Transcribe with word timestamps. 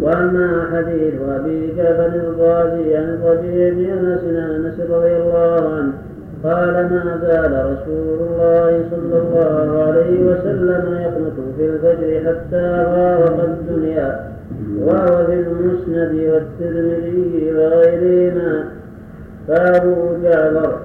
وأما 0.00 0.66
حديث 0.72 1.14
أبي 1.28 1.72
جعفر 1.76 2.06
الغازي 2.14 2.96
عن 2.96 3.04
الربيع 3.04 3.68
بن 3.68 4.36
انس 4.36 4.80
رضي 4.90 5.16
الله 5.16 5.74
عنه 5.74 5.92
قال 6.44 6.72
ما 6.72 7.18
زال 7.22 7.52
رسول 7.52 8.18
الله 8.20 8.84
صلى 8.90 9.18
الله 9.18 9.82
عليه 9.82 10.20
وسلم 10.22 10.98
يقنط 11.00 11.38
في 11.56 11.64
الفجر 11.66 12.28
حتى 12.28 12.84
فارق 12.84 13.44
الدنيا 13.44 14.32
وهو 14.80 15.26
في 15.26 15.34
المسند 15.34 16.14
والترمذي 16.14 17.52
وغيرهما. 17.56 18.64
فابو 19.48 19.96
جعفر 20.22 20.78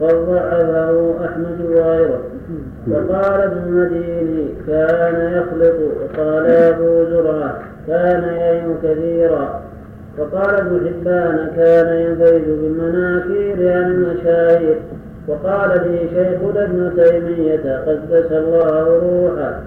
قد 0.00 0.14
ضعفه 0.14 1.24
أحمد 1.24 1.60
وغيره 1.70 2.20
وقال 2.90 3.40
ابن 3.40 3.58
المديني 3.66 4.48
كان 4.66 5.32
يخلق 5.32 5.76
وقال 6.00 6.46
أبو 6.46 7.04
زرعة. 7.10 7.69
كان 7.86 8.22
يعين 8.22 8.76
كثيرا 8.82 9.60
وقال 10.18 10.54
ابن 10.54 10.80
حبان 10.88 11.50
كان 11.56 11.96
ينفرد 11.96 12.44
بالمناكير 12.46 13.72
عن 13.72 13.90
المشاهير 13.90 14.76
وقال 15.28 15.70
لي 15.70 15.98
شيخنا 15.98 16.64
ابن 16.64 16.92
تيمية 16.96 17.78
قدس 17.86 18.32
الله 18.32 18.84
روحه. 18.84 19.60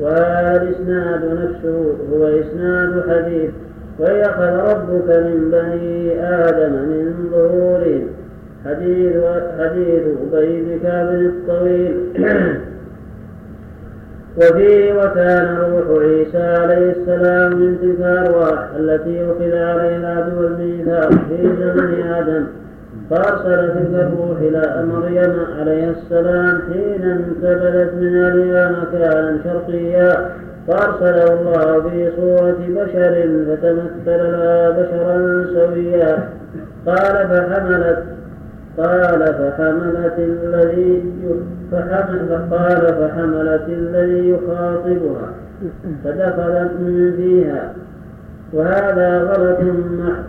وهذا 0.00 0.62
الإسناد 0.62 1.24
نفسه 1.24 1.94
هو 2.12 2.26
إسناد 2.26 3.04
حديث. 3.10 3.50
ويأخذ 3.98 4.70
ربك 4.70 5.08
من 5.08 5.50
بني 5.50 6.20
آدم 6.24 6.72
من 6.72 7.28
ظهورهم. 7.32 8.06
حديث 8.64 9.16
حديث 9.58 10.02
أبي 10.32 10.78
بن 10.82 11.26
الطويل. 11.26 11.96
وفيه 14.40 14.92
وكان 14.94 15.56
روح 15.56 16.02
عيسى 16.02 16.38
عليه 16.38 16.92
السلام 16.92 17.56
من 17.60 17.78
تلك 17.80 18.06
الأرواح 18.06 18.68
التي 18.76 19.24
أخذ 19.24 19.56
عليها 19.56 19.96
العهد 19.96 20.38
والميثاق 20.38 21.10
في 21.10 21.42
زمن 21.42 22.02
آدم. 22.02 22.44
فأرسل 23.10 23.68
تلك 23.68 23.94
الروح 23.94 24.38
إلى 24.40 24.84
مريم 24.86 25.36
عليه 25.60 25.90
السلام 25.90 26.62
حين 26.72 27.02
انتبذت 27.02 27.94
من 27.94 28.16
أهلها 28.16 28.70
مكانا 28.70 29.38
شرقيا. 29.44 30.30
فأرسله 30.68 31.32
الله 31.32 31.90
في 31.90 32.10
صورة 32.16 32.58
بشر 32.68 33.28
فتمثل 33.48 34.22
لها 34.32 34.70
بشرا 34.70 35.46
سويا. 35.54 36.28
قال 36.86 37.28
فحملت 37.28 38.02
قال 38.78 39.20
فحملت 39.20 40.14
الذي 40.18 41.12
فحمل 41.72 42.38
قال 42.50 42.80
فحملت 42.80 43.68
الذي 43.68 44.30
يخاطبها 44.30 45.32
فدخلت 46.04 46.72
من 46.80 47.14
فيها. 47.16 47.72
وهذا 48.52 49.18
غلط 49.18 49.60
محض. 49.60 50.24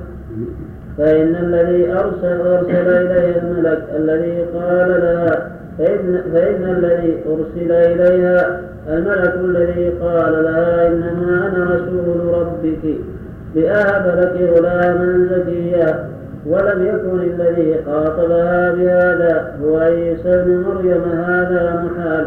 فإن 0.98 1.36
الذي 1.36 1.94
أرسل 1.94 2.42
أرسل 2.42 2.90
إليها 2.90 3.42
الملك 3.42 3.84
الذي 3.96 4.42
قال 4.42 4.90
لها 4.90 5.52
فإن, 5.78 6.22
فإن 6.34 6.64
الذي 6.64 7.18
أرسل 7.30 7.72
إليها 7.72 8.62
الملك 8.90 9.36
الذي 9.36 9.90
قال 9.90 10.44
لها 10.44 10.88
إنما 10.88 11.48
أنا 11.48 11.76
رسول 11.76 12.34
ربك 12.34 12.96
لأهب 13.56 14.20
لك 14.20 14.50
غلاما 14.50 15.28
زكيا. 15.32 16.10
ولم 16.46 16.86
يكن 16.86 17.20
الذي 17.20 17.76
خاطبها 17.86 18.74
بهذا 18.74 19.56
هو 19.64 19.78
عيسى 19.78 20.44
بن 20.46 20.64
مريم. 20.68 21.02
هذا 21.02 21.86
محال. 21.86 22.26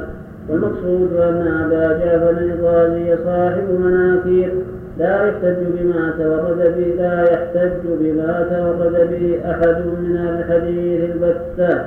والمقصود 0.49 1.13
أن 1.17 1.47
أبا 1.65 1.99
جعفر 1.99 2.31
الغازي 2.31 3.17
صاحب 3.25 3.81
مناكير. 3.81 4.53
لا 4.99 5.27
يحتج 5.29 5.57
بما 5.79 6.13
تورد 6.19 6.75
به 6.77 6.95
لا 6.99 7.23
يحتج 7.23 7.87
بما 8.01 8.47
تورد 8.51 8.97
به 9.11 9.25
أحد 9.51 9.77
من 10.03 10.17
الحديث 10.17 11.01
البتة. 11.11 11.85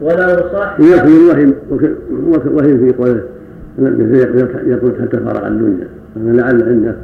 ولو 0.00 0.36
صح 0.52 0.76
يكفي 0.80 1.06
الوهم 1.06 1.54
وهم 2.46 2.78
في 2.78 2.92
قوله 2.98 3.22
يقول 4.66 4.92
حتى 5.02 5.16
فرغ 5.16 5.46
الدنيا. 5.46 5.88
لعل 6.16 6.62
عنده 6.62 6.94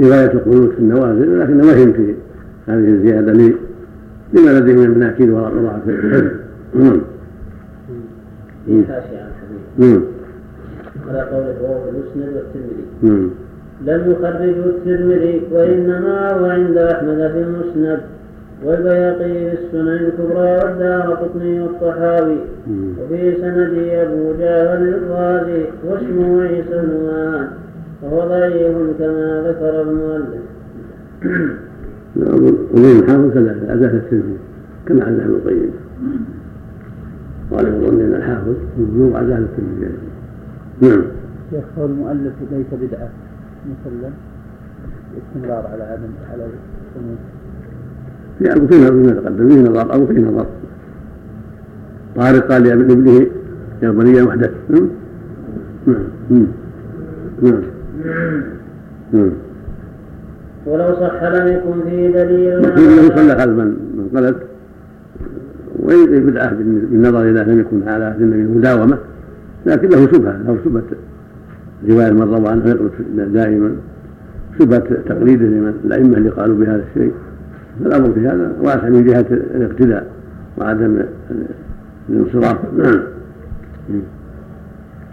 رواية 0.00 0.28
قنوت 0.28 0.72
في 0.72 0.78
النوازل 0.78 1.28
ولكن 1.28 1.60
وهم 1.60 1.92
في 1.92 2.14
هذه 2.68 2.88
الزيادة 2.88 3.32
لما 4.32 4.50
لديه 4.50 4.72
من 4.74 4.84
المناكير 4.84 5.30
وضعف 5.30 5.88
الحفظ 5.88 6.30
نعم. 6.74 7.00
نعم. 9.78 10.02
على 11.08 11.20
قوله 11.20 11.56
وهو 11.62 11.88
المسند 11.88 12.36
والترمذي. 12.36 13.30
لم 13.86 14.10
يخرجه 14.10 14.66
الترمذي 14.66 15.42
وإنما 15.52 16.32
هو 16.32 16.44
عند 16.44 16.76
أحمد 16.76 17.30
في 17.32 17.42
المسند 17.42 18.00
والبيهقي 18.64 19.50
في 19.50 19.52
السنن 19.52 19.88
الكبرى 19.88 20.58
والدار 20.58 21.14
قطني 21.14 21.60
والطحاوي. 21.60 22.36
وفي 23.00 23.36
سنده 23.36 24.02
أبو 24.02 24.32
جهل 24.38 24.94
الرازي 24.94 25.64
واسمه 25.84 26.42
عيسى 26.42 26.82
بن 26.82 27.48
وهو 28.02 28.28
ضعيف 28.28 28.76
كما 28.98 29.44
ذكر 29.46 29.82
المؤلف. 29.82 30.42
ومن 32.16 33.02
الحافظ 33.02 33.32
كذلك 33.34 33.62
أداة 33.70 33.90
الترمذي 33.96 34.36
كما 34.86 35.04
عند 35.04 35.20
ابن 35.20 35.30
القيم. 35.30 35.70
قال 37.52 37.66
يظن 37.66 38.00
إن 38.00 38.14
الحافظ 38.14 38.54
مبلوغ 38.78 39.20
أداة 39.20 39.38
الترمذي 39.38 39.92
نعم. 40.80 41.02
شيخ 41.50 41.64
المؤلف 41.78 42.32
ليس 42.52 42.66
بدعة 42.82 43.08
مسلم 43.66 44.12
الاستمرار 45.14 45.66
على 45.72 45.82
عدم 45.82 46.12
على 46.32 46.44
القنوت 46.44 47.18
يعني 48.40 48.68
في 48.68 48.74
نظر 48.74 48.92
فيما 48.92 49.12
تقدم. 49.12 49.48
فيه 49.48 49.62
نظر 49.62 49.92
أو 49.92 50.06
فيه 50.06 50.20
نظر. 50.20 50.46
طارق 52.16 52.52
قال 52.52 52.62
لابنه 52.62 53.26
يا 53.82 53.90
بني 53.90 54.22
محدث 54.22 54.50
نعم. 54.70 54.88
نعم. 55.86 56.46
نعم. 57.42 57.62
نعم. 59.12 59.30
ولو 60.68 60.94
صح 60.94 61.22
لم 61.22 61.48
يكن 61.48 61.90
فيه 61.90 62.10
دليل 62.10 62.52
انه 62.52 63.16
صلى 63.16 63.40
خلف 63.40 63.58
من 63.58 64.08
قلت 64.16 64.36
ويجب 65.78 66.26
بدعة 66.26 66.54
بالنظر 66.54 67.30
اذا 67.30 67.44
لم 67.44 67.60
يكن 67.60 67.88
على 67.88 68.14
سنه 68.18 68.34
المداومه 68.34 68.98
لكن 69.66 69.88
له 69.88 70.06
شبهة 70.12 70.36
له 70.46 70.58
شبهة 70.64 70.82
رواية 71.88 72.10
من 72.10 72.22
روى 72.22 72.48
عنه 72.48 72.68
يقنط 72.68 72.92
دائما 73.16 73.70
شبهة 74.58 74.84
تقليده 75.08 75.46
لمن 75.46 75.74
الأئمة 75.84 76.16
اللي 76.16 76.28
قالوا 76.28 76.56
بهذا 76.56 76.84
الشيء. 76.90 77.12
فالأمر 77.84 78.12
في 78.12 78.20
هذا 78.20 78.52
واسع 78.62 78.88
من 78.88 79.04
جهة 79.04 79.26
الاقتداء 79.30 80.06
وعدم 80.58 80.98
الانصراف. 82.08 82.58
نعم. 82.78 84.02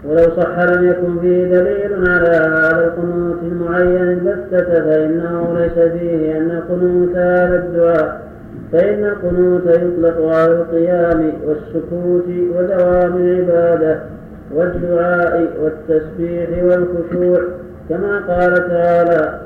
ولو 0.08 0.36
صح 0.36 0.58
لم 0.58 0.88
يكن 0.88 1.20
فيه 1.20 1.44
دليل 1.44 2.08
على 2.08 2.28
هذا 2.28 2.84
القنوت 2.86 3.38
المعين 3.42 4.02
البتة 4.02 4.64
فإنه 4.84 5.58
ليس 5.58 5.92
فيه 5.92 6.38
أن 6.38 6.50
القنوت 6.50 7.16
هذا 7.16 7.56
الدعاء. 7.56 8.26
فإن 8.72 9.04
القنوت 9.04 9.66
يطلق 9.66 10.34
على 10.34 10.52
القيام 10.52 11.32
والسكوت 11.46 12.24
ودوام 12.56 13.16
العبادة 13.16 14.00
والدعاء 14.54 15.48
والتسبيح 15.62 16.48
والخشوع 16.64 17.40
كما 17.88 18.18
قال 18.18 18.54
تعالى 18.68 19.40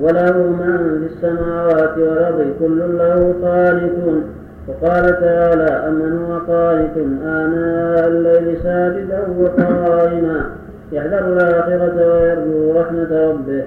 وله 0.00 0.36
من 0.38 1.00
في 1.00 1.14
السماوات 1.14 1.98
والأرض 1.98 2.46
كل 2.58 2.78
له 2.98 3.34
قانتون 3.42 4.24
وقال 4.70 5.20
تعالى 5.20 5.70
أمن 5.88 6.18
هو 6.18 6.52
قانت 6.52 6.96
آناء 7.24 8.08
الليل 8.08 8.56
ساجدا 8.62 9.20
وقائما. 9.38 10.44
يحذر 10.92 11.32
الآخرة 11.32 11.96
ويرجو 12.12 12.80
رحمة 12.80 13.30
ربه. 13.30 13.64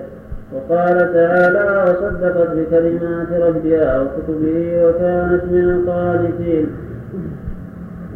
وقال 0.53 1.13
تعالى 1.13 1.83
وصدقت 1.83 2.49
بكلمات 2.55 3.27
ربها 3.41 4.01
وكتبه 4.01 4.85
وكانت 4.85 5.43
من 5.51 5.69
القانتين. 5.69 6.67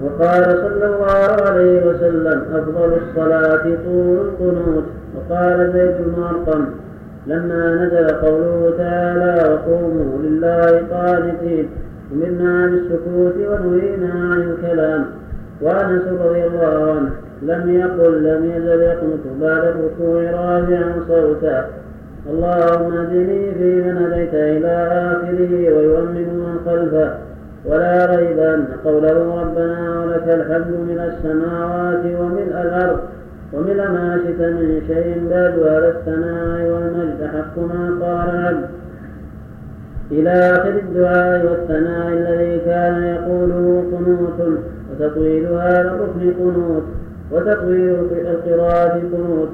وقال 0.04 0.44
صلى 0.44 0.86
الله 0.86 1.50
عليه 1.50 1.86
وسلم 1.86 2.42
أفضل 2.54 2.92
الصلاة 2.94 3.63
طول 3.86 4.18
القنوت. 4.18 4.83
وقال 5.16 5.72
زيد 5.74 5.95
بن 6.06 6.24
أرقم 6.24 6.66
لما 7.28 7.75
نزل 7.75 8.16
قوله 8.16 8.74
تعالى 8.78 9.50
وقوموا 9.50 10.18
لله 10.24 10.81
قانتين 10.92 11.69
أمرنا 12.13 12.63
عن 12.63 12.74
السكوت 12.74 13.36
ونهينا 13.36 14.12
عن 14.13 14.42
الكلام. 14.42 15.06
وأنس 15.62 16.01
رضي 16.25 16.44
الله 16.48 16.92
عنه 16.92 17.09
لم 17.42 17.69
يقل 17.69 18.24
لم 18.24 18.51
يزل 18.56 18.81
يقنط 18.81 19.25
بعد 19.42 19.63
الركوع 19.63 20.21
رافعا 20.21 20.94
صوتا. 21.07 21.69
اللهم 22.30 22.94
اهدني 22.94 23.51
فيمن 23.51 23.98
هديت 23.98 24.33
إلى 24.33 24.74
آخره 25.12 25.51
ويؤمن 25.75 26.27
من 26.39 26.59
خلفه. 26.65 27.27
ولا 27.65 28.15
ريب 28.15 28.39
أن 28.39 28.65
قوله 28.86 29.42
ربنا 29.42 30.04
ولك 30.04 30.27
الحمد 30.27 30.71
من 30.71 31.00
السماوات 31.00 32.04
وملء 32.19 32.62
الأرض 32.62 33.00
ومن 33.54 33.77
ما 33.77 34.19
شئت 34.24 34.42
من 34.42 34.81
شيء 34.88 35.27
بعد 35.31 35.59
هذا 35.59 35.89
الثناء 35.89 36.69
والمجد 36.71 37.30
حق 37.33 37.59
ما 37.59 37.98
قال 38.01 38.45
عبد 38.45 38.65
إلى 40.12 40.30
آخر 40.30 40.69
الدعاء 40.69 41.45
والثناء 41.45 42.07
الذي 42.07 42.59
كان 42.65 43.04
يقوله 43.04 43.83
قنوت 43.92 44.59
وتطويل 44.92 45.45
هذا 45.45 45.81
الركن 45.81 46.33
قنوت 46.39 46.83
وتطويل 47.31 47.95
القراءة 48.12 49.01
قنوت. 49.13 49.50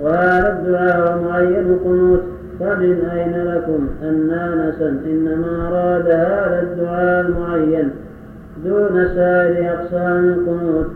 وهذا 0.00 0.52
الدعاء 0.52 1.22
معين 1.24 1.78
قنوت. 1.84 2.20
فمن 2.60 3.10
أين 3.12 3.44
لكم 3.44 3.88
أن 4.02 4.28
ناسا 4.28 4.88
إنما 5.06 5.68
أراد 5.68 6.06
هذا 6.06 6.62
الدعاء 6.62 7.26
المعين 7.26 7.90
دون 8.64 9.08
سائر 9.14 9.72
أقسام 9.72 10.24
القنوت. 10.24 10.86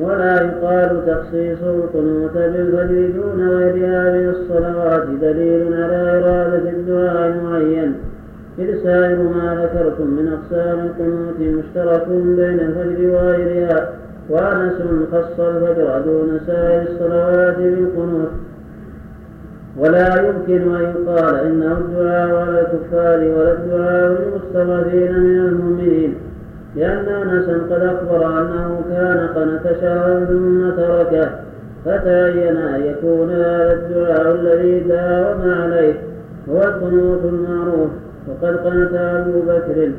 ولا 0.00 0.42
يقال 0.42 1.06
تخصيص 1.06 1.62
القنوت 1.62 2.34
بالفجر 2.34 3.10
دون 3.20 3.48
غيرها 3.48 4.12
من 4.12 4.28
الصلوات. 4.28 5.08
دليل 5.20 5.74
على 5.74 6.18
إرادة 6.18 6.70
الدعاء 6.70 7.28
المعين. 7.28 7.94
إذ 8.58 8.82
سائر 8.82 9.22
ما 9.22 9.54
ذكرتم 9.62 10.06
من 10.06 10.32
أقسام 10.32 10.78
القنوت 10.78 11.40
مشترك 11.40 12.08
بين 12.08 12.60
الفجر 12.60 13.10
وغيرها 13.10 13.88
وأنس 14.28 14.74
خص 15.12 15.40
الفجر 15.40 16.00
دون 16.04 16.40
سائر 16.46 16.82
الصلوات 16.82 17.56
بالقنوت. 17.56 18.30
ولا 19.78 20.28
يمكن 20.28 20.74
أن 20.74 20.82
يقال 20.82 21.34
إنه 21.34 21.72
الدعاء 21.72 22.36
على 22.36 22.60
الكفار 22.60 23.18
ولا 23.18 23.52
الدعاء 23.52 24.08
للمستضعفين 24.08 25.18
من 25.18 25.38
المؤمنين 25.38 26.14
لأن 26.76 27.08
أنسا 27.08 27.52
قد 27.70 27.82
أخبر 27.82 28.26
أنه 28.26 28.82
كان 28.90 29.28
قنت 29.34 29.76
شهرا 29.80 30.24
ثم 30.24 30.70
تركه 30.70 31.30
فتعين 31.84 32.56
أن 32.56 32.82
يكون 32.82 33.30
هذا 33.30 33.72
الدعاء 33.72 34.34
الذي 34.34 34.80
داوم 34.80 35.52
عليه 35.62 35.94
هو 36.50 36.62
القنوت 36.62 37.20
المعروف. 37.24 37.90
وقد 38.28 38.56
قنت 38.56 38.94
أبو 38.94 39.40
بكر 39.40 39.90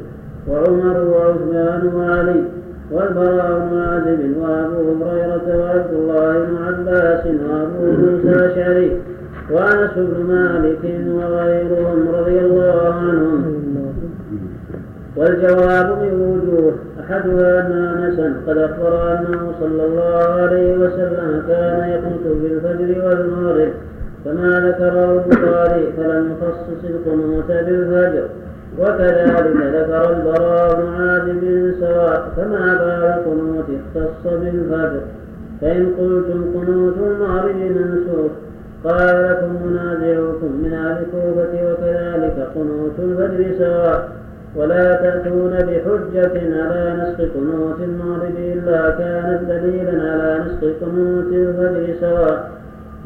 وعمر 0.48 0.98
وعثمان 1.02 1.92
وعلي 1.96 2.44
والبراء 2.92 3.60
بن 3.60 3.78
عازب 3.78 4.38
وأبو 4.38 5.06
هريرة 5.06 5.48
وعبد 5.60 5.94
الله 5.94 6.46
بن 6.46 6.58
عباس 6.68 7.26
وأبو 7.26 7.86
موسى 8.02 8.30
الأشعري 8.30 8.92
وأنس 9.52 9.92
بن 9.96 10.24
مالك 10.24 10.84
وغيرهم 11.10 12.08
رضي 12.14 12.40
الله 12.40 12.94
عنهم. 12.94 13.56
والجواب 15.18 15.88
من 16.02 16.14
وجوه 16.22 16.74
أحدها 17.00 17.68
أن 17.68 17.72
أنسا 18.04 18.34
قد 18.48 18.58
أخبر 18.58 19.12
أنه 19.12 19.52
صلى 19.60 19.86
الله 19.86 20.24
عليه 20.42 20.78
وسلم 20.78 21.44
كان 21.48 21.90
يقنط 21.90 22.26
بالفجر 22.42 23.08
والمغرب 23.08 23.70
كما 24.26 24.60
ذكره 24.70 25.24
البخاري 25.26 25.94
فلم 25.98 26.32
يخصص 26.32 26.90
القنوت 26.90 27.48
بالفجر. 27.48 28.28
وكذلك 28.80 29.58
ذكر 29.76 30.18
البراء 30.18 30.76
بن 30.76 31.02
عازب 31.02 31.74
سواء 31.80 32.32
فما 32.38 32.74
بال 32.74 33.04
القنوت 33.04 33.66
اختص 33.70 34.34
بالفجر. 34.34 35.02
فإن 35.62 35.94
قلتم 36.00 36.44
قنوت 36.56 36.96
المغرب 36.98 37.56
منسوخ 37.56 38.32
قال 38.84 39.30
لكم 39.30 39.68
منازعكم 39.68 40.52
من 40.64 40.74
أهل 40.74 40.98
الكوفة 41.04 41.72
وكذلك 41.72 42.48
قنوت 42.56 43.00
الفجر 43.00 43.58
سواء 43.58 44.10
ولا 44.56 44.94
تأتون 44.94 45.52
بحجة 45.52 46.64
على 46.64 46.94
نسخ 46.98 47.34
قنوت 47.36 47.80
المغرب 47.80 48.36
إلا 48.38 48.90
كانت 48.90 49.42
دليلا 49.50 50.12
على 50.12 50.44
نسخ 50.46 50.64
قنوت 50.82 51.34
الفجر 51.34 51.94
سواء 52.02 52.50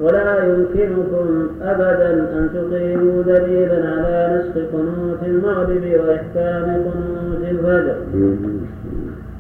ولا 0.01 0.43
يمكنكم 0.43 1.47
أبدا 1.61 2.11
أن 2.11 2.49
تقيموا 2.53 3.23
دليلا 3.23 3.75
على 3.75 4.15
نسخ 4.35 4.55
قنوت 4.73 5.23
المغرب 5.25 5.85
وإحكام 5.99 6.65
قنوت 6.85 7.43
الفجر. 7.51 7.95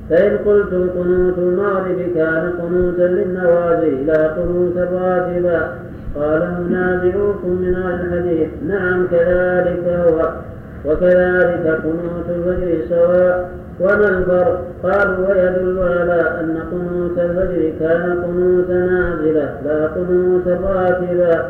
فإن 0.09 0.37
قلتم 0.37 0.89
قنوت 0.89 1.37
المغرب 1.37 1.97
كان 2.15 2.53
قنوتا 2.61 3.01
للنوازل 3.01 4.07
لا 4.07 4.27
قنوت 4.27 4.77
الراتبة 4.77 5.61
قال 6.15 6.41
منازعوكم 6.61 7.49
من 7.49 7.75
الحديث. 7.75 8.49
نعم 8.67 9.07
كذلك 9.11 9.83
هو. 9.87 10.31
وكذلك 10.85 11.81
قنوت 11.83 12.25
الفجر 12.29 12.85
سواء 12.89 13.49
وما 13.79 14.09
الفرق 14.09 14.63
قالوا 14.83 15.27
ويدل 15.27 15.79
على 15.79 16.21
أن 16.39 16.57
قنوت 16.71 17.19
الفجر 17.19 17.71
كان 17.79 18.23
قنوت 18.23 18.69
نازلة 18.69 19.53
لا 19.65 19.87
قنوت 19.87 20.47
راتبة 20.47 21.45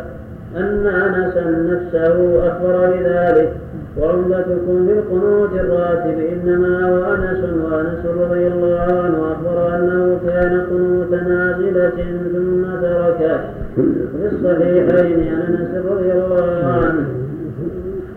أن 0.58 0.88
أنسا 0.88 1.44
نفسه 1.70 2.48
أخبر 2.48 2.90
بذلك. 2.94 3.52
وعمدتكم 3.98 4.88
بالقنوت 4.88 5.54
الراتب 5.54 6.20
إنما 6.20 6.90
هو 6.90 7.14
أنس 7.14 7.44
وأنس 7.64 8.06
رضي 8.06 8.48
الله 8.48 8.82
عنه 8.82 9.32
أخبر 9.32 9.76
أنه 9.76 10.20
كان 10.28 10.62
قنوت 10.70 11.12
نازلة 11.12 11.90
ثم 12.34 12.82
تركه 12.82 13.40
في 13.76 14.28
الصحيحين 14.32 15.28
عن 15.36 15.56
أنس 15.56 15.86
رضي 15.92 16.12
الله 16.12 16.66
عنه 16.66 17.29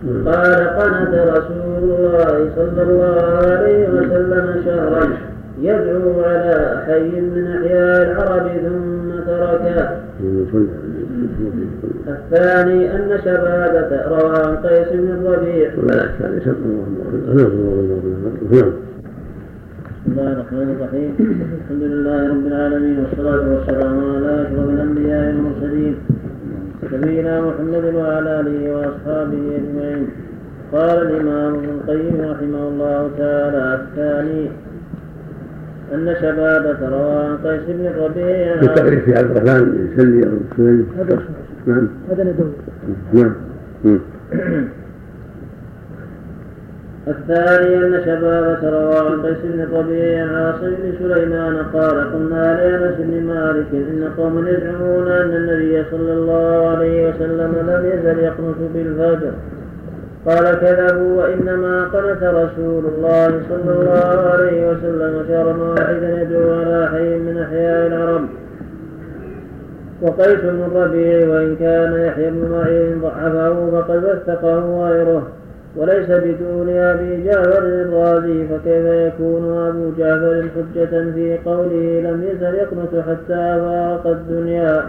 قال 0.02 0.60
قنت 0.78 1.14
رسول 1.14 1.82
الله 1.82 2.50
صلى 2.56 2.82
الله 2.82 3.22
عليه 3.46 3.88
وسلم 3.88 4.62
شهرا 4.64 5.04
يدعو 5.60 6.20
على 6.22 6.82
حي 6.86 7.20
من 7.20 7.46
أحياء 7.46 8.02
العرب 8.10 8.46
ثم 8.48 9.08
تركه. 9.26 9.88
الثاني 12.08 12.94
أن 12.94 13.18
شبابة 13.24 13.90
روى 14.08 14.36
عن 14.36 14.56
قيس 14.56 14.88
بن 14.92 15.08
الربيع. 15.08 15.68
بسم 15.70 15.84
الله 20.08 20.32
الرحمن 20.32 20.68
الرحيم. 20.76 21.12
الحمد 21.62 21.82
لله 21.82 22.28
رب 22.28 22.46
العالمين 22.46 22.96
والصلاة 22.98 23.44
والسلام 23.54 23.96
على 24.14 24.42
أشرف 24.42 24.68
الأنبياء 24.68 25.26
والمرسلين. 25.26 25.94
نبينا 26.82 27.40
محمد 27.40 27.94
وعلى 27.94 28.40
آله 28.40 28.72
وأصحابه 28.74 29.42
أجمعين. 29.56 30.06
قال 30.72 31.02
الإمام 31.02 31.54
ابن 31.54 31.64
القيم 31.64 32.20
رحمه 32.20 32.68
الله 32.68 33.10
تعالى 33.18 33.74
الثاني 33.74 34.50
أن 35.94 36.14
شبابة 36.20 36.88
روى 36.88 37.24
عن 37.24 37.36
قيس 37.36 37.60
بن 37.68 37.86
الربيع 37.86 38.60
في 38.60 38.66
تعريف 38.66 39.08
عبد 39.08 39.36
الرحمن 39.36 39.88
يسلي 39.92 40.26
أو 40.26 40.38
نعم. 41.66 41.88
هذا 42.10 42.24
ندوي. 42.24 42.52
نعم. 43.12 43.34
الثاني 47.08 47.76
أن 47.76 48.02
شبابة 48.04 48.70
روى 48.70 48.98
عن 48.98 49.22
قيس 49.22 49.36
بن 49.44 49.60
الربيع 49.60 50.22
عن 50.22 50.34
عاصم 50.34 50.74
بن 50.82 50.92
سليمان 50.98 51.56
قال 51.72 52.12
قلنا 52.12 52.56
لأنس 52.56 52.94
بن 52.98 53.22
مالك 53.22 53.66
إن 53.72 54.10
قوما 54.16 54.50
يزعمون 54.50 55.08
أن 55.08 55.36
النبي 55.36 55.84
صلى 55.90 56.12
الله 56.12 56.68
عليه 56.68 57.08
وسلم 57.08 57.54
لم 57.66 57.86
يزل 57.86 58.18
يقنط 58.18 58.56
بالفجر. 58.74 59.32
قال 60.26 60.60
كذبوا 60.60 61.22
وإنما 61.22 61.84
قنت 61.84 62.22
رسول 62.22 62.84
الله 62.84 63.42
صلى 63.48 63.72
الله 63.74 64.30
عليه 64.32 64.70
وسلم 64.70 65.24
شهرا 65.28 65.56
واحدا 65.56 66.22
يدعو 66.22 66.52
على 66.52 66.88
حي 66.92 67.18
من 67.18 67.38
أحياء 67.38 67.86
العرب. 67.86 68.26
وقيس 70.02 70.40
بن 70.40 70.62
الربيع 70.72 71.28
وإن 71.28 71.56
كان 71.56 72.06
يحيى 72.06 72.30
بن 72.30 72.50
معين 72.50 73.00
ضعفه 73.00 73.70
فقد 73.70 74.04
وثقه 74.04 74.88
غيره. 74.88 75.41
وليس 75.76 76.10
بدون 76.10 76.68
أبي 76.68 77.24
جعفر 77.24 77.58
الرازي 77.58 78.46
فكيف 78.46 78.84
يكون 78.84 79.68
أبو 79.68 79.90
جعفر 79.98 80.48
حجة 80.56 81.12
في 81.14 81.38
قوله 81.44 82.00
لم 82.00 82.24
يزل 82.24 82.54
يقنت 82.54 83.04
حتى 83.08 83.60
فارق 83.60 84.06
الدنيا؟ 84.06 84.84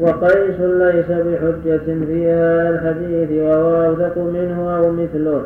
وقيس 0.00 0.60
ليس 0.60 1.06
بحجة 1.10 2.04
في 2.06 2.30
هذا 2.30 2.70
الحديث 2.70 3.42
وهو 3.42 3.84
أوثق 3.86 4.18
منه 4.18 4.76
أو 4.76 4.90
مثله. 4.90 5.42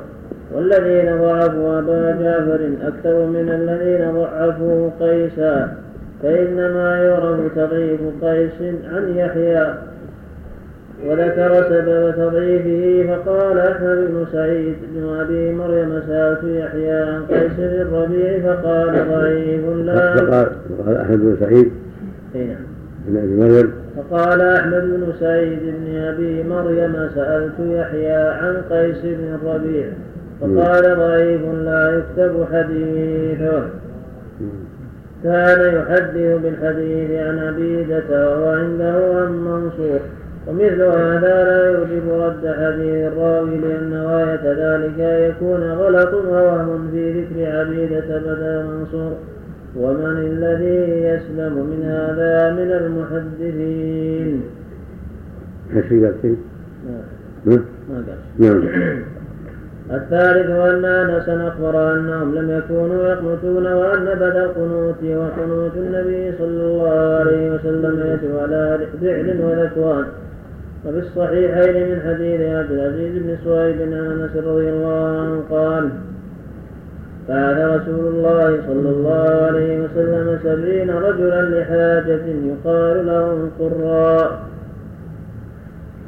والذين 0.55 1.19
ضعفوا 1.19 1.79
أبا 1.79 2.17
جعفر 2.23 2.71
أكثر 2.83 3.27
من 3.27 3.49
الذين 3.49 4.13
ضعفوا 4.13 4.91
قيسا 5.01 5.77
فإنما 6.23 6.99
يعرف 6.99 7.39
تضعيف 7.57 8.01
قيس 8.23 8.75
عن 8.93 9.17
يحيى. 9.17 9.75
وذكر 11.07 11.65
سبب 11.69 12.15
تضعيفه 12.17 13.15
فقال 13.17 13.59
أحمد 13.59 13.97
بن 13.97 14.27
سعيد 14.33 14.75
بن 14.95 15.09
أبي 15.21 15.53
مريم 15.53 16.03
سألت 16.07 16.45
يحيى 16.45 16.93
عن 16.93 17.23
قيس 17.27 17.53
بن 17.59 17.81
الربيع 17.81 18.39
فقال 18.39 19.09
ضعيف 19.11 19.65
لا. 19.87 20.15
قال 20.87 20.97
أحمد 20.97 21.19
بن 21.19 21.37
سعيد 21.41 21.71
نعم 22.35 22.57
بن 23.07 23.17
أبي 23.17 23.37
مريم. 23.37 23.73
فقال 23.97 24.41
أحمد 24.41 24.83
بن 24.83 25.13
سعيد 25.21 25.59
بن 25.63 25.97
أبي 25.97 26.43
مريم 26.43 27.09
سألت 27.15 27.59
يحيى 27.61 28.13
عن 28.13 28.57
قيس 28.71 29.03
بن 29.03 29.39
الربيع 29.43 29.87
فقال 30.41 30.97
ضعيف 30.99 31.41
لا 31.65 31.99
يكتب 31.99 32.47
حديثه. 32.53 33.63
كان 35.25 35.75
يحدث 35.75 36.41
بالحديث 36.43 37.11
عن 37.11 37.39
عبيدة 37.39 38.05
وهو 38.11 38.53
عنده 38.53 39.21
عن 39.21 39.33
منصور. 39.33 40.01
ومثل 40.47 40.83
هذا 40.83 41.45
لا 41.45 41.67
يوجب 41.67 42.09
رد 42.09 42.47
حديث 42.47 43.13
الراوي 43.13 43.57
لأن 43.57 44.03
غاية 44.07 44.45
ذلك 44.45 44.99
يكون 44.99 45.63
غلط 45.63 46.15
ووهم 46.15 46.91
في 46.91 47.21
ذكر 47.21 47.59
عبيدة 47.59 48.19
بدل 48.19 48.67
منصور. 48.67 49.13
ومن 49.77 50.17
الذي 50.19 51.05
يسلم 51.05 51.53
من 51.53 51.85
هذا 51.85 52.53
من 52.53 52.71
المحدثين؟ 52.73 54.43
إيش 55.77 55.85
قال. 55.93 56.37
قال. 57.47 59.03
الثالث 59.91 60.51
أن 60.51 60.85
أنسا 60.85 61.49
أخبر 61.49 61.95
أنهم 61.95 62.35
لم 62.35 62.51
يكونوا 62.51 63.09
يقنطون 63.09 63.67
وأن 63.67 64.05
بدا 64.05 64.45
القنوت 64.45 65.05
وقنوت 65.05 65.77
النبي 65.77 66.33
صلى 66.39 66.65
الله 66.65 67.17
عليه 67.21 67.55
وسلم 67.55 68.15
يتلو 68.15 68.39
على 68.39 68.79
فعل 69.01 69.41
وذكوان. 69.41 70.05
وفي 70.87 70.99
الصحيحين 70.99 71.91
من 71.91 72.01
حديث 72.07 72.41
عبد 72.41 72.71
العزيز 72.71 73.23
بن 73.23 73.37
صهيب 73.45 73.79
بن 73.79 73.93
أنس 73.93 74.37
رضي 74.37 74.69
الله 74.71 75.21
عنه 75.21 75.43
قال 75.51 75.91
بعث 77.29 77.59
رسول 77.59 78.07
الله 78.07 78.61
صلى 78.67 78.89
الله 78.89 79.47
عليه 79.47 79.81
وسلم 79.81 80.39
سبعين 80.43 80.91
رجلا 80.91 81.43
لحاجة 81.43 82.27
يقال 82.27 83.07
لهم 83.07 83.51
قراء 83.59 84.43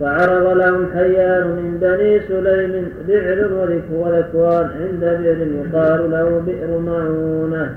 فعرض 0.01 0.57
لهم 0.57 0.87
حيان 0.95 1.47
من 1.47 1.79
بني 1.81 2.21
سليم 2.21 2.89
بئر 3.07 3.53
وذكوان 3.93 4.71
عند 4.81 5.01
بئر 5.01 5.47
يقال 5.47 6.11
له 6.11 6.43
بئر 6.47 6.79
معونة. 6.79 7.75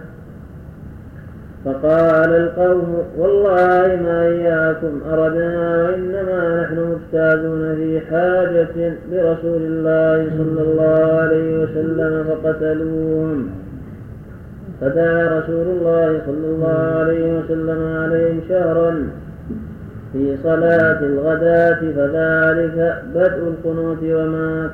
فقال 1.68 2.30
القوم 2.30 3.04
والله 3.18 4.00
ما 4.04 4.22
إياكم 4.22 5.02
أردنا 5.12 5.84
وإنما 5.84 6.62
نحن 6.64 6.76
مجتازون 6.92 7.76
في 7.76 8.00
حاجة 8.00 8.94
لرسول 9.12 9.62
الله 9.62 10.30
صلى 10.38 10.62
الله 10.62 11.20
عليه 11.22 11.64
وسلم 11.64 12.24
فقتلوهم. 12.24 13.50
فدعا 14.82 15.40
رسول 15.40 15.68
الله 15.68 16.22
صلى 16.26 16.48
الله 16.48 16.94
عليه 17.00 17.40
وسلم 17.40 17.96
عليهم 17.98 18.42
شهرا 18.50 19.08
في 20.14 20.38
صلاة 20.44 21.00
الغداة 21.00 21.80
فذلك 21.80 23.04
بدء 23.16 23.48
القنوت 23.48 24.04
وما 24.04 24.70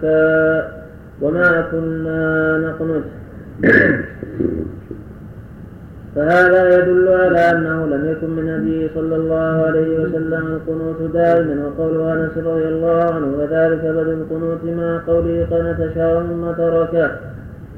وما 1.22 1.62
كنا 1.72 2.58
نقنت 2.58 3.04
فهذا 6.16 6.78
يدل 6.78 7.08
على 7.08 7.52
أنه 7.52 7.86
لم 7.86 8.12
يكن 8.12 8.30
من 8.30 8.50
النبي 8.50 8.90
صلى 8.96 9.16
الله 9.16 9.66
عليه 9.66 10.00
وسلم 10.00 10.48
القنوت 10.48 11.12
دائما 11.14 11.66
وقول 11.66 12.02
أنس 12.02 12.38
رضي 12.38 12.68
الله 12.68 13.04
عنه 13.14 13.28
وذلك 13.38 13.82
بدء 13.86 14.14
القنوت 14.14 14.64
مع 14.64 15.02
قوله 15.08 15.48
قنت 15.52 15.96
شهرا 15.96 16.24
ثم 16.24 16.52
تركه 16.52 17.12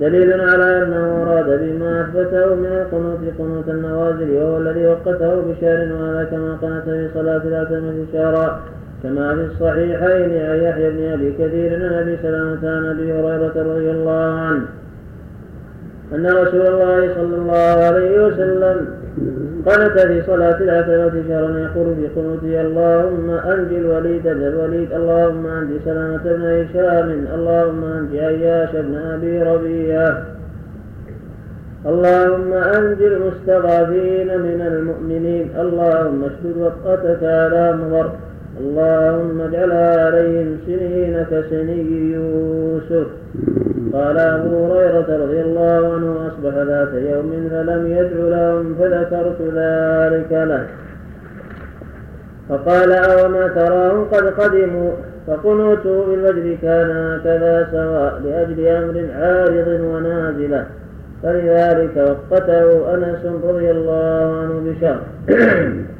دليل 0.01 0.41
على 0.41 0.83
أنه 0.83 1.23
أراد 1.23 1.59
بما 1.63 2.01
أثبته 2.01 2.55
من 2.55 2.65
القنوت 2.65 3.19
قنوت 3.39 3.69
النوازل 3.69 4.31
وهو 4.31 4.57
الذي 4.57 4.85
وقته 4.85 5.41
بشهر 5.41 5.93
وهذا 5.93 6.23
كما 6.31 6.53
قنت 6.61 6.83
في 6.85 7.09
صلاة 7.13 7.41
العتمة 7.45 8.05
شهرا 8.13 8.59
كما 9.03 9.35
في 9.35 9.41
الصحيحين 9.41 10.45
عن 10.49 10.57
يحيى 10.57 10.89
بن 10.91 11.11
أبي 11.13 11.31
كثير 11.31 11.75
عن 11.75 11.93
أبي 11.93 12.17
سلامة 12.21 12.69
عن 12.69 12.85
أبي 12.85 13.13
هريرة 13.13 13.53
رضي 13.55 13.91
الله 13.91 14.39
عنه 14.39 14.65
أن 16.13 16.25
رسول 16.25 16.67
الله 16.67 17.13
صلى 17.15 17.35
الله 17.35 17.83
عليه 17.83 18.25
وسلم 18.25 18.87
قنت 19.65 19.99
في 19.99 20.21
صلاة 20.27 20.57
العتمة 20.57 21.23
شهرا 21.27 21.59
يقول 21.59 21.95
في 21.95 22.07
قنوته 22.15 22.61
اللهم 22.61 23.29
أنجي 23.29 23.77
الوليد 23.77 24.23
بن 24.23 24.47
الوليد 24.47 24.93
اللهم 24.93 25.45
أنجي 25.47 25.79
سلامة 25.85 26.23
بن 26.23 26.43
هشام 26.43 27.25
اللهم 27.35 27.83
أنجي 27.83 28.21
عياش 28.21 28.69
بن 28.73 28.95
أبي 28.95 29.43
ربيعة 29.43 30.23
اللهم 31.85 32.53
أنجي 32.53 33.07
المستضعفين 33.07 34.27
من 34.27 34.61
المؤمنين 34.61 35.49
اللهم 35.59 36.23
اشدد 36.23 36.57
وطأتك 36.57 37.23
على 37.23 37.77
مضر. 37.81 38.11
اللهم 38.59 39.41
اجعلها 39.41 40.05
عليهم 40.05 40.57
سنين 40.65 41.25
كسني 41.31 42.11
يوسف. 42.13 43.07
قال 43.93 44.17
أبو 44.17 44.73
هريرة 44.73 45.23
رضي 45.23 45.41
الله 45.41 45.93
عنه 45.93 46.27
أصبح 46.27 46.53
ذات 46.55 46.93
يوم 46.93 47.49
فلم 47.51 47.87
يدع 47.87 48.37
لهم 48.37 48.75
فذكرت 48.79 49.41
ذلك 49.41 50.31
له. 50.31 50.65
فقال 52.49 52.91
أوما 52.91 53.47
تراهم 53.47 54.05
قد 54.05 54.23
قدموا؟ 54.23 54.91
فقنوته 55.27 56.05
بالوجه 56.05 56.57
كان 56.61 56.89
هكذا 56.91 57.67
سواء 57.71 58.21
لأجل 58.25 58.67
أمر 58.67 59.07
عارض 59.15 59.81
ونازلة. 59.81 60.65
فلذلك 61.23 62.17
وقته 62.31 62.93
أنس 62.93 63.25
رضي 63.43 63.71
الله 63.71 64.41
عنه 64.41 64.61
بشر. 64.65 64.99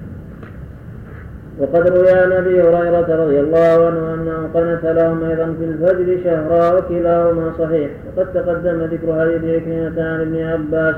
وقد 1.60 1.88
روي 1.88 2.12
عن 2.12 2.32
أبي 2.32 2.62
هريرة 2.62 3.24
رضي 3.24 3.40
الله 3.40 3.86
عنه 3.86 4.14
انه 4.14 4.50
قنت 4.54 4.86
لهم 4.86 5.24
أيضا 5.24 5.56
في 5.60 5.66
الفجر 5.66 6.24
شهرا 6.24 6.78
وكلاهما 6.78 7.52
صحيح. 7.60 7.90
وقد 8.18 8.34
تقدم 8.34 8.84
ذكر 8.84 9.20
حديث 9.20 9.44
عكرمه 9.44 10.04
عن 10.04 10.22
ابن 10.22 10.44
عباس. 10.44 10.96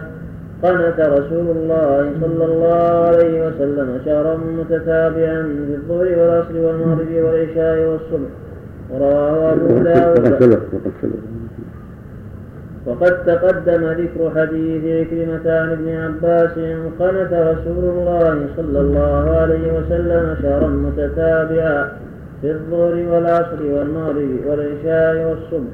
قنت 0.64 1.00
رسول 1.00 1.48
الله 1.58 2.12
صلى 2.22 2.46
الله 2.46 3.08
عليه 3.08 3.48
وسلم 3.48 4.02
شهرا 4.06 4.38
متتابعا 4.38 5.44
في 5.68 5.76
الظهر 5.76 6.20
والعصر 6.20 6.58
والمغرب 6.58 7.12
والعشاء 7.12 7.88
والصبح. 7.90 8.30
ورواه 8.92 9.54
أبو 9.54 9.84
داود. 9.84 11.37
وقد 12.88 13.26
تقدم 13.26 13.84
ذكر 13.86 14.32
حديث 14.36 15.08
عكرمة 15.08 15.60
عن 15.60 15.72
ابن 15.72 15.90
عباس 15.90 16.52
قنت 17.00 17.34
رسول 17.34 17.84
الله 17.84 18.48
صلى 18.58 18.80
الله 18.80 19.30
عليه 19.30 19.80
وسلم 19.80 20.36
شهرا 20.42 20.68
متتابعا 20.68 21.92
في 22.42 22.52
الظهر 22.52 23.06
والعصر 23.12 23.64
والمغرب 23.64 24.30
والعشاء 24.48 25.30
والصبح. 25.30 25.74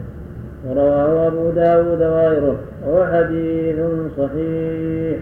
ورواه 0.67 1.27
أبو 1.27 1.49
داود 1.49 2.01
وغيره. 2.01 2.55
وهو 2.87 3.05
حديث 3.05 3.75
صحيح. 4.17 5.17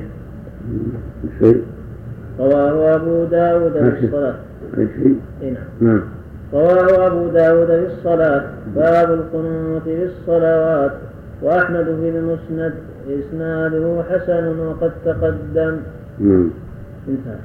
رواه 2.40 2.96
أبو 2.96 3.24
داود 3.26 3.72
في 3.72 4.06
الصلاة. 4.06 4.36
نعم. 5.42 5.56
نعم. 5.82 6.04
رواه 6.54 7.08
أبو 7.08 7.28
داود 7.28 7.68
في 7.68 7.88
الصلاة. 7.94 8.44
باب 8.76 9.12
القنوت 9.12 9.84
في 9.84 10.04
الصلوات. 10.04 10.92
وأحمد 11.42 11.86
في 11.86 12.10
المسند 12.10 12.74
إسناده 13.10 14.04
حسن 14.10 14.60
وقد 14.60 14.92
تقدم. 15.06 15.78
نعم. 16.20 16.50
انتهى. 17.08 17.36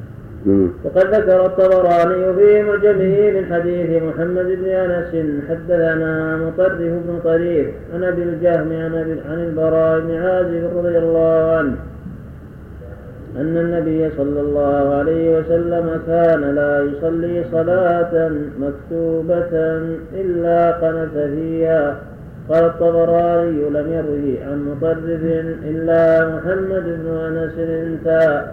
نعم. 0.46 0.70
وقد 0.84 1.14
ذكر 1.14 1.46
الطبراني 1.46 2.34
في 2.34 2.62
معجمه 2.62 3.30
من 3.30 3.46
حديث 3.52 4.02
محمد 4.02 4.46
بن 4.46 4.64
أنس 4.64 5.42
حدثنا 5.48 6.36
مطرف 6.36 6.78
بن 6.80 7.20
طريف 7.24 7.66
عن 7.94 8.04
أبي 8.04 8.22
الجهم 8.22 8.72
عن 8.72 9.18
عن 9.30 9.38
البراء 9.38 10.00
بن 10.00 10.14
عازب 10.14 10.70
رضي 10.76 10.98
الله 10.98 11.56
عنه 11.56 11.76
أن 13.36 13.56
النبي 13.56 14.10
صلى 14.16 14.40
الله 14.40 14.94
عليه 14.94 15.38
وسلم 15.38 16.00
كان 16.06 16.40
لا 16.40 16.82
يصلي 16.82 17.44
صلاة 17.52 18.30
مكتوبة 18.60 19.80
إلا 20.14 20.70
قنت 20.70 21.18
فيها. 21.34 21.96
قال 22.48 22.64
الطبراني 22.64 23.70
لم 23.70 23.92
يروه 23.92 24.46
عن 24.46 24.64
مطرف 24.64 25.20
إلا 25.64 26.28
محمد 26.28 26.84
بن 26.84 27.16
أنس 27.16 27.58
انتهى 27.58 28.44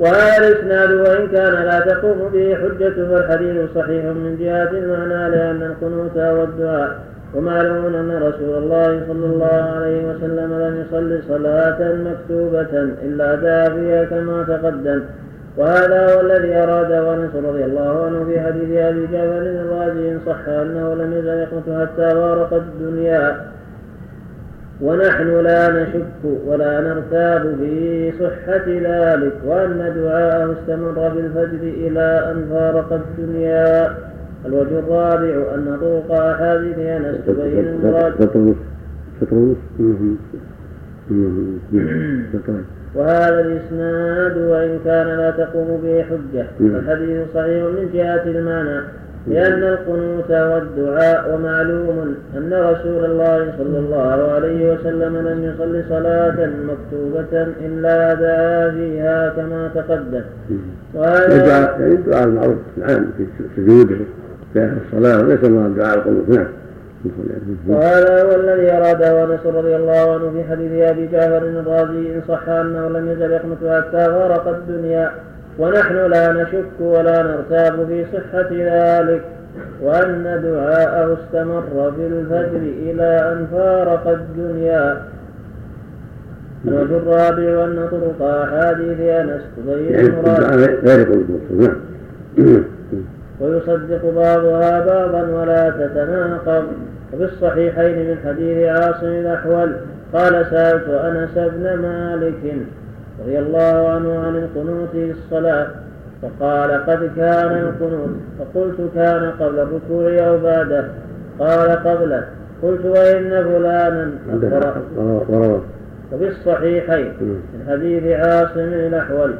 وهذا 0.00 0.48
الإسناد 0.48 0.90
وإن 0.90 1.28
كان 1.28 1.52
لا 1.52 1.80
تقوم 1.80 2.30
به 2.32 2.54
حجة 2.54 2.94
فالحديث 2.94 3.70
صحيح 3.74 4.04
من 4.04 4.36
جهة 4.40 4.70
المعنى 4.70 5.30
لأن 5.30 5.62
القنوت 5.62 6.16
والدعاء. 6.16 6.98
ومعلوم 7.34 7.94
أن 7.94 8.22
رسول 8.22 8.62
الله 8.62 9.02
صلى 9.08 9.26
الله 9.26 9.72
عليه 9.76 10.08
وسلم 10.08 10.52
لم 10.52 10.84
يصل 10.86 11.22
صلاة 11.28 11.94
مكتوبة 11.94 12.88
إلا 13.02 13.34
دعا 13.34 13.68
فيها 13.68 14.04
كما 14.04 14.42
تقدم. 14.42 15.00
وهذا 15.56 16.14
هو 16.14 16.20
الذي 16.20 16.54
أراد 16.54 16.92
أنس 16.92 17.34
رضي 17.34 17.64
الله 17.64 18.04
عنه 18.04 18.24
في 18.24 18.40
حديث 18.40 18.70
أبي 18.78 19.06
جعفر 19.12 19.42
الرازي 19.42 20.12
إن 20.12 20.20
صح 20.26 20.48
أنه 20.48 20.94
لم 20.94 21.12
يزل 21.12 21.28
يقنط 21.28 21.80
حتى 21.80 22.10
فارق 22.10 22.54
الدنيا. 22.54 23.36
ونحن 24.80 25.40
لا 25.40 25.82
نشك 25.82 26.24
ولا 26.46 26.80
نرتاب 26.80 27.56
في 27.60 28.12
صحة 28.20 28.66
ذلك 28.66 29.32
وأن 29.44 29.92
دعاءه 29.96 30.52
استمر 30.52 31.10
في 31.10 31.20
الفجر 31.20 31.62
إلى 31.62 32.32
أن 32.32 32.46
فارق 32.50 32.92
الدنيا. 32.92 33.96
الوجه 34.46 34.78
الرابع 34.78 35.54
أن 35.54 35.78
طرق 35.80 36.12
أحاديث 36.20 36.78
أنس 36.78 37.16
تبين 37.26 37.66
المراد 37.66 38.12
وهذا 42.96 43.40
الإسناد 43.40 44.36
وإن 44.38 44.78
كان 44.84 45.06
لا 45.06 45.30
تقوم 45.30 45.80
به 45.82 46.02
حجة. 46.02 46.46
الحديث 46.60 47.20
صحيح 47.34 47.64
من 47.64 47.90
جهة 47.94 48.22
المعنى 48.26 48.80
لأن 49.26 49.62
القنوت 49.62 50.30
والدعاء 50.30 51.34
ومعلوم 51.34 52.14
أن 52.36 52.52
رسول 52.52 53.04
الله 53.04 53.52
صلى 53.58 53.78
الله 53.78 54.32
عليه 54.32 54.72
وسلم 54.72 55.16
لم 55.16 55.44
يصل 55.44 55.82
صلاة 55.88 56.50
مكتوبة 56.70 57.46
إلا 57.66 58.14
دعا 58.14 58.70
فيها 58.70 59.28
كما 59.28 59.70
تقدم. 59.74 60.22
وهذا 60.94 61.76
الدعاء 61.80 62.24
المعروف 62.24 62.56
العام 62.78 63.10
في 63.16 63.26
سجوده 63.56 63.96
في 64.52 64.64
آخر 64.64 64.76
الصلاة 64.86 65.20
وليس 65.20 65.44
الله 65.44 65.68
دعاء 65.76 65.98
القنوت. 65.98 66.28
نعم. 66.28 66.46
وهذا 67.68 68.22
هو 68.22 68.34
الذي 68.34 68.72
أراده 68.72 69.24
أنس 69.24 69.46
رضي 69.46 69.76
الله 69.76 70.14
عنه 70.14 70.30
في 70.30 70.50
حديث 70.50 70.72
أبي 70.82 71.06
جعفر 71.06 71.36
الرازي 71.36 72.14
إن 72.14 72.22
صح 72.28 72.48
أنه 72.48 72.88
لم 72.88 73.10
يزل 73.10 73.30
يقنط 73.32 73.84
حتى 73.84 74.06
غرق 74.06 74.48
الدنيا 74.48 75.10
ونحن 75.58 75.96
لا 76.10 76.32
نشك 76.32 76.80
ولا 76.80 77.22
نرتاب 77.22 77.86
في 77.86 78.04
صحة 78.12 78.48
ذلك 78.52 79.22
وأن 79.82 80.40
دعاءه 80.42 81.16
استمر 81.18 81.92
في 81.96 82.06
الفجر 82.06 82.56
إلى 82.56 83.32
أن 83.32 83.46
فارق 83.52 84.08
الدنيا. 84.08 85.02
الوجه 86.64 86.96
الرابع 86.96 87.64
أن 87.64 87.88
طرق 87.90 88.28
أحاديث 88.28 89.00
أنس 89.00 89.42
تبين 89.56 89.92
يعني 89.92 90.64
غير 90.84 91.06
ويصدق 93.40 94.12
بعضها 94.16 94.86
بعضا 94.86 95.22
ولا 95.22 95.70
تتناقض. 95.70 96.64
وفي 97.16 97.24
الصحيحين 97.24 98.10
من 98.10 98.16
حديث 98.24 98.68
عاصم 98.68 99.06
الأحول 99.06 99.72
قال 100.12 100.46
سألت 100.50 100.88
أنس 100.88 101.34
بن 101.34 101.74
مالك 101.74 102.56
رضي 103.22 103.38
الله 103.38 103.88
عنه 103.88 104.18
عن 104.18 104.36
القنوت 104.36 104.88
في 104.92 105.10
الصلاة 105.10 105.66
فقال 106.22 106.70
قد 106.70 107.10
كان 107.16 107.52
القنوت 107.58 108.10
فقلت 108.38 108.76
كان 108.94 109.30
قبل 109.40 109.58
الركوع 109.58 110.28
أو 110.28 110.38
بعده 110.38 110.84
قال 111.38 111.70
قبله 111.70 112.24
قلت 112.62 112.84
وإن 112.84 113.44
فلانا 113.44 114.10
وفي 116.12 116.28
الصحيحين 116.28 117.12
من 117.20 117.64
حديث 117.68 118.02
عاصم 118.02 118.60
الأحول 118.60 119.34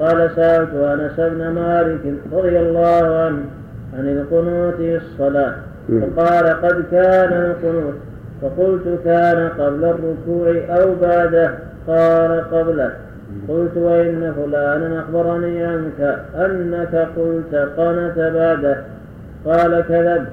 قال 0.00 0.30
سألت 0.36 0.74
أنس 0.74 1.20
بن 1.20 1.48
مالك 1.48 2.00
رضي 2.32 2.58
الله 2.58 3.16
عنه 3.18 3.44
عن 3.98 4.08
القنوت 4.08 4.74
في 4.74 4.96
الصلاة 4.96 5.54
فقال 5.90 6.46
قد 6.62 6.84
كان 6.90 7.32
القنوت 7.32 7.94
فقلت 8.42 8.98
كان 9.04 9.48
قبل 9.48 9.84
الركوع 9.84 10.76
أو 10.76 10.94
بعده 11.02 11.50
قال 11.86 12.50
قبله. 12.52 12.92
قلت 13.48 13.76
وإن 13.76 14.34
فلانا 14.36 15.00
أخبرني 15.00 15.64
عنك 15.64 16.18
أنك 16.34 17.08
قلت 17.16 17.54
قنت 17.54 18.18
بعده. 18.34 18.76
قال 19.46 19.84
كذب. 19.88 20.26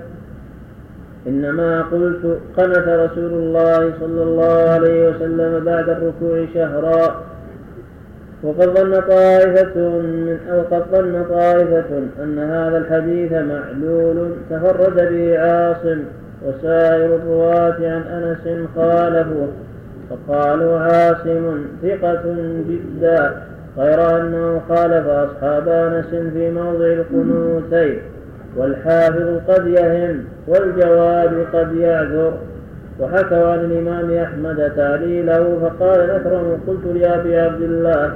إنما 1.28 1.82
قلت 1.82 2.40
قنت 2.58 2.88
رسول 2.88 3.34
الله 3.34 3.94
صلى 4.00 4.24
الله 4.24 4.70
عليه 4.70 5.10
وسلم 5.10 5.66
بعد 5.66 5.90
الركوع 5.90 6.46
شهرا. 6.54 7.24
وقد 8.44 8.70
ظن 8.70 9.02
طائفة 9.02 9.80
من 9.80 10.38
أو 10.52 10.62
قد 10.62 10.84
ظن 10.92 11.26
طائفة 11.30 11.86
أن 12.24 12.40
هذا 12.40 12.78
الحديث 12.78 13.32
معلول 13.32 14.32
تفرد 14.50 14.96
به 14.96 15.40
عاصم 15.40 16.04
وسائر 16.46 17.16
الرواة 17.16 17.76
عن 17.80 18.02
أنس 18.02 18.68
خالفوه 18.76 19.48
فقالوا 20.10 20.80
عاصم 20.80 21.66
ثقة 21.82 22.36
جدا 22.70 23.42
غير 23.78 24.22
أنه 24.22 24.62
خالف 24.70 25.08
أصحاب 25.08 25.70
أنس 25.70 26.32
في 26.34 26.52
موضع 26.52 26.86
القنوتين 26.86 28.00
والحافظ 28.58 29.40
قد 29.48 29.68
يهم 29.68 30.24
والجواب 30.48 31.46
قد 31.54 31.76
يعذر. 31.76 32.34
وحكوا 33.00 33.52
عن 33.52 33.60
الإمام 33.60 34.18
أحمد 34.18 34.72
تعليله 34.76 35.60
فقال 35.62 36.00
الأكرم 36.00 36.60
قلت 36.68 36.96
لأبي 36.96 37.38
عبد 37.38 37.62
الله. 37.62 38.12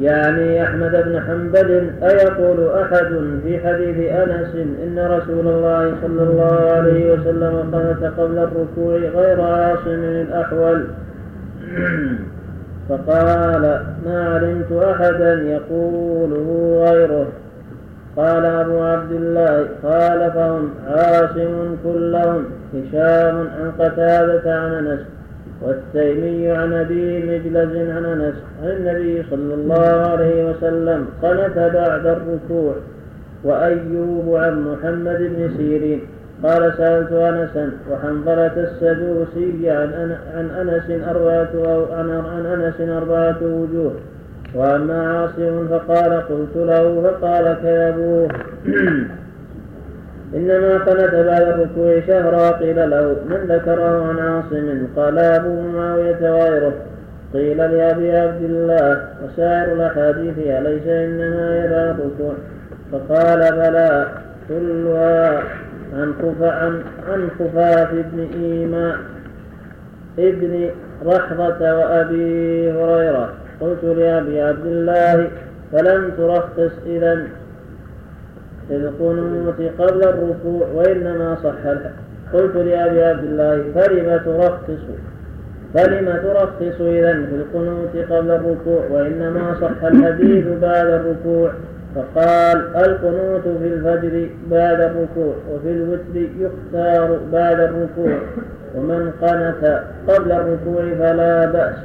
يعني 0.00 0.62
أحمد 0.62 0.90
بن 0.90 1.20
حنبل 1.20 1.90
أيقول 2.02 2.68
أحد 2.68 3.08
في 3.42 3.58
حديث 3.58 4.12
أنس 4.12 4.54
إن 4.56 4.98
رسول 4.98 5.48
الله 5.48 5.94
صلى 6.02 6.22
الله 6.22 6.70
عليه 6.70 7.12
وسلم 7.12 7.70
قنت 7.72 8.12
قبل 8.18 8.38
الركوع 8.38 8.96
غير 8.96 9.40
عاصم 9.40 10.02
الأحول 10.04 10.84
فقال 12.88 13.80
ما 14.06 14.34
علمت 14.34 14.72
أحدا 14.72 15.42
يقوله 15.42 16.78
غيره. 16.90 17.26
قال 18.16 18.44
أبو 18.44 18.80
عبد 18.82 19.12
الله 19.12 19.66
خالفهم 19.82 20.70
عاصم 20.88 21.76
كلهم. 21.84 22.44
هشام 22.74 23.36
عن 23.38 23.72
قتادة 23.78 24.54
عن 24.60 24.72
أنس 24.72 25.00
والتيمي 25.62 26.50
عن 26.50 26.72
أبي 26.72 27.18
مجلز 27.22 27.76
عن 27.90 28.04
أنس 28.04 28.34
عن 28.62 28.68
النبي 28.70 29.22
صلى 29.30 29.54
الله 29.54 30.10
عليه 30.10 30.50
وسلم 30.50 31.06
قنت 31.22 31.58
بعد 31.74 32.06
الركوع 32.06 32.74
وأيوب 33.44 34.36
عن 34.36 34.60
محمد 34.60 35.18
بن 35.18 35.50
سيرين. 35.56 36.00
قال 36.42 36.72
سألت 36.76 37.12
انسا 37.12 37.72
وحنظلة 37.90 38.52
السدوسي 38.56 39.70
عن 39.70 40.16
عن 40.34 40.50
أنس 40.50 41.08
أربعة 41.08 41.50
أو 41.54 41.92
عن 41.92 42.46
أنس 42.46 42.80
أربعة 42.80 43.38
وجوه. 43.42 43.92
وأما 44.54 45.08
عاصم 45.08 45.68
فقال 45.68 46.12
قلت 46.12 46.56
له 46.56 47.02
فقال 47.02 47.56
كذبوه 47.62 48.28
إنما 50.34 50.78
قنت 50.78 51.14
بعد 51.14 51.42
الركوع 51.42 52.00
شهرا 52.06 52.50
قيل 52.50 52.90
له 52.90 53.16
من 53.28 53.46
ذكره 53.48 54.08
عن 54.08 54.18
عاصم 54.18 54.86
قال 54.96 55.18
أبو 55.18 55.60
معاوية 55.60 56.32
وغيره. 56.32 56.72
قيل 57.34 57.56
لأبي 57.56 58.16
عبد 58.16 58.42
الله 58.42 59.08
وسائر 59.24 59.72
الأحاديث 59.72 60.38
أليس 60.38 60.86
إنما 60.86 61.64
يبع 61.64 61.90
الركوع؟ 61.90 62.34
فقال 62.92 63.38
بلى 63.38 64.06
كلها 64.48 65.42
عن 65.94 66.14
عن 66.40 66.82
عن 67.08 67.28
خفاف 67.38 67.88
بن 67.92 68.26
إيماء 68.42 68.96
ابن 70.18 70.70
رحضة 71.06 71.74
وأبي 71.74 72.72
هريرة. 72.72 73.28
قلت 73.60 73.84
لأبي 73.84 74.42
عبد 74.42 74.66
الله 74.66 75.28
فلم 75.72 76.10
ترخص 76.18 76.72
إذا 76.86 77.26
في 78.68 78.76
القنوت 78.76 79.60
قبل 79.78 80.02
الركوع 80.02 80.66
وإنما 80.74 81.36
صح 81.44 81.66
قلت 82.32 82.56
لأبي 82.56 83.02
عبد 83.04 83.24
الله 83.24 83.64
فلم 83.74 84.20
ترخص؟ 84.24 84.82
فلم 85.74 86.18
ترخص 86.22 86.80
إذا 86.80 87.12
في 87.12 87.34
القنوت 87.34 87.96
قبل 88.10 88.30
الركوع 88.30 88.82
وإنما 88.90 89.54
صح 89.60 89.84
الحديث 89.84 90.46
بعد 90.62 90.86
الركوع. 90.86 91.50
فقال 91.94 92.76
القنوت 92.76 93.42
في 93.42 93.66
الفجر 93.68 94.28
بعد 94.50 94.80
الركوع 94.80 95.34
وفي 95.52 95.70
الوتر 95.70 96.28
يختار 96.38 97.18
بعد 97.32 97.60
الركوع. 97.60 98.18
ومن 98.74 99.10
قنت 99.22 99.82
قبل 100.08 100.32
الركوع 100.32 100.82
فلا 100.98 101.46
بأس 101.46 101.76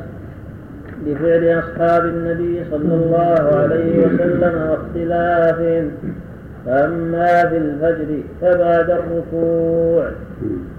بفعل 1.06 1.60
أصحاب 1.60 2.06
النبي 2.06 2.64
صلى 2.72 2.94
الله 2.94 3.58
عليه 3.58 4.06
وسلم 4.06 4.70
واختلافهم. 4.70 5.92
فأما 6.66 7.50
في 7.50 7.58
الفجر 7.58 8.24
فبعد 8.42 8.90
الركوع. 8.90 10.06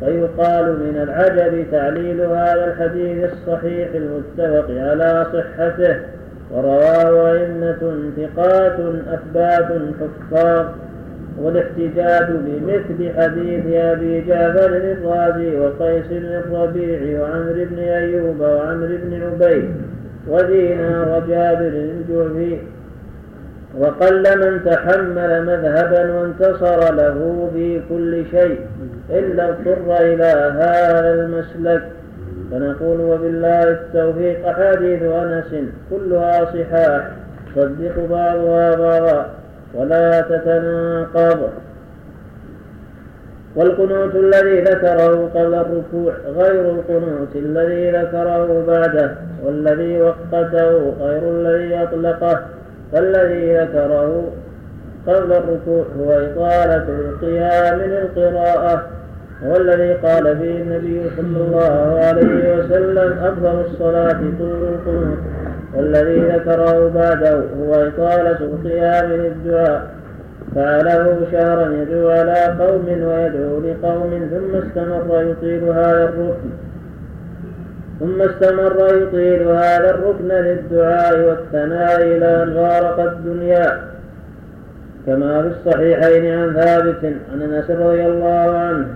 فيقال 0.01 0.64
من 0.64 1.01
العجب 1.03 1.71
تعليل 1.73 2.21
هذا 2.21 2.64
الحديث 2.64 3.33
الصحيح 3.33 3.88
المتفق 3.95 4.71
على 4.71 5.27
صحته 5.33 5.97
ورواه 6.51 7.33
أئمة 7.33 8.11
ثقات 8.16 8.77
أثبات 9.09 9.68
حفاظ 10.01 10.66
والاحتجاج 11.38 12.27
بمثل 12.31 13.14
حديث 13.16 13.66
أبي 13.75 14.21
جعفر 14.21 14.66
الرازي 14.66 15.59
وقيس 15.59 16.05
الربيع 16.11 17.21
وعمر 17.21 17.66
بن 17.71 17.79
أيوب 17.79 18.40
وعمر 18.40 18.99
بن 19.05 19.23
عبيد 19.23 19.71
ودينار 20.29 21.09
وجابر 21.09 21.68
الجعفي 21.68 22.59
وقل 23.78 24.22
من 24.38 24.64
تحمل 24.64 25.44
مذهبا 25.46 26.12
وانتصر 26.12 26.94
له 26.94 27.50
في 27.54 27.80
كل 27.88 28.24
شيء 28.30 28.61
إلا 29.11 29.48
اضطر 29.48 29.96
إلى 30.00 30.52
هذا 30.58 31.14
المسلك. 31.14 31.82
فنقول 32.50 33.00
وبالله 33.00 33.62
التوفيق 33.62 34.48
أحاديث 34.48 35.02
أنس 35.02 35.54
كلها 35.90 36.44
صحاح 36.44 37.08
تصدق 37.56 38.06
بعضها 38.11 38.76
بعضا 38.76 39.26
ولا 39.74 40.20
تتناقض. 40.20 41.50
والقنوت 43.56 44.14
الذي 44.14 44.61
ذكره 44.61 45.30
قبل 45.35 45.54
الركوع 45.54 46.12
غير 46.26 46.70
القنوت 46.70 47.37
الذي 47.37 47.90
ذكره 47.90 48.64
بعده 48.68 49.14
والذي 49.44 50.02
وقته 50.02 50.94
غير 51.00 51.22
الذي 51.30 51.82
أطلقه. 51.82 52.42
فالذي 52.92 53.57
ذكره 53.57 54.33
قبل 55.07 55.33
الركوع 55.33 55.85
هو 56.00 56.11
إطالة 56.11 56.87
القيام 56.88 57.78
للقراءة 57.81 58.87
والذي 59.46 59.92
قال 59.92 60.38
فيه 60.38 60.62
النبي 60.62 61.11
صلى 61.16 61.44
الله 61.44 62.00
عليه 62.05 62.57
وسلم 62.57 63.18
أفضل 63.18 63.61
الصلاة 63.61 64.20
طول 64.38 64.68
القنوت 64.74 65.18
والذي 65.76 66.20
ذكره 66.20 66.90
بعده 66.94 67.40
هو 67.61 67.74
إطالة 67.74 68.38
القيام 68.40 69.12
للدعاء. 69.12 69.87
فعله 70.55 71.16
شهرا 71.33 71.72
يدعو 71.72 72.11
على 72.11 72.57
قوم 72.61 72.87
ويدعو 72.88 73.61
لقوم 73.61 74.28
ثم 74.31 74.57
استمر 74.57 75.22
يطيل 75.31 75.64
هذا 75.64 76.05
الركن. 76.05 76.50
ثم 78.00 78.22
استمر 78.22 78.96
يطيل 79.02 79.42
هذا 79.42 79.90
الركن 79.90 80.28
للدعاء 80.28 81.20
والثناء 81.28 82.02
إلى 82.02 82.42
أن 82.42 82.55
فارق 82.55 83.00
الدنيا. 83.00 83.81
كما 85.07 85.42
في 85.42 85.48
الصحيحين 85.48 86.38
عن 86.38 86.55
ثابت 86.55 87.05
عن 87.33 87.42
أنس 87.42 87.70
رضي 87.70 88.07
الله 88.07 88.59
عنه. 88.59 88.87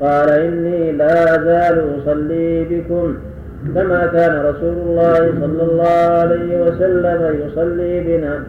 قال 0.00 0.30
إني 0.30 0.92
لا 0.92 1.36
أزال 1.36 1.98
أصلي 1.98 2.64
بكم 2.64 3.16
كما 3.74 4.06
كان 4.06 4.44
رسول 4.44 4.76
الله 4.86 5.14
صلى 5.40 5.62
الله 5.62 6.20
عليه 6.20 6.62
وسلم 6.66 7.40
يصلي 7.46 8.00
بنا. 8.00 8.42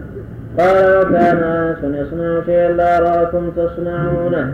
قال 0.59 0.97
وكان 0.97 1.43
انس 1.43 1.77
يصنع 1.83 2.41
شيئا 2.45 2.71
لا 2.71 2.97
اراكم 2.97 3.51
تصنعونه. 3.57 4.53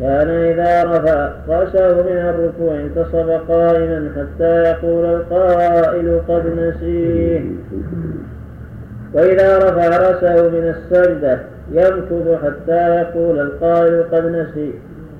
كان 0.00 0.28
إذا 0.28 0.84
رفع 0.84 1.30
رأسه 1.48 2.02
من 2.02 2.16
الركوع 2.16 2.74
انتصب 2.74 3.30
قائما 3.48 4.10
حتى 4.16 4.62
يقول 4.62 5.04
القائل 5.04 6.20
قد 6.28 6.46
نسيه. 6.46 7.40
وإذا 9.14 9.58
رفع 9.58 9.88
رأسه 9.88 10.48
من 10.48 10.74
السجدة 10.74 11.38
يمكث 11.72 12.44
حتى 12.44 12.96
يقول 12.96 13.40
القائل 13.40 14.04
قد 14.12 14.24
نسي 14.24 14.72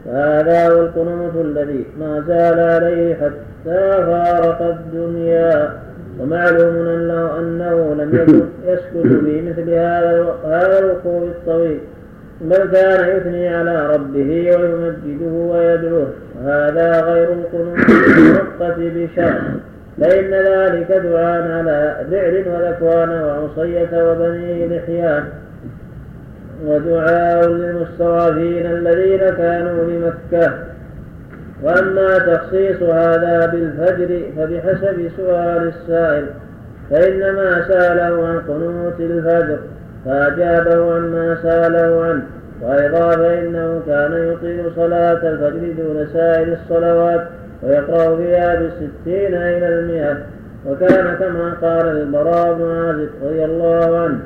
فهذا 0.04 0.68
هو 0.68 0.80
القنوت 0.80 1.36
الذي 1.44 1.86
ما 2.00 2.24
زال 2.26 2.60
عليه 2.60 3.14
حتى 3.14 4.04
فارق 4.06 4.62
الدنيا. 4.62 5.72
ومعلوم 6.20 6.76
أنه, 6.76 7.38
أنه 7.38 7.94
لم 7.94 8.14
يكن 8.14 8.42
يسكت 8.66 9.24
في 9.24 9.42
مثل 9.42 9.70
هذا 9.70 10.34
هذا 10.44 10.78
الوقوف 10.78 11.22
الطويل. 11.22 11.80
بل 12.40 12.70
كان 12.72 13.16
يثني 13.16 13.48
على 13.48 13.86
ربه 13.94 14.56
ويمجده 14.56 15.32
ويدعوه. 15.32 16.08
وهذا 16.36 17.00
غير 17.00 17.28
القنوت 17.32 17.90
المؤقت 18.18 18.76
بشرط 18.78 19.40
فإن 20.00 20.30
ذلك 20.30 20.92
دعاء 20.92 21.52
على 21.52 21.96
ذعر 22.10 22.32
وذكوان 22.46 23.10
وعصية 23.10 24.10
وبني 24.10 24.68
لحيان 24.68 25.24
ودعاء 26.66 27.48
للمستضعفين 27.48 28.66
الذين 28.66 29.18
كانوا 29.18 29.84
بمكة. 29.84 30.52
وأما 31.62 32.18
تخصيص 32.18 32.82
هذا 32.82 33.46
بالفجر 33.46 34.20
فبحسب 34.36 35.10
سؤال 35.16 35.68
السائل 35.68 36.26
فإنما 36.90 37.64
سأله 37.68 38.26
عن 38.26 38.38
قنوت 38.48 39.00
الفجر. 39.00 39.58
فأجابه 40.04 40.94
عما 40.94 41.38
سأله 41.42 42.04
عنه. 42.04 42.22
وأيضا 42.62 43.10
فإنه 43.10 43.80
كان 43.86 44.32
يطيل 44.32 44.64
صلاة 44.76 45.12
الفجر 45.12 45.82
دون 45.82 46.06
سائر 46.12 46.52
الصلوات 46.52 47.26
ويقرأ 47.62 48.16
فيها 48.16 48.54
بالستين 48.54 49.34
إلى 49.34 49.68
المئة. 49.68 50.16
وكان 50.66 51.14
كما 51.18 51.54
قال 51.62 51.88
البراء 51.88 52.54
بن 52.54 52.70
عازب 52.70 53.08
رضي 53.24 53.44
الله 53.44 53.98
عنه 53.98 54.20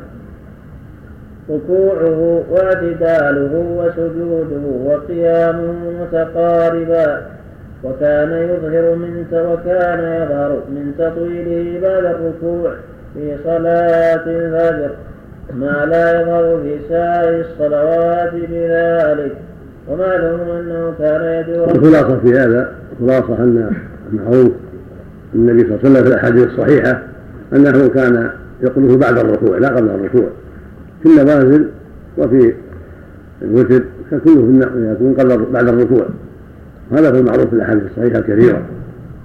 ركوعه 1.51 2.45
واعتداله 2.51 3.53
وسجوده 3.77 4.67
وقيامه 4.85 5.73
متقاربا. 6.03 7.23
وكان 7.85 8.33
يظهر 8.33 8.95
من 8.95 9.27
وكان 9.33 9.99
يظهر 9.99 10.51
من 10.69 10.95
تطويله 10.99 11.81
بعد 11.81 12.05
الركوع 12.05 12.73
في 13.15 13.37
صلاة 13.45 14.25
الفجر. 14.27 14.91
ما 15.53 15.87
لا 15.87 16.21
يظهر 16.21 16.63
في 16.63 16.79
سائر 16.89 17.41
الصلوات 17.41 18.33
بذلك. 18.35 19.37
ومعلوم 19.89 20.41
أنه 20.41 20.95
كان 20.99 21.45
يدعو 21.49 21.65
الخلاصة 21.65 22.19
في 22.19 22.39
هذا 22.39 22.73
الخلاصه 22.93 23.39
أن 23.39 23.71
المعروف 24.13 24.53
النبي 25.35 25.61
صلى 25.61 25.71
الله 25.75 25.79
عليه 25.85 25.91
وسلم 25.91 26.03
في 26.03 26.09
الأحاديث 26.09 26.47
الصحيحة 26.47 27.03
أنه 27.53 27.89
كان 27.89 28.31
يقوله 28.63 28.97
بعد 28.97 29.19
الركوع 29.19 29.59
لا 29.59 29.69
قبل 29.69 29.89
الركوع. 29.89 30.27
في 31.03 31.09
النوازل 31.09 31.69
وفي 32.19 32.55
الوتر 33.43 33.83
كله 34.25 34.71
يكون 34.93 35.15
قبل 35.19 35.45
بعد 35.53 35.69
الركوع. 35.69 36.07
هذا 36.93 37.11
هو 37.11 37.19
المعروف 37.19 37.47
في 37.47 37.53
الأحاديث 37.53 37.83
الصحيحة 37.91 38.19
الكثيرة. 38.19 38.63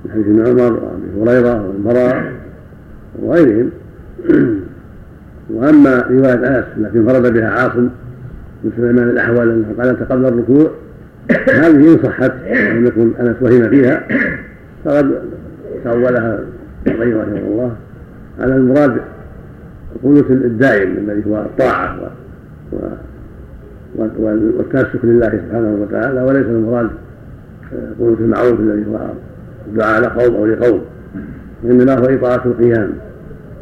من 0.05 0.11
حديث 0.11 0.25
ابن 0.25 0.47
عمر 0.47 0.73
وابي 0.73 1.31
هريرة 1.31 1.67
والبراء 1.67 2.23
وغيرهم. 3.21 3.69
وأما 5.53 6.05
رواية 6.09 6.33
آنس 6.33 6.65
التي 6.77 6.97
انفرد 6.97 7.33
بها 7.33 7.49
عاصم 7.49 7.89
بن 8.63 8.71
سليمان 8.77 9.09
الأحول 9.09 9.51
أنه 9.51 9.65
قال 9.77 10.09
قبل 10.09 10.25
الركوع 10.25 10.71
هذه 11.49 11.93
إن 11.93 11.97
صحت 12.03 12.31
ولم 12.51 12.85
يكن 12.85 13.11
أنس 13.19 13.35
وهم 13.41 13.69
فيها 13.69 14.07
فقد 14.85 15.11
تاولها 15.83 16.39
القيم 16.87 17.17
رحمه 17.17 17.47
الله 17.47 17.75
على 18.39 18.55
المراد 18.55 18.97
القنوت 19.95 20.31
الدائم 20.31 20.97
الذي 20.97 21.23
هو 21.27 21.37
الطاعة 21.37 21.99
و... 22.01 22.07
و... 22.73 24.07
والتمسك 24.19 24.99
لله 25.03 25.29
سبحانه 25.29 25.77
وتعالى 25.81 26.21
وليس 26.21 26.45
المراد 26.45 26.89
قنوت 27.99 28.19
المعروف 28.19 28.59
الذي 28.59 28.85
هو 28.91 28.99
الدعاء 29.67 29.95
على 29.95 30.07
قوم 30.07 30.35
أو 30.35 30.45
لقوم 30.45 30.81
وإنما 31.63 31.99
هو 31.99 32.05
إطاعة 32.05 32.41
القيام. 32.45 32.89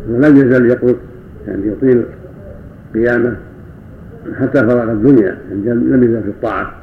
ولم 0.10 0.38
يزل 0.38 0.66
يقول 0.66 0.96
يعني 1.48 1.68
يطيل 1.68 2.04
قيامه 2.94 3.36
حتى 4.40 4.60
فرغ 4.60 4.92
الدنيا 4.92 5.38
يعني 5.50 5.74
لم 5.74 6.04
يزل 6.04 6.24
في 6.24 6.30
الطاعة. 6.30 6.74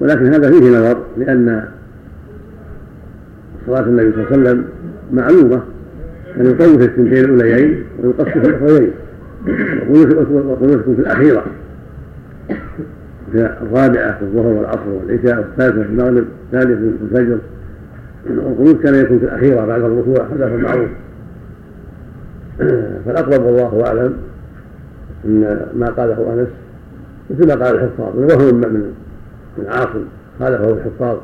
ولكن 0.00 0.26
هذا 0.26 0.50
فيه 0.50 0.78
نظر 0.78 1.02
لأن 1.16 1.64
صلاة 3.66 3.80
النبي 3.80 4.12
صلى 4.12 4.22
الله 4.22 4.32
عليه 4.32 4.40
وسلم 4.40 4.64
معلومة 5.12 5.62
أن 6.40 6.46
يطول 6.46 6.78
في 6.78 6.84
الثنتين 6.84 7.24
الأوليين 7.24 7.84
ويقصر 8.02 8.40
في 8.40 8.48
الأخرين 8.48 8.90
وقنوتكم 10.28 10.94
في 10.94 11.00
الأخيرة. 11.00 11.44
في 13.32 13.56
الرابعة 13.62 14.18
في 14.18 14.22
الظهر 14.22 14.46
والعصر 14.46 14.88
والعشاء 14.88 15.38
والثالثة 15.38 15.82
في 15.82 15.88
المغرب 15.88 16.24
الثالثة 16.52 16.74
في 16.76 16.90
الفجر. 17.02 17.38
القنوت 18.30 18.82
كان 18.82 18.94
يكون 18.94 19.18
في 19.18 19.24
الأخيرة 19.24 19.66
بعد 19.66 19.80
الركوع 19.80 20.26
هذا 20.34 20.48
هو 20.48 20.54
المعروف. 20.54 20.88
فالأقرب 23.04 23.42
والله 23.42 23.86
أعلم 23.86 24.16
أن 25.24 25.66
ما 25.74 25.86
قاله 25.86 26.34
أنس 26.34 26.48
مثل 27.30 27.48
ما 27.48 27.64
قال 27.64 27.74
الحفاظ 27.74 28.16
وهو 28.16 28.52
من 28.52 28.92
من 29.58 29.66
عاصم 29.68 30.04
خالفه 30.38 30.72
الحفاظ. 30.72 31.18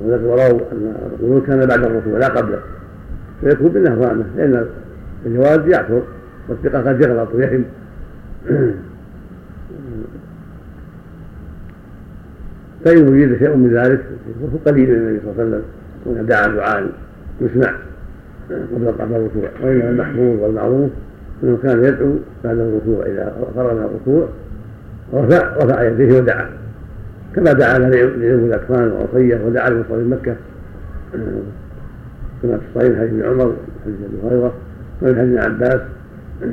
ورووا 0.00 0.60
أن 0.72 0.94
القنوت 1.12 1.46
كان 1.46 1.66
بعد 1.66 1.84
الركوع 1.84 2.18
لا 2.18 2.28
قبله 2.28 2.58
فيكون 3.40 3.68
بالنهضانه 3.68 4.24
لأن 4.36 4.66
الجواز 5.26 5.68
يعثر 5.68 6.02
والثقة 6.48 6.88
قد 6.88 7.00
يغلط 7.00 7.34
ويهم 7.34 7.64
فإن 12.84 13.08
وجد 13.08 13.38
شيء 13.38 13.56
من 13.56 13.70
ذلك 13.74 14.04
قليل 14.66 14.90
للنبي 14.90 15.20
صلى 15.20 15.30
الله 15.32 15.42
عليه 15.42 15.62
وسلم 16.06 16.26
دعا 16.26 16.46
دعاء 16.46 16.90
يسمع. 17.40 17.74
قبل 18.50 18.92
قبل 18.98 19.14
الركوع 19.14 19.50
وإنما 19.62 19.90
المحفوظ 19.90 20.40
والمعروف 20.40 20.90
أنه 21.42 21.58
كان 21.62 21.84
يدعو 21.84 22.14
بعد 22.44 22.58
الركوع 22.58 23.06
إذا 23.06 23.36
فرغ 23.54 23.74
من 23.74 23.82
الركوع 23.82 24.28
رفع 25.14 25.56
رفع 25.56 25.82
يديه 25.82 26.18
ودعا. 26.20 26.50
كما 27.34 27.52
دعا 27.52 27.78
لعلم 27.78 28.44
الأكفان 28.44 28.92
وعصيه 28.92 29.40
ودعا 29.44 29.70
لمصلي 29.70 30.04
مكة. 30.04 30.36
كما 32.42 32.58
في 32.58 32.64
الصحيح 32.68 32.98
حديث 32.98 33.12
ابن 33.12 33.22
عمر 33.22 33.56
حديث 33.84 33.96
أبي 34.04 34.28
هريرة 34.28 34.54
ومن 35.02 35.16
حديث 35.16 35.38
ابن 35.38 35.38
عباس. 35.38 35.80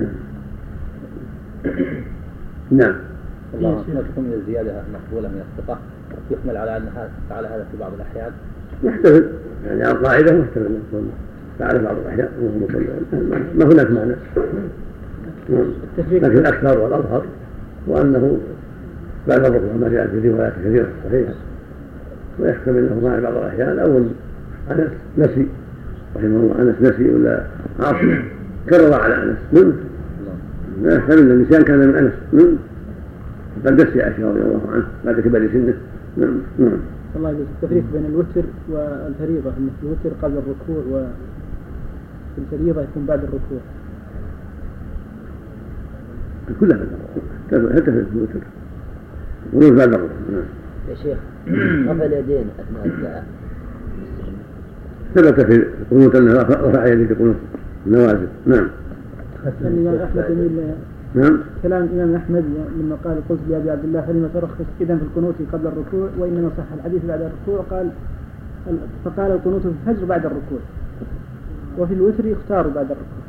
نعم. 2.71 2.95
الله. 3.53 3.81
تكون 3.81 4.23
من 4.23 4.33
الزيادة 4.33 4.71
مقبولة 4.93 5.27
من 5.27 5.43
الثقة 5.57 5.79
يحمل 6.31 6.57
على 6.57 6.77
انها 6.77 7.09
فعل 7.29 7.45
هذا 7.45 7.65
في 7.71 7.77
بعض 7.77 7.91
الأحيان. 7.93 8.31
محتمل. 8.83 9.31
يعني 9.65 9.83
على 9.83 9.91
القاعدة 9.91 10.33
محتمل. 10.33 10.79
يكون 10.87 11.11
فعل 11.59 11.83
بعض 11.83 11.95
الاحيان 12.05 12.29
ما 13.57 13.65
هناك 13.65 13.91
معنى 13.91 14.15
لكن 16.11 16.37
الأكثر 16.37 16.79
والأظهر 16.79 17.25
وأنه 17.87 18.37
بعد 19.27 19.45
الركوع 19.45 19.73
ما 19.81 19.89
جاء 19.89 20.07
في 20.07 20.29
روايات 20.29 20.53
كثيرة 20.65 20.87
صحيحة 21.05 21.33
ويحتمل 22.39 22.77
إنه 22.77 22.99
مع 23.03 23.19
بعض 23.19 23.33
الاحيان 23.33 23.79
أو 23.79 23.97
أنس 24.71 24.91
نسي. 25.17 25.47
رحمه 26.15 26.27
الله 26.27 26.61
أنس 26.61 26.75
نسي 26.81 27.09
ولا 27.09 27.43
عاصم 27.79 28.15
كرر 28.69 28.93
على 28.93 29.23
أنس. 29.23 29.37
نعم 29.53 29.73
لا 30.83 30.95
يحتمل 30.95 31.19
ان 31.19 31.31
النسيان 31.31 31.63
كان 31.63 31.79
من 31.79 31.95
أنس. 31.95 32.13
نعم 32.33 32.55
قد 33.65 33.81
نسي 33.81 34.01
عائشة 34.01 34.29
رضي 34.29 34.41
الله 34.41 34.61
عنه 34.73 34.85
بعد 35.05 35.19
كبر 35.19 35.49
سنة. 35.53 35.73
نعم 36.17 36.37
نعم 36.59 36.77
الله 37.15 37.29
يجزيك 37.29 37.47
التفريق 37.55 37.83
بين 37.93 38.05
الوتر 38.05 38.43
والفريضة. 38.69 39.49
أن 39.49 39.69
الوتر 39.83 40.09
قبل 40.21 40.33
الركوع 40.33 41.05
وفي 42.33 42.41
الفريضة 42.55 42.81
يكون 42.81 43.05
بعد 43.05 43.19
الركوع. 43.19 43.59
كلها 46.59 46.77
بعد 46.77 46.87
الركوع 47.53 47.73
حتى 47.75 47.91
في 47.91 48.05
الوتر؟ 48.15 48.39
القنوت 49.53 49.77
بعد 49.77 49.93
الركوع. 49.93 50.17
نعم. 50.31 50.43
يا 50.89 50.95
شيخ 50.95 51.17
رفع 51.91 52.05
اليدين 52.05 52.45
أثناء 52.59 52.85
الدعاء. 52.85 53.25
ثبت 55.15 55.41
في 55.41 55.67
القنوت 55.91 56.15
أنه 56.15 56.33
رفع 56.41 56.85
يديه 56.85 57.05
في 57.07 57.13
قنوت. 57.13 57.35
النوازل 57.87 58.27
نعم. 58.45 58.67
الإمام 59.61 60.01
أحمد 60.01 60.25
يميل 60.29 60.73
نعم. 61.15 61.39
كلام 61.63 61.83
الإمام 61.83 62.15
أحمد 62.15 62.43
لما 62.79 62.95
قال 63.03 63.17
قلت 63.29 63.39
لأبي 63.49 63.71
عبد 63.71 63.83
الله 63.83 64.01
فلم 64.01 64.29
ترخص 64.33 64.65
إذا 64.81 64.97
في 64.97 65.03
القنوت 65.03 65.35
قبل 65.53 65.67
الركوع؟ 65.67 66.09
وإنما 66.19 66.49
صح 66.57 66.63
الحديث 66.77 67.05
بعد 67.05 67.21
الركوع. 67.21 67.65
قال 67.69 67.89
فقال 69.05 69.31
القنوت 69.31 69.61
في 69.61 69.67
الفجر 69.67 70.05
بعد 70.05 70.25
الركوع. 70.25 70.59
وفي 71.77 71.93
الوتر 71.93 72.25
يختار 72.25 72.67
بعد 72.67 72.87
الركوع؟ 72.91 73.23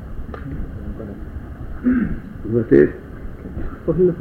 وفي 2.54 4.12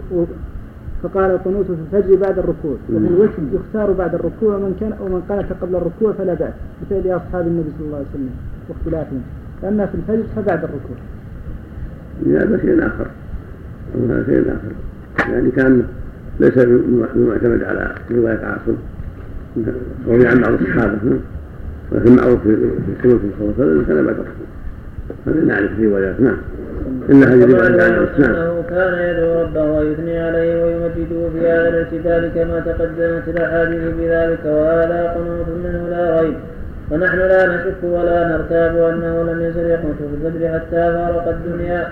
فقال 1.03 1.31
القنوت 1.31 1.65
في 1.65 1.97
الفجر 1.97 2.15
بعد 2.15 2.39
الركوع. 2.39 2.77
وفي 2.89 3.07
الوتر 3.07 3.41
يختار 3.53 3.91
بعد 3.91 4.15
الركوع 4.15 4.55
ومن 4.55 4.77
كان 4.79 4.93
أو 4.93 5.07
من 5.07 5.21
قنت 5.29 5.53
قبل 5.61 5.75
الركوع 5.75 6.13
فلا 6.13 6.33
بأس 6.33 6.53
بفعل 6.81 7.15
أصحاب 7.15 7.47
النبي 7.47 7.69
صلى 7.77 7.85
الله 7.85 7.97
عليه 7.97 8.07
وسلم 8.13 8.29
واختلافهم. 8.69 9.21
أما 9.63 9.85
في 9.85 9.95
الفجر 9.95 10.23
فبعد 10.35 10.63
الركوع. 10.63 10.97
هذا 12.25 12.57
شيء 12.57 12.87
آخر. 12.87 13.07
هذا 14.09 14.25
شيء 14.25 14.41
آخر. 14.41 14.71
يعني 15.31 15.51
كان 15.51 15.83
ليس 16.39 16.53
بمعتمد 17.15 17.63
على 17.63 17.95
رواية 18.11 18.45
عاصم 18.45 18.75
روي 20.07 20.27
عن 20.27 20.41
بعض 20.41 20.53
الصحابة. 20.53 20.97
ولكن 21.91 22.15
معروف 22.15 22.41
في 22.41 22.49
القنوت 22.49 23.21
صلى 23.39 23.41
الله 23.41 23.53
عليه 23.59 23.65
وسلم 23.65 23.83
كان 23.83 24.05
بعد 24.05 24.15
الركوع 24.15 24.53
هذا 25.27 25.41
نعرف 25.45 25.71
الروايات 25.79 26.19
نعم. 26.19 26.37
إلا 27.09 27.27
هذه 27.27 27.43
الرواية 27.43 27.67
أنه 28.17 28.63
كان 28.69 28.93
يدعو 29.09 29.41
ربه 29.41 29.63
ويثني 29.63 30.19
عليه 30.19 30.63
ويمجده 30.63 31.29
في 31.33 31.47
هذا 31.47 31.69
الاعتبار 31.69 32.29
كما 32.35 32.59
تقدمت 32.59 33.27
الأحاديث 33.27 33.81
بذلك 33.99 34.39
وهذا 34.45 35.13
قنوت 35.15 35.47
منه 35.63 35.89
لا 35.89 36.21
ريب. 36.21 36.33
ونحن 36.91 37.17
لا 37.17 37.47
نشك 37.47 37.83
ولا 37.83 38.27
نرتاب 38.27 38.77
أنه 38.77 39.23
لم 39.23 39.41
يزل 39.41 39.65
يقنط 39.65 39.95
في 39.97 40.27
الفجر 40.27 40.53
حتى 40.53 40.93
فارق 40.93 41.27
الدنيا. 41.27 41.87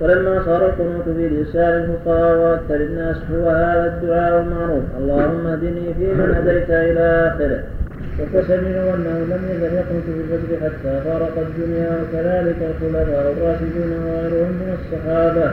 ولما 0.00 0.42
صار 0.44 0.66
القنوت 0.66 1.16
في 1.16 1.28
لسان 1.28 1.82
الفقهاء 1.82 2.38
وأكثر 2.38 2.84
الناس 2.84 3.16
هو 3.32 3.50
هذا 3.50 3.86
الدعاء 3.96 4.40
المعروف. 4.42 4.84
اللهم 4.98 5.46
اهدني 5.46 5.94
فيمن 5.94 6.34
هديت 6.34 6.70
إلى 6.70 7.32
آخره. 7.34 7.62
وتسمعوا 8.18 8.94
انه 8.94 9.18
لم 9.32 9.42
يزل 9.52 9.74
يقنط 9.74 10.04
في 10.06 10.20
الفجر 10.20 10.50
حتى 10.64 11.00
فارق 11.04 11.34
الدنيا 11.38 11.90
وكذلك 12.00 12.56
الخلفاء 12.70 13.32
الراشدون 13.32 13.92
وغيرهم 14.04 14.52
من 14.60 14.76
الصحابة. 14.78 15.50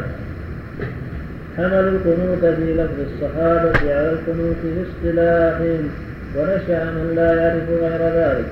حملوا 1.58 1.92
القنوت 1.92 2.46
في 2.56 2.74
لفظ 2.74 3.00
الصحابة 3.10 3.96
على 3.96 4.10
القنوت 4.10 4.56
في 4.62 4.72
اصطلاحهم 4.86 5.90
ونشأ 6.36 6.84
من 6.96 7.14
لا 7.16 7.30
يعرف 7.34 7.70
غير 7.70 8.02
ذلك. 8.20 8.46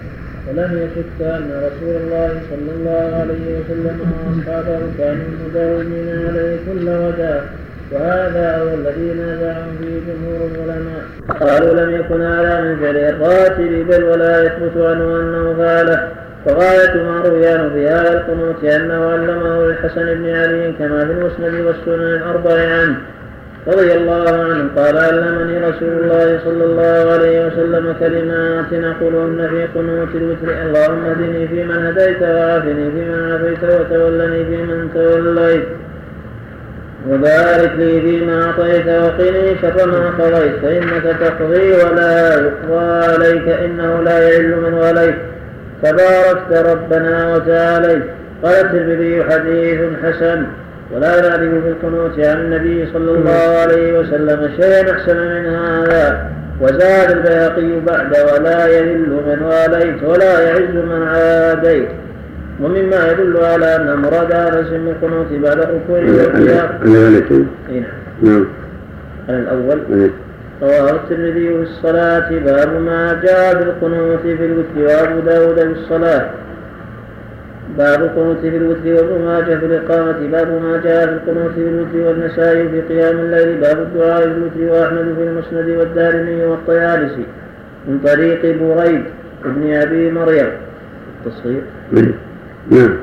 ولم 0.47 0.71
يشك 0.83 1.21
أن 1.21 1.49
رسول 1.67 1.95
الله 2.01 2.41
صلى 2.49 2.71
الله 2.77 3.05
عليه 3.21 3.45
وسلم 3.59 3.97
وأصحابه 4.11 4.79
كانوا 4.97 5.25
مداومين 5.45 6.07
عليه 6.27 6.57
كل 6.67 6.89
غداء 6.89 7.45
وهذا 7.91 8.57
هو 8.61 8.67
الذي 8.67 9.13
نازعهم 9.13 9.77
فيه 9.79 9.99
جمهور 10.07 10.49
العلماء. 10.55 11.03
قالوا 11.39 11.73
لم 11.81 11.95
يكن 11.95 12.21
هذا 12.21 12.61
من 12.61 12.79
فعل 12.79 12.95
الراتب 12.95 13.87
بل 13.89 14.03
ولا 14.03 14.43
يثبت 14.43 14.77
عنه 14.77 15.19
أنه 15.19 15.55
فعله 15.57 16.07
وغاية 16.45 17.03
ما 17.03 17.21
روي 17.25 17.47
عنه 17.47 17.69
في 17.69 17.87
هذا 17.87 18.13
القنوت 18.13 18.63
أنه 18.63 19.11
علمه 19.11 19.65
للحسن 19.65 20.05
بن 20.05 20.29
علي 20.29 20.73
كما 20.79 21.05
في 21.05 21.11
المسند 21.11 21.65
والسنن 21.65 22.15
الأربع 22.15 22.51
عنه 22.51 22.95
رضي 23.67 23.93
الله 23.93 24.29
عنه 24.29 24.69
قال 24.75 24.97
علمني 24.97 25.57
رسول 25.57 25.89
الله 25.89 26.39
صلى 26.45 26.65
الله 26.65 27.11
عليه 27.13 27.47
وسلم 27.47 27.95
كلمات 27.99 28.73
نقولهن 28.73 29.47
في 29.49 29.79
قنوت 29.79 30.15
الوتر. 30.15 30.49
اللهم 30.65 31.05
اهدني 31.05 31.47
فيمن 31.47 31.85
هديت 31.85 32.21
وعافني 32.21 32.91
فيمن 32.91 33.31
عافيت 33.31 33.63
وتولني 33.63 34.45
فيمن 34.45 34.89
توليت. 34.93 35.67
وبارك 37.09 37.71
لي 37.77 38.01
فيما 38.01 38.43
أعطيت 38.45 38.87
وقني 38.87 39.55
شر 39.61 39.87
ما 39.87 40.09
قضيت 40.19 40.55
فإنك 40.61 41.15
تقضي 41.19 41.71
ولا 41.71 42.33
يقضى 42.33 43.05
عليك 43.05 43.47
إنه 43.47 44.03
لا 44.03 44.29
يعل 44.29 44.55
من 44.61 44.73
وليت. 44.73 45.15
تباركت 45.83 46.67
ربنا 46.71 47.35
وتعاليت. 47.35 48.03
قال 48.43 48.55
الترمذي 48.55 49.23
حديث 49.23 49.79
حسن 50.03 50.43
ولا 50.91 51.21
نعرف 51.21 51.63
في 51.63 51.69
القنوت 51.69 52.19
عن 52.19 52.37
النبي 52.37 52.87
صلى 52.93 53.11
الله 53.11 53.57
عليه 53.61 53.99
وسلم 53.99 54.51
شيئا 54.61 54.91
أحسن 54.91 55.17
من 55.17 55.45
هذا 55.45 56.29
وزاد 56.61 57.11
البيهقي 57.11 57.79
بعد 57.79 58.15
ولا 58.33 58.67
يذل 58.67 59.09
من 59.09 59.41
واليت 59.43 60.03
ولا 60.03 60.39
يعز 60.39 60.75
من 60.75 61.07
عاديت. 61.07 61.87
ومما 62.61 63.11
يدل 63.11 63.37
على 63.37 63.75
أن 63.75 63.95
مراد 63.97 64.31
انس 64.31 64.69
من 64.71 64.87
القنوت 64.87 65.27
بعد 65.43 65.59
الركوع 65.59 65.99
والقيام. 65.99 66.69
نعم. 68.21 68.45
على 69.29 69.39
الأول. 69.39 69.79
رواه 70.61 70.91
الترمذي 70.91 71.47
في 71.47 71.61
الصلاة. 71.61 72.29
باب 72.29 72.81
ما 72.81 73.21
جاء 73.23 73.55
في 73.55 73.63
القنوت 73.63 74.19
في 74.21 74.45
الوتر 74.45 74.77
وأبو 74.77 75.19
داود 75.19 75.55
في 75.55 75.79
الصلاة. 75.79 76.29
باب 77.77 78.03
القنوت 78.03 78.37
في 78.41 78.57
الوتر 78.57 78.93
وابن 78.93 79.25
ماجه 79.25 79.59
في 79.59 79.65
الإقامة. 79.65 80.27
باب 80.31 80.47
ما 80.47 80.81
جاء 80.83 81.05
في 81.05 81.13
القنوت 81.13 81.51
في 81.51 81.61
الوتر 81.61 81.97
والنسائي 82.07 82.69
في 82.69 82.81
قيام 82.81 83.19
الليل. 83.19 83.57
باب 83.61 83.79
الدعاء 83.79 84.21
في 84.21 84.25
الوتر 84.27 84.73
وأحمد 84.73 85.15
في 85.17 85.23
المسند 85.23 85.77
والدارمي 85.77 86.45
والطيالسي 86.45 87.25
من 87.87 87.99
طريق 88.05 88.41
بريد 88.41 89.03
ابن 89.45 89.73
أبي 89.73 90.11
مريم. 90.11 90.49
التصغير 91.25 91.61
نعم. 92.71 92.97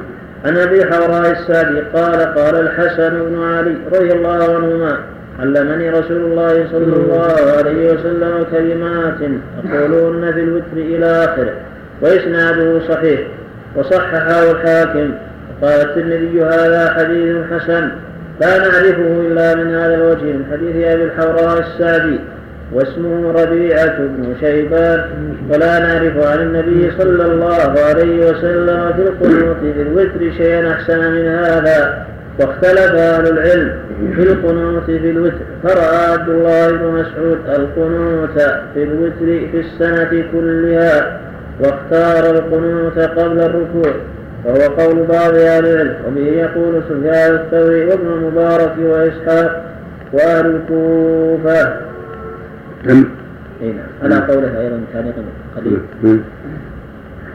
عن 0.44 0.56
أبي 0.56 0.84
حوراء 0.84 1.30
السادي 1.30 1.80
قال 1.80 2.34
قال 2.34 2.54
الحسن 2.60 3.10
بن 3.10 3.42
علي 3.42 3.76
رضي 3.94 4.12
الله 4.12 4.54
عنهما 4.56 4.98
علمني 5.40 5.90
رسول 5.90 6.16
الله 6.16 6.66
صلى 6.72 6.96
الله 6.96 7.36
عليه 7.58 7.92
وسلم 7.92 8.46
كلمات 8.50 9.18
أقولهن 9.72 10.32
في 10.32 10.40
الوتر 10.40 10.76
إلى 10.76 11.06
آخره 11.06 11.54
وإسناده 12.00 12.80
صحيح 12.88 13.20
وصححه 13.76 14.50
الحاكم. 14.50 15.10
وقال 15.62 15.80
الترمذي 15.80 16.42
هذا 16.42 16.94
حديث 16.94 17.36
حسن 17.52 17.90
لا 18.40 18.58
نعرفه 18.58 19.20
إلا 19.20 19.54
من 19.54 19.74
هذا 19.74 19.94
الوجه 19.94 20.24
من 20.24 20.44
حديث 20.52 20.76
أبي 20.76 21.04
الحوراء 21.04 21.58
السادي. 21.58 22.20
واسمه 22.74 23.32
ربيعة 23.32 23.98
بن 23.98 24.34
شيبان 24.40 25.00
ولا 25.50 25.78
نعرف 25.78 26.26
عن 26.26 26.38
النبي 26.38 26.90
صلى 26.98 27.24
الله 27.24 27.80
عليه 27.80 28.30
وسلم 28.30 28.92
في 28.96 29.02
القنوت 29.02 29.56
في 29.60 29.82
الوتر 29.82 30.36
شيئا 30.36 30.72
أحسن 30.72 31.12
من 31.12 31.26
هذا 31.26 32.06
واختلف 32.40 32.94
أهل 32.94 33.28
العلم 33.28 33.72
في 34.16 34.22
القنوت 34.22 34.84
في 34.84 35.10
الوتر 35.10 35.44
فرأى 35.62 36.12
عبد 36.12 36.28
الله 36.28 36.70
بن 36.70 36.86
مسعود 36.86 37.38
القنوت 37.48 38.40
في 38.74 38.82
الوتر 38.82 39.48
في 39.52 39.60
السنة 39.60 40.24
كلها 40.32 41.20
واختار 41.60 42.30
القنوت 42.30 42.98
قبل 42.98 43.40
الركوع 43.40 43.92
وهو 44.44 44.60
قول 44.60 45.06
بعض 45.06 45.34
أهل 45.34 45.66
العلم 45.66 45.94
وبه 46.08 46.26
يقول 46.26 46.82
سفيان 46.88 47.34
الثوري 47.34 47.84
وابن 47.84 48.06
المبارك 48.06 48.72
وإسحاق 48.82 49.64
وأهل 50.12 50.46
الكوفة. 50.46 51.83
نعم. 52.84 53.04
اي 53.62 53.72
نعم. 53.72 53.86
على 54.02 54.14
قوله 54.32 54.60
أيضا 54.60 54.80
تعليقا 54.92 55.22
قليل. 55.56 55.78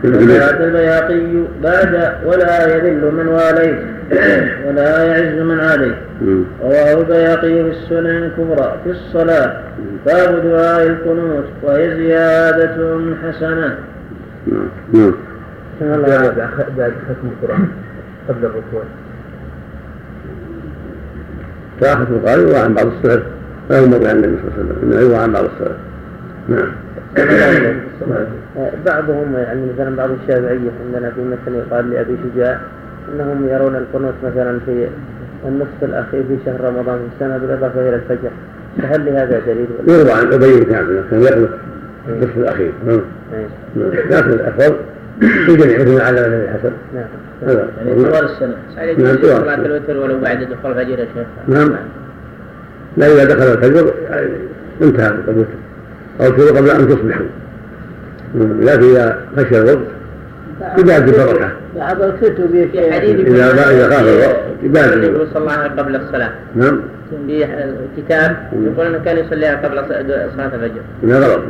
وزاد 0.04 0.62
البيهقي 0.62 1.44
بعد 1.64 2.14
ولا 2.26 2.76
يذل 2.76 3.12
من 3.12 3.28
واليت 3.28 3.80
ولا 4.68 5.04
يعز 5.04 5.42
من 5.42 5.60
عليه. 5.60 5.96
رواه 6.64 7.02
البيهقي 7.02 7.64
في 7.64 7.70
السنن 7.70 8.06
الكبرى 8.06 8.76
في 8.84 8.90
الصلاة. 8.90 9.62
باب 10.06 10.44
دعاء 10.44 10.88
القنوت 10.88 11.46
وهي 11.64 11.96
زيادة 11.96 13.00
حسنة. 13.24 13.78
نعم. 14.48 14.70
نعم. 14.94 15.14
بعد 16.78 16.94
ختم 17.08 17.28
القرآن 17.42 17.68
قبل 18.30 18.46
الركوع. 18.46 18.84
كراهة 21.80 22.08
القارئ 22.12 22.54
وعن 22.54 22.74
بعض 22.74 22.86
السلف. 22.88 23.24
لا 23.70 23.78
يمر 23.78 24.08
عن 24.08 24.16
النبي 24.16 24.38
صلى 24.38 24.48
الله 24.48 24.54
عليه 24.58 24.64
وسلم 24.64 24.78
إنه 24.84 25.02
يروى 25.02 25.18
عن 25.18 25.32
بعض 25.32 25.44
السلف 25.44 25.78
نعم. 26.50 26.72
بعضهم 28.86 29.36
يعني 29.38 29.62
مثلا 29.74 29.96
بعض 29.96 30.10
الشافعية 30.10 30.72
عندنا 30.86 31.12
في 31.12 31.22
مثل 31.22 31.58
يقال 31.58 31.90
لأبي 31.90 32.18
شجاع 32.24 32.60
أنهم 33.14 33.48
يرون 33.50 33.76
القنوت 33.76 34.14
مثلا 34.24 34.60
في 34.66 34.88
النصف 35.48 35.84
الأخير 35.84 36.24
في 36.24 36.38
شهر 36.46 36.62
رمضان 36.62 36.98
في 36.98 37.06
السنة 37.16 37.38
بالإضافة 37.38 37.90
إلى 37.90 37.96
الفجر. 37.96 38.30
فهل 38.82 39.06
لهذا 39.06 39.40
دليل؟ 39.40 39.68
يروى 39.88 40.12
عن 40.12 40.34
أبي 40.34 40.66
كعب 40.66 40.86
كان 41.12 41.22
يقنط 41.22 41.50
في 42.06 42.12
النصف 42.12 42.38
الأخير. 42.38 42.72
نعم. 42.86 43.02
نعم. 43.32 43.92
لكن 44.10 44.30
الأفضل 44.30 44.76
في 45.20 45.56
جميع 45.56 45.80
مثل 45.80 45.96
ما 45.96 46.04
علم 46.04 46.18
النبي 46.18 46.50
حسن. 46.50 46.72
نعم. 46.96 47.06
هذا. 47.48 47.70
يعني 47.78 48.04
طوال 48.04 48.26
السنة. 48.26 48.56
نعم 48.78 49.16
طوال 49.16 49.42
صلاة. 49.42 49.56
الوتر 49.56 49.98
ولو 49.98 50.20
بعد 50.20 50.44
دخول 50.44 50.72
الفجر 50.72 51.00
يا 51.00 51.08
شيخ. 51.16 51.28
نعم. 51.48 51.76
لا 52.98 53.08
إذا 53.08 53.24
دخل 53.24 53.52
الفجر 53.52 53.94
انتهى 54.82 55.08
الوتر 55.08 55.48
أو 56.22 56.32
تقول 56.32 56.58
قبل 56.58 56.70
أن 56.70 56.88
تصبحوا. 56.88 57.26
لكن 58.36 58.84
إذا 58.84 59.20
خشي 59.38 59.62
الوقت 59.62 59.80
يبادر 60.78 61.22
البركة 61.24 61.52
بعض 61.76 62.02
الكتب 62.02 62.70
في 62.72 62.92
حديث 62.92 63.28
إذا 63.28 63.70
إذا 63.70 63.90
خاف 63.90 64.08
الوقت 64.08 64.40
يبادر 64.64 64.94
النبي 64.94 65.26
صلى 65.34 65.42
الله 65.42 65.52
عليه 65.52 65.66
وسلم 65.66 65.80
قبل 65.80 65.96
الصلاة. 65.96 66.32
نعم. 66.56 66.82
في 67.28 67.46
كتاب 67.98 68.38
يقول 68.54 68.86
إنه 68.86 69.00
كان 69.06 69.18
يصليها 69.18 69.56
قبل 69.56 69.78
صلاة 70.36 70.52
الفجر. 70.56 70.82
من 71.04 71.14
غلط. 71.14 71.42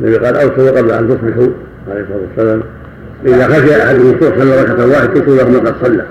النبي 0.00 0.16
قال 0.16 0.36
أوصوا 0.36 0.70
قبل 0.70 0.90
أن 0.90 1.08
تصبحوا 1.08 1.48
عليه 1.90 2.00
الصلاة 2.00 2.20
والسلام. 2.28 2.62
إذا 3.26 3.48
خشي 3.48 3.82
أحد 3.82 3.94
الوصول 3.94 4.40
صلى 4.40 4.62
ركعة 4.62 4.86
واحد 4.86 5.14
تكون 5.14 5.36
له 5.36 5.50
ما 5.50 5.58
قد 5.58 5.74
صلى. 5.86 6.04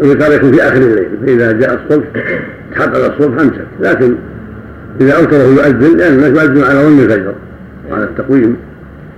قال 0.00 0.32
يكون 0.32 0.52
في 0.52 0.62
آخر 0.62 0.76
الليل 0.76 1.08
فإذا 1.26 1.52
جاء 1.52 1.74
الصبح 1.74 2.06
تحقق 2.72 3.14
الصبح 3.14 3.40
أمسك 3.40 3.66
لكن 3.80 4.14
إذا 5.00 5.12
أوتره 5.12 5.42
يؤذن 5.42 5.96
لأن 5.96 6.12
الناس 6.12 6.44
يؤذن 6.44 6.64
على 6.64 6.78
ظن 6.78 7.00
الفجر 7.00 7.34
على 7.90 8.04
التقويم. 8.04 8.56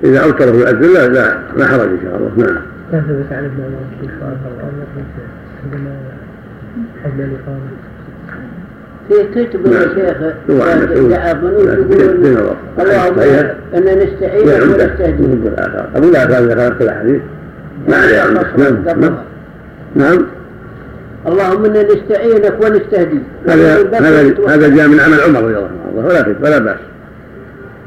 إذا 0.05 0.19
أوتره 0.19 0.51
يؤذن 0.51 0.93
لا 0.95 1.09
لا 1.09 1.39
لا 1.57 1.67
حرج 1.67 1.89
إن 1.89 1.99
شاء 2.03 2.17
الله. 2.17 2.47
نعم. 2.47 2.63
كتبت 2.93 3.33
عن 3.33 3.45
ابن 3.45 3.63
عمر 3.63 3.81
في 9.09 9.45
كتب 9.47 9.67
يا 9.67 9.71
نعم. 9.71 9.89
شيخ؟ 9.95 10.17
دين 10.49 11.11
يقولون 11.11 12.27
الله 12.27 12.57
اللهم. 12.79 13.19
أن 13.75 13.99
نستعينك 13.99 14.47
نعم 14.47 14.73
أبو 15.95 16.09
الآثار 16.09 16.45
إذا 16.45 16.55
كانت 16.55 16.75
في 16.75 16.85
الأحاديث 16.85 17.21
ما 17.89 17.97
عليه 17.97 18.21
عندك 18.21 18.47
نعم 18.59 19.01
نعم. 19.01 19.15
نعم. 19.95 20.27
اللهم 21.27 21.65
إنا 21.65 21.83
نستعينك 21.83 22.55
ونستهديك 22.63 23.23
هذا 23.49 23.89
هذا 23.93 24.35
هذا 24.49 24.69
جاء 24.77 24.89
من 24.89 25.01
عمل 25.01 25.21
عمر 25.21 25.41
رضي 25.43 25.57
الله. 25.57 25.71
عنه 25.97 26.07
ولا 26.07 26.23
كيف 26.23 26.37
ولا 26.43 26.59
بأس. 26.59 26.77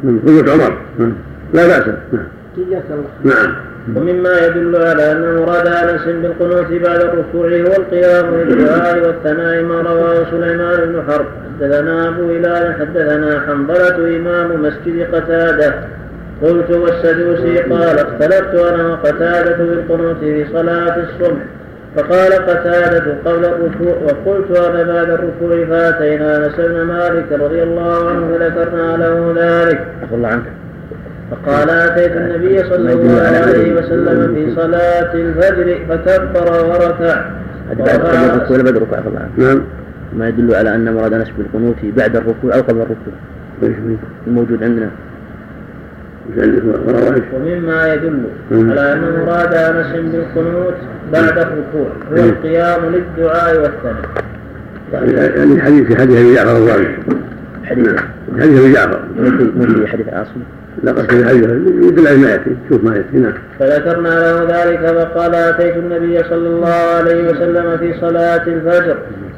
من 0.03 0.19
قوة 0.19 0.53
عمر. 0.53 0.77
نعم. 0.99 1.13
لا 1.53 1.67
بأس. 1.67 1.87
نعم. 1.87 2.27
جزاك 2.57 2.83
الله 2.91 3.35
نعم. 3.35 3.55
ومما 3.95 4.45
يدل 4.45 4.75
على 4.75 5.11
أن 5.11 5.35
مراد 5.35 5.67
أنس 5.67 6.01
بالقنوت 6.05 6.71
بعد 6.71 7.01
الركوع 7.01 7.47
هو 7.47 7.81
القيام 7.81 8.35
للدعاء 8.35 9.07
والثناء 9.07 9.63
ما 9.63 9.81
رواه 9.81 10.25
سليمان 10.31 10.77
بن 10.85 11.03
حرب. 11.07 11.25
حدثنا 11.59 12.07
أبو 12.07 12.23
هلال 12.23 12.75
حدثنا 12.79 13.41
حنظلة 13.47 14.17
إمام 14.17 14.61
مسجد 14.61 15.15
قتادة. 15.15 15.73
قلت 16.41 16.71
والسدوسي 16.71 17.57
قال 17.57 17.99
اختلفت 17.99 18.55
أنا 18.55 18.87
وقتادة 18.87 19.57
بالقنوت 19.57 20.17
في 20.19 20.45
صلاة 20.53 20.95
الصبح. 21.03 21.41
فقال 21.95 22.33
قتادة 22.33 23.15
قبل 23.25 23.45
الركوع 23.45 23.95
وقلت 24.03 24.57
أنا 24.57 24.93
بعد 24.93 25.09
الركوع 25.09 25.65
فأتينا 25.65 26.45
أنس 26.45 26.55
بن 26.55 26.81
مالك 26.81 27.31
رضي 27.31 27.63
الله 27.63 28.09
عنه 28.09 28.37
فذكرنا 28.37 28.97
له 28.97 29.33
ذلك. 29.37 29.87
الله 30.13 30.27
عنك. 30.29 30.43
فقال 31.31 31.69
أتيت 31.69 32.11
النبي 32.11 32.63
صلى 32.63 32.93
الله 32.93 33.21
عليه 33.21 33.73
وسلم 33.75 34.35
في 34.35 34.55
صلاة 34.55 35.13
الفجر 35.13 35.79
فكبر 35.89 36.65
وركع. 36.65 37.25
بعد 37.77 37.89
قبل 37.89 38.05
الركوع 38.05 38.57
ولا 38.57 38.63
بعد 38.63 38.75
الركوع؟ 38.75 38.97
عفى 38.97 39.07
الله 39.07 39.19
عنك. 39.19 39.29
نعم. 39.37 39.61
ما 40.13 40.27
يدل 40.27 40.55
على 40.55 40.75
أن 40.75 40.93
مراد 40.93 41.13
انس 41.13 41.29
بالقنوت 41.37 41.75
بعد 41.97 42.15
الركوع 42.15 42.55
أو 42.55 42.61
قبل 42.61 42.77
الركوع. 42.77 43.13
فيه؟ 43.61 43.75
الموجود 44.27 44.63
عندنا 44.63 44.85
إيش 44.85 44.91
عندك 44.91 44.93
وراء 44.93 44.93
إيش؟ 46.05 46.14
ومما 47.33 47.93
يدل. 47.93 48.23
على 48.51 48.93
أن 48.93 49.23
مراد 49.25 49.53
أنس 49.53 50.11
بالقنوت 50.11 50.75
بعد 51.13 51.37
الركوع 51.37 51.87
هو. 52.11 52.15
القيام 52.15 52.81
للدعاء 52.85 53.61
والثناء 53.61 54.25
يعني 55.37 55.61
حديث 55.61 55.99
حديث 55.99 56.17
أبي 56.17 56.35
جعفر 56.35 56.83
حديث. 57.65 57.87
نعم. 57.87 57.97
حديث 58.39 58.59
أبي 58.59 58.73
جعفر. 58.73 58.99
في 59.75 59.87
حديث 59.87 60.07
عاصم 60.07 60.41
في 60.83 61.25
حديث 61.25 61.43
يدل 61.83 62.17
ما 62.17 62.29
ياتي 62.29 62.55
شوف 62.69 62.83
ما 62.83 62.95
يأتي 62.95 63.17
نعم 63.17 63.33
فذكرنا 63.59 64.09
له 64.09 64.43
ذلك 64.43 64.79
فقال 64.79 65.35
أتيت 65.35 65.77
النبي 65.77 66.23
صلى 66.23 66.47
الله 66.47 66.69
عليه 66.69 67.29
وسلم 67.29 67.77
في 67.77 67.93
صلاة 68.01 68.43
الفجر 68.47 68.97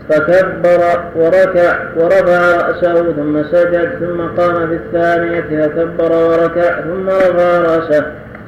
فكبر 0.10 1.04
وركع 1.16 1.80
ورفع 1.96 2.56
رأسه 2.56 3.12
ثم 3.12 3.44
سجد 3.44 3.90
ثم 4.00 4.22
قام 4.22 4.68
في 4.68 4.74
الثانية 4.74 5.68
فكبر 5.68 6.12
وركع 6.12 6.82
ثم 6.82 7.10
رفع 7.10 7.58
رأسه 7.58 8.06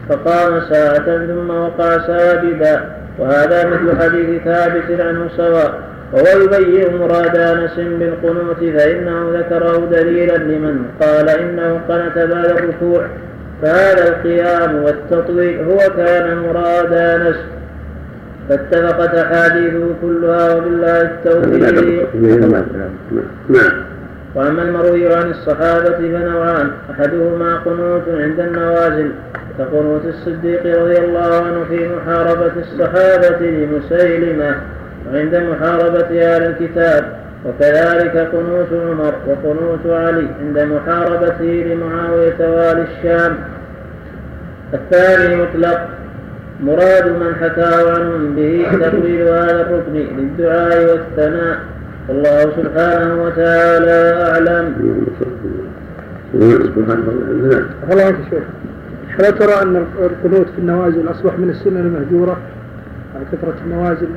فقام 0.09 0.61
ساعة 0.69 1.27
ثم 1.27 1.49
وقع 1.49 2.07
ساجدا. 2.07 2.85
وهذا 3.19 3.65
مثل 3.65 4.01
حديث 4.01 4.43
ثابت 4.43 5.01
عنه 5.01 5.29
سواء. 5.37 5.73
وهو 6.13 6.41
يبين 6.43 6.97
مراد 6.97 7.37
انس 7.37 7.75
بالقنوت 7.75 8.59
فانه 8.59 9.29
ذكره 9.39 9.87
دليلا 9.91 10.37
لمن 10.37 10.85
قال 11.01 11.29
انه 11.29 11.81
قنت 11.89 12.17
بعد 12.17 12.45
الركوع 12.45 13.07
فهذا 13.61 14.07
القيام 14.07 14.83
والتطويل 14.83 15.59
هو 15.59 15.77
كان 15.97 16.37
مراد 16.37 16.93
انس 16.93 17.35
فاتفقت 18.49 19.15
احاديثه 19.15 19.87
كلها 20.01 20.55
وبالله 20.55 21.01
التوفيق 21.01 22.15
نعم. 22.15 22.65
نعم. 23.49 23.71
وأما 24.35 24.61
المروي 24.61 25.15
عن 25.15 25.29
الصحابة 25.29 25.97
فنوعان 25.97 26.71
أحدهما 26.91 27.55
قنوت 27.57 28.03
عند 28.07 28.39
النوازل 28.39 29.11
كقنوت 29.57 30.05
الصديق 30.05 30.79
رضي 30.79 30.97
الله 30.97 31.35
عنه 31.35 31.65
في 31.69 31.89
محاربة 31.95 32.51
الصحابة 32.57 33.39
لمسيلمة. 33.39 34.55
وعند 35.07 35.35
محاربة 35.35 36.35
أهل 36.35 36.43
الكتاب 36.43 37.19
وكذلك 37.45 38.17
قنوت 38.17 38.67
عمر 38.73 39.13
وقنوت 39.27 39.85
علي 39.85 40.27
عند 40.41 40.59
محاربته 40.59 41.43
لمعاوية 41.43 42.39
والي 42.39 42.85
الشام. 42.97 43.37
الثاني 44.73 45.35
مطلق 45.35 45.89
مراد 46.63 47.07
من 47.07 47.35
حكاه 47.41 47.91
عنهم 47.95 48.35
به 48.35 48.65
تقليل 48.79 49.21
هذا 49.21 49.61
الركن 49.61 49.93
للدعاء 49.93 50.91
والثناء. 50.91 51.59
والله 52.09 52.41
سبحانه 52.41 53.23
وتعالى 53.23 54.29
أعلم. 54.29 54.65
الله 57.91 58.15
ألا 59.19 59.29
ترى 59.29 59.61
أن 59.61 59.85
القنوت 59.99 60.47
في 60.55 60.59
النوازل 60.59 61.11
أصبح 61.11 61.39
من 61.39 61.49
السنن 61.49 61.77
المهجورة؟ 61.77 62.37
كثرة 63.31 63.55
النوازل. 63.65 64.07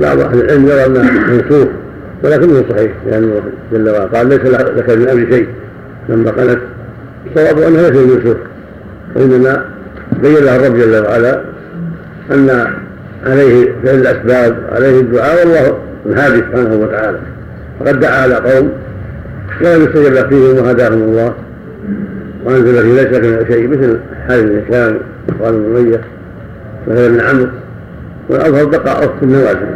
بعض 0.00 0.20
أهل 0.20 0.40
العلم 0.40 0.66
يرى 0.68 0.86
أنه 0.86 1.02
منسوخ 1.02 1.68
ولكنه 2.22 2.64
صحيح 2.70 2.92
لأنه 3.06 3.40
جل 3.72 3.88
وعلا 3.88 4.04
قال 4.04 4.28
ليس 4.28 4.40
لك 4.40 4.90
من 4.90 5.08
أمر 5.08 5.26
شيء. 5.30 5.48
لما 6.08 6.30
قالت 6.30 6.58
الصواب 7.26 7.58
أنه 7.58 7.88
ليس 7.88 7.96
منسوخ 7.96 8.36
وإنما 9.16 9.64
بين 10.22 10.34
له 10.34 10.56
الرب 10.56 10.76
جل 10.76 11.02
وعلا 11.04 11.40
أن 12.32 12.66
عليه 13.26 13.72
فعل 13.84 13.94
الأسباب 13.94 14.56
عليه 14.72 15.00
الدعاء 15.00 15.46
والله 15.46 15.78
الهادي 16.06 16.36
سبحانه 16.36 16.74
وتعالى. 16.76 17.18
فقد 17.80 18.00
دعا 18.00 18.22
على 18.22 18.34
قوم 18.34 18.72
ولم 19.62 19.82
يستجب 19.82 20.28
فيهم 20.28 20.56
وهداهم 20.56 21.02
الله 21.02 21.34
وأنزل 22.44 22.82
في 22.82 22.92
ليس 22.92 23.06
لك 23.06 23.24
من 23.24 23.46
شيء 23.48 23.68
مثل 23.68 23.98
حال 24.28 24.62
هشام 24.68 24.98
وقال 25.40 25.54
بن 25.54 25.98
اميه 26.88 26.94
وهذا 26.94 27.08
بن 27.08 27.20
عمرو 27.20 27.46
والأظهر 28.28 28.64
بقاءه 28.64 29.06
في 29.20 29.22
النوازل. 29.22 29.66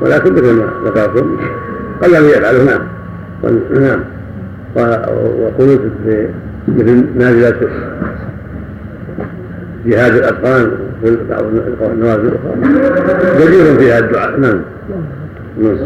ولكن 0.00 0.32
مثل 0.32 0.52
ما 0.52 0.70
ذكرتم. 0.84 1.36
قل 2.02 2.14
أن 2.14 2.24
يفعله 2.24 2.64
نعم. 2.64 2.80
نعم. 3.80 4.00
وقنوت 4.76 5.80
مثل 6.68 7.06
نازلة 7.14 7.56
جهاد 9.86 10.14
الأتقان 10.14 10.70
النوازل 11.82 12.28
الأخرى. 12.28 13.46
جدير 13.46 13.78
فيها 13.78 13.98
الدعاء. 13.98 14.40
نعم. 14.40 14.60
نعم. 15.62 15.76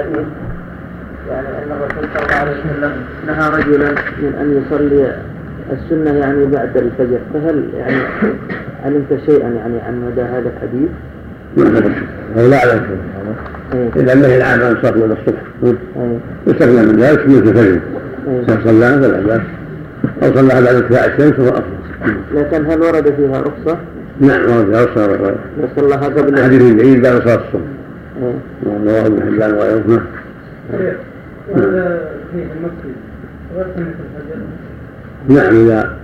الحديث. 0.00 0.26
يعني 1.30 1.48
أن 1.48 1.70
الرسول 1.70 2.08
صلى 2.14 2.26
الله 2.26 2.36
عليه 2.36 2.50
وسلم 2.50 2.92
نهى 3.26 3.48
رجلا 3.48 3.90
من 4.22 4.32
أن 4.40 4.62
يصلي 4.62 5.16
السنة 5.72 6.18
يعني 6.18 6.46
بعد 6.46 6.76
الفجر. 6.76 7.18
فهل 7.34 7.64
يعني 7.76 7.96
علمت 8.84 9.20
شيئا 9.26 9.48
يعني 9.48 9.80
عن 9.80 10.02
مدى 10.06 10.22
هذا 10.22 10.52
الحديث؟ 10.56 10.90
لا 12.36 12.56
أعلم 12.56 12.82
إيه. 13.74 13.90
إذا 13.96 14.12
النهي 14.12 14.36
العام 14.36 14.60
عن 14.62 14.72
الصلاة 14.72 14.92
من 14.92 15.16
الصبح. 15.20 15.42
إيه. 15.64 16.18
يستغنى 16.46 16.92
من 16.92 17.00
ذلك 17.00 17.20
سنة 17.20 17.38
الفجر. 17.38 17.80
إيه. 18.28 18.40
إذا 18.40 18.58
صلاها 18.64 19.00
فلا 19.00 19.20
بأس. 19.20 19.40
أو 20.22 20.34
صلاها 20.34 20.60
بعد 20.60 20.74
ارتفاع 20.74 21.04
الشمس 21.04 21.32
فهو 21.32 21.48
أفضل. 21.48 21.78
لكن 22.34 22.66
هل 22.66 22.82
ورد 22.82 23.14
فيها 23.16 23.40
رخصة؟ 23.40 23.78
نعم 24.20 24.50
ورد 24.50 24.74
أوصى 24.74 25.06
لو 25.60 25.68
صلاها 25.76 26.04
قبل 26.04 26.42
حديث 26.44 26.62
العيد 26.62 27.02
بعد 27.02 27.22
صلاة 27.22 27.34
الصبح. 27.34 27.77
إيه. 28.22 28.34
نعم 28.66 28.88
رواه 28.88 29.06
ابن 29.06 29.22
حبان 29.22 29.54
وغيره 29.54 30.02
نعم 31.56 32.00
في 32.30 32.44
نعم 35.28 35.66
إذا 35.66 35.96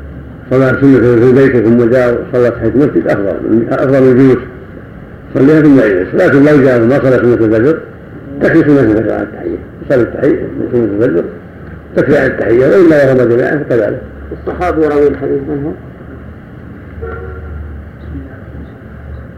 صلى 0.51 0.69
سنة 0.81 1.01
في 1.01 1.33
بيته 1.33 1.63
ثم 1.63 1.91
جاء 1.91 2.27
وصلى 2.33 2.51
تحت 2.51 2.65
المسجد 2.65 3.09
أفضل 3.09 3.67
أفضل 3.71 4.03
الجلوس 4.03 4.39
صليها 5.35 5.63
ثم 5.63 5.81
يجلس 5.81 6.15
لكن 6.15 6.45
لو 6.45 6.63
جاء 6.63 6.81
ما 6.81 6.99
صلى 6.99 7.19
سنة 7.19 7.35
الفجر 7.35 7.79
تكفي 8.41 8.63
سنة 8.63 8.81
الفجر 8.81 9.13
على 9.13 9.23
التحية 9.23 9.59
يصلي 9.87 10.03
التحية 10.03 10.49
سنة 10.73 10.85
الفجر 10.85 11.25
تكفي 11.97 12.19
على 12.19 12.27
التحية 12.27 12.67
وإلا 12.67 13.07
وهما 13.07 13.25
جميعا 13.25 13.57
فكذلك 13.57 14.03
الصحابي 14.33 14.83
يروي 14.83 15.09
الحديث 15.09 15.41
منهم 15.49 15.75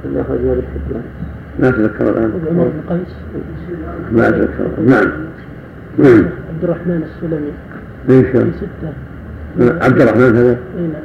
اللي 0.05 0.21
أخرجه 0.21 0.53
ابن 0.53 0.63
حبان 0.75 1.03
ما 1.59 1.69
أتذكر 1.69 2.11
الآن. 2.11 2.33
عمر 2.51 2.65
بن 2.65 2.81
قيس. 2.89 3.15
ما 4.13 4.29
أتذكر. 4.29 4.67
نعم. 4.87 5.13
نعم. 5.99 6.25
عبد 6.49 6.65
الرحمن 6.65 7.03
السلمي. 7.03 7.53
إيش 8.11 8.27
في 8.27 8.39
هو؟ 8.39 8.43
ستة. 8.57 9.85
عبد 9.85 10.01
الرحمن 10.01 10.37
هذا؟ 10.37 10.51
اي 10.51 10.83
نعم. 10.83 11.03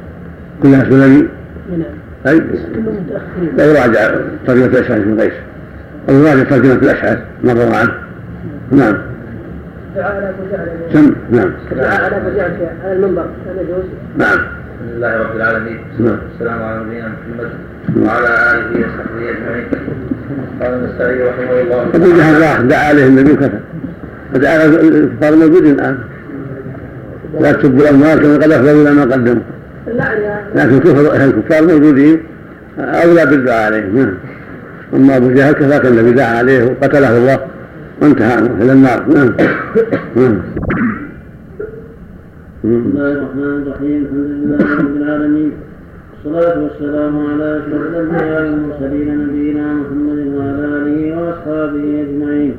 كلها 0.63 0.83
سلمي؟ 0.83 1.27
اي 1.71 1.77
نعم. 1.77 1.95
أي. 2.27 2.39
كلهم 2.39 2.95
متأخرين. 2.95 3.57
لا 3.57 3.65
يراجع 3.65 4.15
ترجمة 4.47 4.65
الأشعث 4.65 5.01
بن 5.01 5.21
قيس. 5.21 5.33
أو 6.09 6.15
يراجع 6.15 6.43
ترجمة 6.43 6.73
الأشعث. 6.73 7.19
ما 7.43 7.53
روى 7.53 7.75
عنه. 7.75 7.93
نعم. 8.71 8.97
سم. 10.93 11.15
نعم. 11.31 11.51
على 11.79 12.21
فجعل 12.21 12.57
على 12.83 12.93
المنبر. 12.93 13.25
هذا 13.45 13.61
يجوز 13.61 13.85
نعم. 14.17 14.37
الحمد 14.37 14.95
لله 14.95 15.17
رب 15.17 15.35
العالمين. 15.35 15.77
نعم. 15.99 16.17
والسلام 16.31 16.63
على 16.63 16.83
نبينا 16.83 17.07
محمد. 17.07 17.51
وعلى 17.89 18.27
آله 18.27 18.71
وصحبه 18.79 19.23
أجمعين. 19.29 19.67
قال 20.61 20.73
النسائي 20.73 21.23
رحمه 21.29 21.61
الله. 21.61 21.81
أبو 21.95 22.17
جهل 22.17 22.41
راح 22.41 22.61
دعا 22.61 22.87
عليه 22.89 23.07
النبي 23.07 23.31
وكفى 23.31 23.59
ودعا 24.33 24.53
على 24.53 24.65
الكفار 24.65 25.35
موجودين 25.35 25.73
الآن. 25.73 25.97
لا 27.39 27.51
تسبوا 27.51 27.81
الأموال 27.81 28.19
كما 28.21 28.33
قد 28.33 28.51
أفضلوا 28.51 28.81
إلى 28.81 28.91
ما 28.93 29.01
قدموا. 29.01 29.43
لكن 30.55 30.79
كفر 30.79 31.25
الكفار 31.25 31.61
موجودين. 31.67 32.17
أولى 32.79 33.25
بالدعاء 33.25 33.65
عليهم. 33.65 33.97
نعم. 33.97 34.13
أما 34.93 35.17
أبو 35.17 35.31
جهل 35.31 35.53
كفاك 35.53 35.85
النبي 35.85 36.11
دعا 36.11 36.37
عليه 36.37 36.63
وقتله 36.63 37.17
الله 37.17 37.39
وانتهى 38.01 38.39
إلى 38.39 38.71
النار. 38.73 39.05
نعم. 39.07 39.33
نعم. 40.15 40.41
بسم 42.63 42.83
الله 42.93 43.11
الرحمن 43.11 43.61
الرحيم. 43.61 44.01
الحمد 44.05 44.29
لله 44.43 44.77
رب 44.79 44.95
العالمين. 44.97 45.51
والصلاة 46.25 46.63
والسلام 46.63 47.27
على 47.27 47.57
أشرف 47.57 47.81
الأنبياء 47.81 48.43
والمرسلين 48.43 49.17
نبينا 49.17 49.73
محمد 49.73 50.19
وعلى 50.37 50.65
آله 50.65 51.17
وأصحابه 51.17 52.01
أجمعين. 52.01 52.55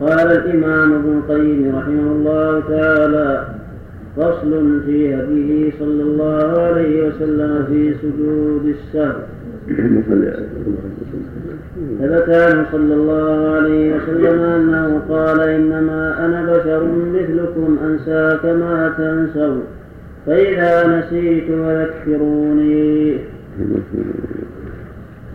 قال 0.00 0.28
الإمام 0.32 0.92
ابن 0.92 1.18
القيم 1.18 1.76
رحمه 1.76 2.12
الله 2.12 2.60
تعالى 2.68 3.44
فصل 4.16 4.80
في 4.86 5.14
هديه 5.14 5.72
صلى 5.78 6.02
الله 6.02 6.60
عليه 6.62 7.08
وسلم 7.08 7.64
في 7.68 7.94
سجود 8.02 8.74
السهو. 8.76 9.20
ثبت 11.98 12.28
عنه 12.28 12.66
صلى 12.72 12.94
الله 12.94 13.48
عليه 13.56 13.96
وسلم 13.96 14.40
أنه 14.42 15.00
قال 15.08 15.40
إنما 15.40 16.26
أنا 16.26 16.42
بشر 16.52 16.82
مثلكم 17.14 17.78
أنسى 17.84 18.38
كما 18.42 18.92
تنسون 18.98 19.62
فإذا 20.26 20.98
نسيت 20.98 21.44
فذكروني 21.44 23.18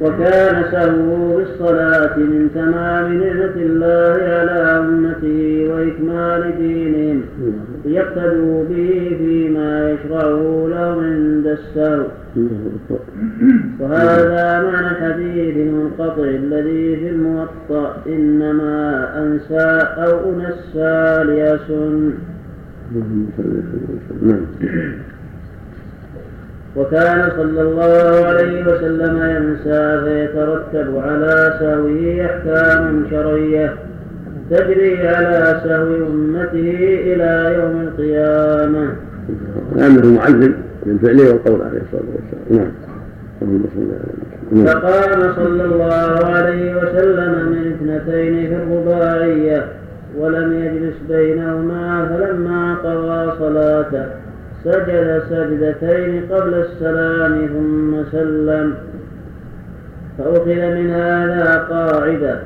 وكان 0.01 0.63
سهوه 0.71 1.37
بالصلاة 1.37 2.17
من 2.17 2.49
تمام 2.55 3.13
نعمة 3.23 3.55
الله 3.55 4.17
على 4.23 4.59
أمته 4.79 5.67
وإكمال 5.69 6.57
دينهم 6.57 7.21
ليقتدوا 7.85 8.63
به 8.69 9.15
فيما 9.17 9.91
يشرعه 9.91 10.67
لهم 10.69 10.99
عند 11.03 11.47
السهو. 11.47 12.05
وهذا 13.79 14.63
معنى 14.63 14.87
الحديث 14.87 15.57
المنقطع 15.57 16.23
الذي 16.23 16.95
في 16.95 17.09
الموطأ 17.09 17.97
إنما 18.07 19.09
أنسى 19.23 19.87
أو 19.97 20.31
أنسى 20.31 21.23
ليسن. 21.23 22.13
نعم 24.21 24.45
وكان 26.75 27.31
صلى 27.37 27.61
الله 27.61 28.25
عليه 28.25 28.61
وسلم 28.67 29.15
ينسى 29.17 30.01
فيترتب 30.03 30.97
على 30.97 31.57
سهوه 31.59 32.25
أحكام 32.25 33.05
شرعية 33.11 33.73
تجري 34.49 35.07
على 35.07 35.61
سهو 35.63 36.07
أمته 36.07 36.99
إلى 37.03 37.55
يوم 37.57 37.81
القيامة. 37.81 38.95
لأنه 39.75 40.13
معلم 40.13 40.53
من 40.85 40.97
فعله 40.97 41.23
والقول 41.29 41.61
عليه 41.61 41.81
الصلاة 41.81 42.09
والسلام. 42.15 42.49
نعم. 42.49 42.71
نعم. 44.51 44.65
فقام 44.65 45.33
صلى 45.35 45.65
الله 45.65 46.25
عليه 46.25 46.75
وسلم 46.75 47.31
من 47.51 47.71
اثنتين 47.73 48.47
في 48.47 48.55
الرباعية. 48.55 49.67
ولم 50.17 50.53
يجلس 50.53 50.95
بينهما 51.09 52.05
فلما 52.05 52.75
قضى 52.75 53.37
صلاته 53.39 54.05
سجد 54.63 55.23
سجدتين 55.29 56.21
قبل 56.31 56.53
السلام 56.53 57.47
ثم 57.47 58.03
سلم. 58.11 58.73
فأخذ 60.17 60.75
من 60.75 60.89
هذا 60.89 61.67
قاعدة 61.69 62.39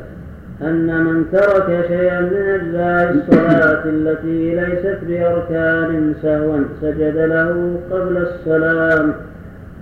أن 0.62 1.04
من 1.04 1.26
ترك 1.32 1.86
شيئا 1.88 2.22
من 2.22 2.34
أجزاء 2.34 3.14
الصلاة 3.14 3.84
التي 3.86 4.56
ليست 4.56 4.98
بأركان 5.08 6.14
سهوا 6.22 6.60
سجد 6.82 7.18
له 7.18 7.80
قبل 7.92 8.18
السلام. 8.18 9.14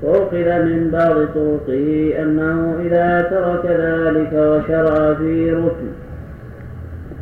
وأخذ 0.02 0.64
من 0.64 0.90
بعض 0.94 1.16
طرقه 1.36 2.14
أنه 2.22 2.76
إذا 2.86 3.22
ترك 3.22 3.66
ذلك 3.66 4.34
وشرع 4.34 5.14
في 5.14 5.52
ركن 5.52 6.05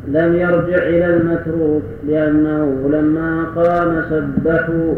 لم 0.07 0.35
يرجع 0.35 0.77
إلى 0.77 1.15
المتروك 1.15 1.83
لأنه 2.07 2.89
لما 2.93 3.43
قام 3.55 4.01
سبحوا 4.09 4.93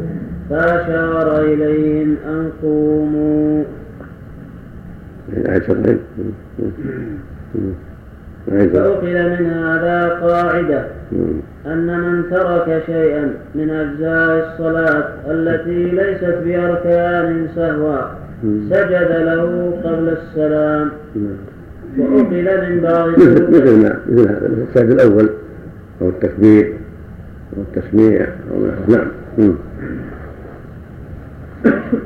فأشار 0.50 1.42
إليهم 1.42 2.16
أن 2.28 2.50
قوموا. 2.62 3.64
عائشة 8.52 8.74
فأخذ 8.74 9.06
من 9.06 9.46
هذا 9.46 10.10
قاعدة 10.10 10.86
أن 11.66 12.00
من 12.00 12.24
ترك 12.32 12.84
شيئا 12.86 13.34
من 13.56 13.70
أجزاء 13.70 14.48
الصلاة 14.48 15.08
التي 15.28 15.92
ليست 15.92 16.38
بأركان 16.46 17.48
سهوا 17.56 18.02
سجد 18.70 19.12
له 19.12 19.74
قبل 19.84 20.10
السلام. 20.10 20.92
وأخذ 21.98 22.70
من 22.70 22.82
بعض 22.82 23.10
مثل 23.10 23.48
مثل 23.50 23.84
ما 23.84 24.00
مثل 24.10 24.30
هذا 24.30 24.52
مثل 24.76 24.92
الأول 24.92 25.30
أو 26.02 26.10
التكبير 26.10 26.74
أو 27.58 27.62
التسميع 27.62 28.28
أو 28.52 28.68
نعم. 28.88 29.08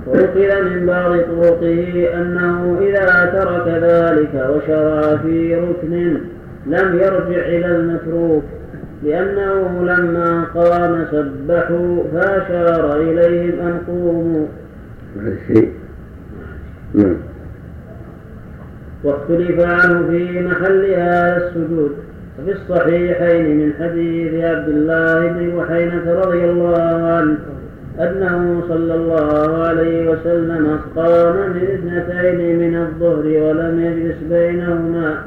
وأخذ 0.08 0.70
من 0.70 0.86
بعض 0.86 1.12
طرقه 1.12 2.08
أنه 2.22 2.78
إذا 2.82 3.26
ترك 3.34 3.68
ذلك 3.68 4.50
وشرع 4.50 5.18
في 5.18 5.56
ركن 5.56 6.18
لم 6.66 6.96
يرجع 6.96 7.46
إلى 7.46 7.76
المتروك 7.76 8.44
لأنه 9.04 9.84
لما 9.84 10.44
قام 10.44 11.06
سبحوا 11.12 12.04
فأشار 12.14 13.02
إليهم 13.02 13.60
أن 13.60 13.80
قوموا 13.88 14.46
هذا 15.16 15.34
الشيء. 15.34 15.72
نعم. 16.94 17.16
واختلف 19.04 19.60
عنه 19.60 20.08
في 20.08 20.42
محل 20.42 20.86
هذا 20.86 21.38
السجود. 21.48 21.92
ففي 22.38 22.52
الصحيحين 22.52 23.60
من 23.60 23.74
حديث 23.80 24.44
عبد 24.44 24.68
الله 24.68 25.28
بن 25.28 25.54
وحينة 25.56 26.14
رضي 26.14 26.46
الله 26.46 27.12
عنه 27.12 27.38
أنه 28.00 28.64
صلى 28.70 28.96
الله 28.96 29.64
عليه 29.64 30.10
وسلم 30.10 30.80
قام 30.96 31.36
من 31.36 31.64
اثنتين 31.64 32.60
من 32.60 32.76
الظهر 32.76 33.26
ولم 33.26 33.80
يجلس 33.80 34.18
بينهما. 34.30 35.24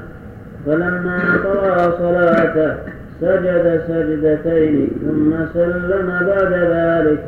فلما 0.66 1.18
قضى 1.44 1.92
صلاته 1.98 2.91
سجد 3.22 3.80
سجدتين 3.88 4.88
ثم 5.06 5.30
سلم 5.54 6.08
بعد 6.26 6.52
ذلك. 6.52 7.18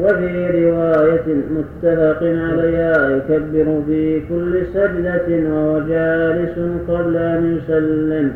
وفي 0.00 0.64
رواية 0.64 1.26
متفق 1.56 2.22
عليها 2.22 3.10
يكبر 3.16 3.82
في 3.86 4.20
كل 4.28 4.66
سجدة 4.74 5.28
وهو 5.50 5.80
جالس 5.88 6.58
قبل 6.88 7.16
أن 7.16 7.56
يسلم. 7.56 8.32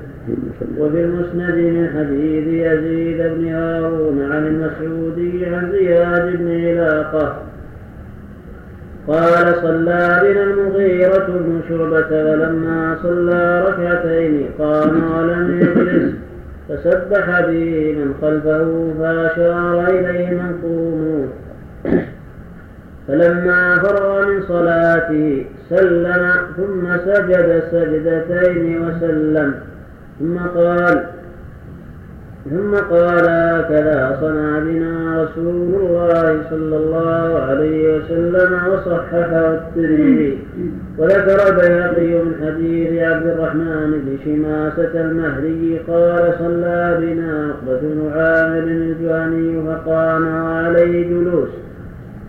وفي 0.79 1.01
المسند 1.05 1.57
من 1.57 1.89
حديث 1.97 2.47
يزيد 2.67 3.21
بن 3.37 3.49
هارون 3.49 4.23
عن 4.33 4.47
المسعودي 4.47 5.47
عن 5.47 5.73
زياد 5.73 6.37
بن 6.37 6.49
علاقة 6.67 7.43
قال 9.07 9.55
صلى 9.63 10.21
بنا 10.23 10.43
المغيرة 10.45 11.27
بن 11.29 11.61
شعبة 11.69 12.03
فلما 12.03 12.97
صلى 13.03 13.65
ركعتين 13.69 14.49
قام 14.59 15.03
ولم 15.13 15.61
يجلس. 15.61 16.13
فسبح 16.69 17.41
به 17.41 17.95
من 17.99 18.15
خلفه 18.21 18.93
فأشار 18.99 19.89
إليه 19.89 20.31
من 20.31 20.59
قوموا 20.63 21.27
فلما 23.09 23.79
فرغ 23.79 24.27
من 24.29 24.43
صلاته 24.43 25.45
سلم 25.71 26.31
ثم 26.57 26.97
سجد 26.97 27.63
سجدتين 27.73 28.83
وسلم. 28.83 29.55
ثم 30.19 30.39
قال 30.39 31.05
ثم 32.51 32.75
قال 32.75 33.25
هكذا 33.29 34.19
صنع 34.21 34.59
بنا 34.59 35.23
رسول 35.23 35.75
الله 35.75 36.43
صلى 36.51 36.77
الله 36.77 37.41
عليه 37.41 37.97
وسلم 37.97 38.53
وصححه 38.73 39.55
الترمذي. 39.55 40.39
وذكر 40.99 41.39
البيهقي 41.49 42.25
من 42.25 42.35
حديث 42.43 43.03
عبد 43.03 43.27
الرحمن 43.27 43.91
بن 43.91 44.19
شماسة 44.25 45.01
المهري 45.01 45.81
قال 45.89 46.35
صلى 46.39 46.97
بنا 47.01 47.31
عقبة 47.47 47.81
بن 47.83 48.11
عامر 48.15 48.59
الجهني 48.59 49.63
فقام 49.67 50.25
عليه 50.37 51.09
جلوس. 51.09 51.49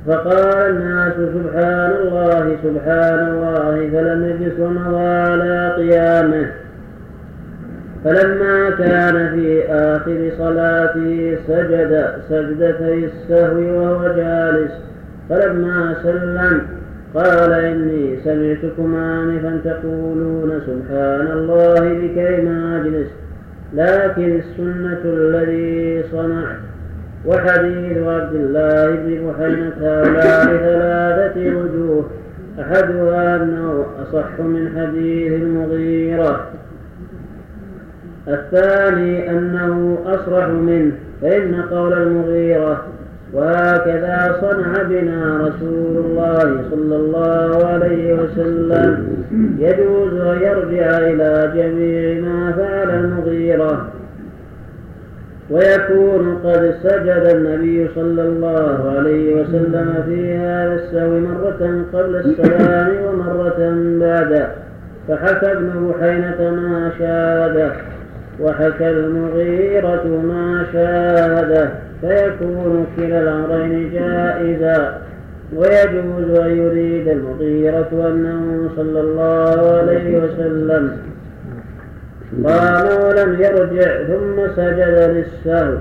فقال 0.07 0.69
الناس 0.69 1.13
سبحان 1.13 1.91
الله 2.01 2.57
سبحان 2.63 3.19
الله 3.27 3.89
فلم 3.93 4.25
يجلس 4.25 4.59
ومضى 4.59 5.07
على 5.07 5.73
قيامه. 5.77 6.62
فلما 8.03 8.69
كان 8.69 9.29
في 9.35 9.63
آخر 9.69 10.31
صلاته 10.37 11.37
سجد 11.47 12.07
سجدتي 12.29 13.05
السهو 13.05 13.57
وهو 13.57 14.15
جالس 14.15 14.71
فلما 15.29 15.95
سلم 16.03 16.61
قال 17.15 17.51
إني 17.51 18.17
سمعتكم 18.23 18.95
آنفا 18.95 19.59
تقولون 19.65 20.61
سبحان 20.67 21.27
الله 21.31 21.93
لكي 21.93 22.41
ما 22.41 22.81
أجلس 22.81 23.07
لكن 23.73 24.39
السنة 24.39 25.01
الذي 25.05 26.03
صنعت 26.11 26.57
وحديث 27.25 27.97
عبد 27.97 28.35
الله 28.35 28.95
بن 28.95 29.27
بحينة 29.27 29.73
هؤلاء 29.81 30.45
ثلاثة 30.45 31.57
وجوه 31.57 32.05
أحدها 32.61 33.35
أنه 33.35 33.85
أصح 34.01 34.39
من 34.39 34.69
حديث 34.77 35.33
المغيرة. 35.33 36.47
الثاني 38.27 39.31
أنه 39.31 39.97
أصرح 40.05 40.47
منه 40.47 40.91
فإن 41.21 41.61
قول 41.71 41.93
المغيرة 41.93 42.83
وهكذا 43.33 44.37
صنع 44.41 44.83
بنا 44.83 45.37
رسول 45.37 46.05
الله 46.05 46.63
صلى 46.71 46.95
الله 46.95 47.65
عليه 47.65 48.13
وسلم. 48.13 49.07
يجوز 49.59 50.13
أن 50.13 50.41
يرجع 50.41 50.97
إلى 50.97 51.51
جميع 51.55 52.21
ما 52.21 52.51
فعل 52.51 52.89
المغيرة. 52.89 53.87
ويكون 55.49 56.37
قد 56.43 56.75
سجد 56.83 57.35
النبي 57.35 57.87
صلى 57.95 58.21
الله 58.21 58.93
عليه 58.97 59.41
وسلم 59.41 60.03
في 60.05 60.35
هذا 60.37 60.73
السهو 60.73 61.19
مرة 61.19 61.85
قبل 61.93 62.15
السلام 62.15 62.89
ومرة 63.05 63.75
بعده 63.99 64.47
فحكى 65.07 65.51
ابن 65.51 65.91
بحينة 65.91 66.51
ما 66.51 66.91
شاهده 66.99 67.71
وحكى 68.39 68.89
المغيرة 68.89 70.07
ما 70.07 70.65
شاهده 70.73 71.69
فيكون 72.01 72.87
كلا 72.97 73.19
الأمرين 73.19 73.91
جائزا. 73.93 74.97
ويجوز 75.55 76.39
أن 76.39 76.57
يريد 76.57 77.07
المغيرة 77.07 77.89
أنه 77.91 78.69
صلى 78.75 78.99
الله 78.99 79.77
عليه 79.77 80.17
وسلم. 80.17 80.97
قام 82.45 82.85
ولم 83.05 83.41
يرجع 83.41 84.03
ثم 84.03 84.47
سجد 84.55 84.95
للسهو. 85.15 85.73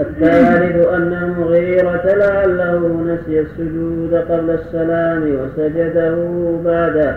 الثالث 0.00 0.88
أن 0.88 1.12
المغيرة 1.12 2.02
لعله 2.04 3.04
نسي 3.06 3.40
السجود 3.40 4.14
قبل 4.14 4.50
السلام 4.50 5.36
وسجده 5.40 6.16
بعده. 6.64 7.16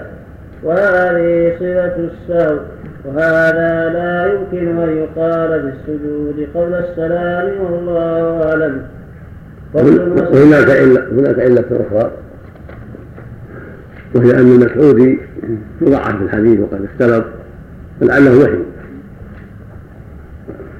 وهذه 0.64 1.54
صلة 1.60 2.10
السهو. 2.10 2.58
وهذا 3.06 3.90
لا 3.94 4.34
يمكن 4.34 4.78
أن 4.78 4.98
يقال 4.98 5.62
بالسجود 5.62 6.48
قبل 6.56 6.74
السلام 6.74 7.62
والله 7.72 8.44
أعلم. 8.50 8.82
وهناك 9.74 10.70
علة 10.70 11.08
هناك 11.12 11.40
علة 11.40 11.66
أخرى 11.72 12.12
وهي 14.16 14.32
أن 14.32 14.52
المسعودي 14.52 15.20
يضعف 15.82 16.18
في 16.18 16.24
الحديث 16.24 16.60
وقد 16.60 16.84
اختلط 16.84 17.26
فلعله 18.02 18.40
وحي. 18.40 18.60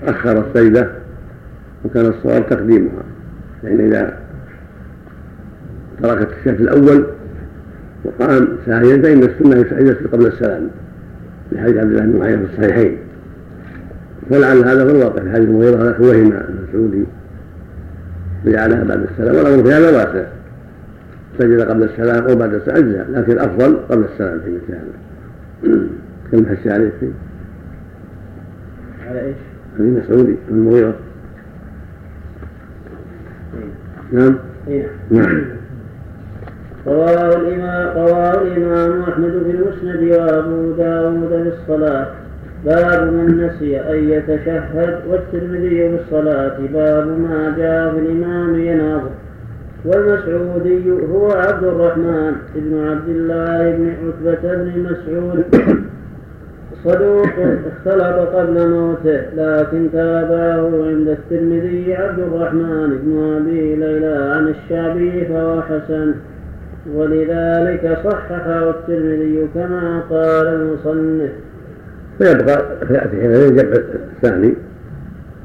أخر 0.08 0.44
السيدة 0.48 0.90
وكان 1.86 2.06
الصواب 2.06 2.50
تقديمها 2.50 3.04
يعني 3.64 3.88
إذا 3.88 4.20
تركت 6.04 6.30
الشهر 6.40 6.56
الأول 6.56 7.06
وقام 8.06 8.48
ساهيا 8.66 9.02
فإن 9.02 9.24
السنة 9.24 9.58
يسجد 9.58 10.08
قبل 10.12 10.26
السلام. 10.26 10.70
لحديث 11.52 11.78
عبد 11.78 11.92
الله 11.92 12.06
بن 12.06 12.20
معين 12.20 12.46
في 12.46 12.54
الصحيحين. 12.54 12.98
فلعل 14.30 14.58
هذا 14.58 14.84
هو 14.84 14.90
الواقع. 14.90 15.24
في 15.24 15.32
حديث 15.32 15.50
المغيرة 15.50 16.02
وهم 16.02 16.34
المسعودي 16.50 17.04
فجعلها 18.46 18.84
بعد 18.84 19.08
السلام. 19.12 19.36
والأمر 19.36 19.64
في 19.64 19.74
هذا 19.74 19.98
واسع 19.98 20.28
سجد 21.40 21.62
قبل 21.62 21.84
السلام 21.84 22.24
أو 22.24 22.36
بعد 22.36 22.54
السلام. 22.54 22.78
أجزاء 22.78 23.12
لكن 23.12 23.32
الأفضل 23.32 23.78
قبل 23.90 24.06
السلام 24.14 24.40
في 24.40 24.50
مثل 24.50 24.74
هذا. 24.74 25.88
كلمة 26.32 26.56
حسي 26.56 26.70
عليه 26.70 26.92
فيه؟ 27.00 27.12
على 29.10 29.26
إيش؟ 29.26 29.36
حديث 29.78 30.04
مسعودي 30.04 30.36
المغيرة. 30.52 30.96
نعم؟ 34.12 34.36
إيه. 34.68 34.88
نعم. 35.12 35.59
رواه 36.90 37.36
الإمام 37.36 37.70
الإمام 38.42 39.02
أحمد 39.02 39.32
في 39.46 39.52
المسند 39.52 40.12
وأبو 40.12 40.72
داود 40.72 41.30
في 41.30 41.52
الصلاة. 41.62 42.08
باب 42.66 43.14
من 43.14 43.46
نسي 43.46 43.80
أن 43.80 44.10
يتشهد 44.10 45.00
والترمذي 45.10 45.88
بالصلاة 45.88 46.58
باب 46.74 47.08
ما 47.08 47.56
جاء 47.58 47.92
في 47.92 48.00
الإمام 48.00 48.60
يناظر. 48.60 49.10
والمسعودي 49.86 50.92
هو 51.12 51.32
عبد 51.32 51.64
الرحمن 51.64 52.32
بن 52.56 52.88
عبد 52.88 53.10
الله 53.10 53.72
بن 53.72 53.94
عتبة 54.04 54.56
بن 54.56 54.84
مسعود. 54.84 55.44
صدوق 56.84 57.28
اختلط 57.68 58.36
قبل 58.36 58.70
موته 58.70 59.22
لكن 59.38 59.90
تابعه 59.94 60.88
عند 60.88 61.08
الترمذي 61.08 61.96
عبد 61.96 62.20
الرحمن 62.20 63.00
بن 63.04 63.36
أبي 63.38 63.76
ليلى 63.76 64.32
عن 64.34 64.48
الشعبي 64.48 65.26
فهو 65.26 65.62
حسن. 65.62 66.14
ولذلك 66.96 67.98
صححه 68.04 68.70
الترمذي 68.70 69.48
كما 69.54 70.04
قال 70.10 70.48
المصنف. 70.48 71.32
فيبقى 72.18 72.66
فيأتي 72.88 73.22
حين 73.22 73.32
الجمع 73.32 73.72
الثاني 74.16 74.54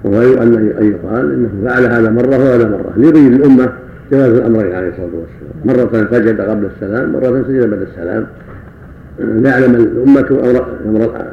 وهو 0.04 0.42
أن 0.42 0.72
يقال 0.78 1.32
إنه 1.32 1.70
فعل 1.70 1.84
هذا 1.86 2.10
مرة 2.10 2.38
وهذا 2.38 2.68
مرة 2.68 2.92
ليبين 2.96 3.34
للأمة 3.34 3.72
جواز 4.12 4.30
الأمرين 4.30 4.74
عليه 4.74 4.88
الصلاة 4.88 5.06
والسلام. 5.06 5.64
مرة 5.64 6.08
سجد 6.10 6.40
قبل 6.40 6.68
السلام 6.76 7.12
مرة 7.12 7.42
سجد 7.42 7.70
بعد 7.70 7.82
السلام. 7.82 8.26
ليعلم 9.18 9.74
الأمة 9.74 10.22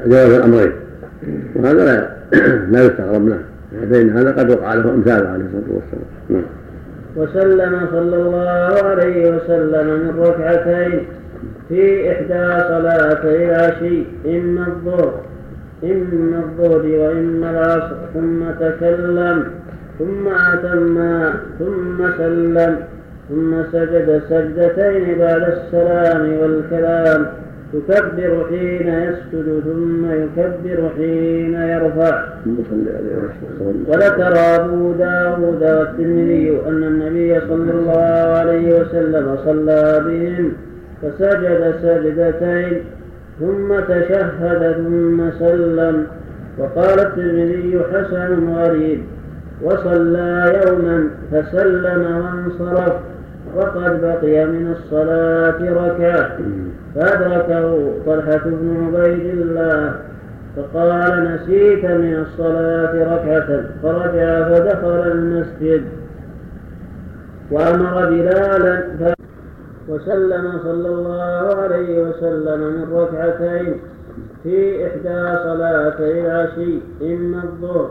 جواز 0.07 0.31
الأمرين. 0.31 0.71
وهذا 1.55 1.85
لا 1.85 2.09
لا 2.71 2.85
يستغرب 2.85 3.27
له 3.27 3.39
فإن 3.91 4.09
هذا 4.09 4.31
قد 4.31 4.49
وقع 4.49 4.73
له 4.73 4.93
أمثاله 4.93 5.29
عليه 5.29 5.45
الصلاة 5.45 5.75
والسلام. 5.75 6.05
نعم. 6.29 6.60
وسلم 7.15 7.87
صلى 7.91 8.15
الله 8.15 8.83
عليه 8.89 9.31
وسلم 9.35 9.87
من 9.87 10.19
ركعتين 10.19 11.07
في 11.69 12.11
إحدى 12.11 12.63
صلاتي 12.67 13.45
العشي 13.45 14.03
إما 14.25 14.67
الظهر 14.67 15.13
إما 15.83 16.37
الظهر 16.37 16.85
وإما 16.85 17.49
العصر 17.51 17.95
ثم 18.13 18.39
تكلم 18.59 19.45
ثم 19.99 20.27
أتم 20.27 20.95
ثم 21.59 22.11
سلم 22.17 22.75
ثم 23.29 23.63
سجد 23.71 24.21
سجدتين 24.29 25.19
بعد 25.19 25.43
السلام 25.57 26.37
والكلام. 26.39 27.27
يكبر 27.73 28.45
حين 28.49 28.87
يسجد 28.87 29.61
ثم 29.63 30.11
يكبر 30.11 30.89
حين 30.97 31.53
يرفع. 31.53 32.23
وذكر 33.87 34.33
أبو 34.55 34.91
داود 34.91 35.63
والترمذي 35.63 36.61
أن 36.67 36.83
النبي 36.83 37.39
صلى 37.39 37.71
الله 37.71 38.37
عليه 38.39 38.81
وسلم 38.81 39.37
صلى 39.45 40.03
بهم 40.05 40.53
فسجد 41.01 41.75
سجدتين 41.81 42.81
ثم 43.39 43.79
تشهد 43.79 44.73
ثم 44.73 45.29
سلم. 45.39 46.07
وقال 46.57 46.99
الترمذي 46.99 47.79
حسن 47.93 48.55
غريب 48.55 49.01
وصلى 49.63 50.61
يوما 50.65 51.09
فسلم 51.31 52.03
وانصرف 52.21 52.93
وقد 53.55 54.01
بقي 54.01 54.45
من 54.45 54.71
الصلاة 54.71 55.87
ركعة. 55.87 56.37
فأدركه 56.95 57.93
طلحة 58.05 58.41
بن 58.45 58.93
عبيد 58.95 59.25
الله 59.25 59.95
فقال 60.55 61.23
نسيت 61.33 61.85
من 61.85 62.15
الصلاة 62.15 63.15
ركعة. 63.15 63.63
فرجع 63.83 64.49
فدخل 64.49 65.11
المسجد. 65.11 65.83
وأمر 67.51 68.09
بلالا. 68.09 69.15
وسلم 69.89 70.59
صلى 70.63 70.89
الله 70.89 71.55
عليه 71.61 72.03
وسلم 72.03 72.59
من 72.59 72.93
ركعتين. 72.93 73.79
في 74.43 74.87
إحدى 74.87 75.37
صلاتي 75.43 76.21
العشي 76.21 76.79
إما 77.01 77.43
الظهر 77.43 77.89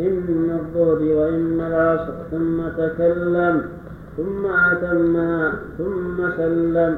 إما 0.00 0.54
الظهر 0.54 1.02
وإما 1.02 1.66
العصر 1.66 2.12
ثم 2.30 2.68
تكلم. 2.78 3.62
ثم 4.20 4.46
أتمها 4.46 5.52
ثم 5.78 6.16
سلم 6.36 6.96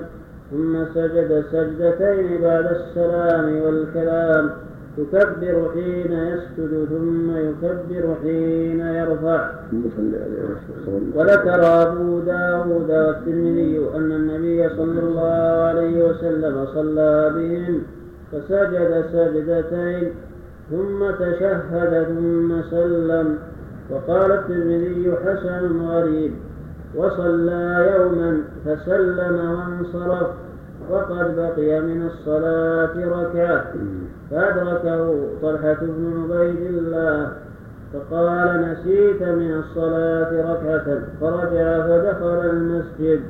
ثم 0.50 0.84
سجد 0.94 1.44
سجدتين 1.52 2.40
بعد 2.42 2.66
السلام 2.66 3.62
والكلام. 3.62 4.50
يكبر 4.98 5.70
حين 5.74 6.12
يسجد 6.12 6.86
ثم 6.90 7.36
يكبر 7.36 8.14
حين 8.22 8.80
يرفع. 8.80 9.50
وذكر 11.14 11.82
أبو 11.82 12.18
داود 12.18 12.90
والترمذي 12.90 13.80
أن 13.96 14.12
النبي 14.12 14.68
صلى 14.68 15.00
الله 15.00 15.62
عليه 15.68 16.04
وسلم 16.04 16.66
صلى 16.74 17.32
بهم 17.34 17.82
فسجد 18.32 19.04
سجدتين 19.12 20.10
ثم 20.70 21.10
تشهد 21.10 22.06
ثم 22.08 22.62
سلم. 22.70 23.38
وقال 23.90 24.30
الترمذي 24.32 25.12
حسن 25.24 25.86
غريب 25.86 26.32
وصلى 26.96 27.94
يوما 27.96 28.42
فسلم 28.64 29.36
وانصرف 29.50 30.28
وقد 30.90 31.36
بقي 31.36 31.80
من 31.80 32.06
الصلاة 32.06 32.94
ركعة. 32.96 33.64
فأدركه 34.30 35.28
طلحة 35.42 35.76
بن 35.80 36.22
عبيد 36.22 36.60
الله 36.60 37.32
فقال 37.92 38.62
نسيت 38.62 39.22
من 39.22 39.52
الصلاة 39.58 40.52
ركعة. 40.52 40.98
فرجع 41.20 41.80
فدخل 41.86 42.50
المسجد 42.50 43.20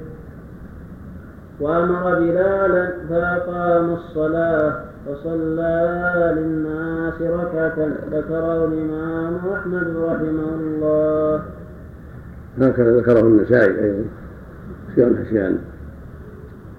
وأمر 1.60 2.14
بلالا 2.14 2.90
فأقام 3.08 3.94
الصلاة 3.94 4.74
فصلى 5.06 6.34
للناس 6.36 7.22
ركعة. 7.22 7.88
ذكره 8.10 8.64
الإمام 8.64 9.38
أحمد 9.54 9.96
رحمه 9.96 10.54
الله. 10.60 11.42
هكذا 12.60 12.96
ذكره 12.96 13.20
النسائي 13.20 13.84
أيضا. 13.84 14.04
سيان 14.94 15.24
حسيان 15.24 15.58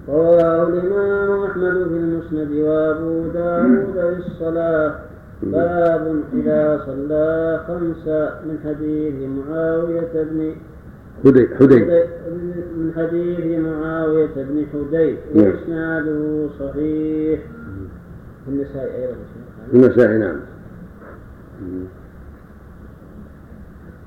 رواه 0.08 0.68
الإمام 0.68 1.42
أحمد 1.42 1.72
في 1.72 1.96
المسند 1.96 2.50
وأبو 2.50 3.28
داود 3.34 3.92
في 3.92 4.26
الصلاة. 4.26 4.94
باب 5.42 6.22
إذا 6.32 6.82
صلى 6.86 7.60
خمسة 7.68 8.40
من 8.44 8.58
حديث 8.64 9.14
معاوية 9.28 10.12
بن 10.14 10.54
حدي 11.24 11.48
حدي. 11.56 11.84
من 12.76 12.92
حديث 12.96 13.60
معاوية 13.60 14.34
بن 14.36 14.66
حدي. 14.72 15.16
نعم. 15.34 15.46
وإسناده 15.46 16.48
صحيح. 16.60 17.40
النسائي 18.48 19.02
أيضا. 19.02 19.16
النسائي 19.74 20.18
نعم. 20.18 20.36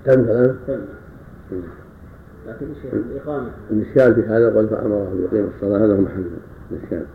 كم 0.06 0.26
كلام 0.26 0.58
لكن 2.48 2.66
الشيخ 2.72 2.94
الإقامة. 2.94 3.50
الإشكال 3.72 4.16
في 4.16 4.22
هذا 4.22 4.56
قال 4.56 4.70
فأمره 4.70 5.14
بيقيم 5.18 5.50
الصلاة 5.56 5.86
هذا 5.86 5.94
هو 5.94 6.02
محل 6.02 6.24
الإشكال. 6.72 7.06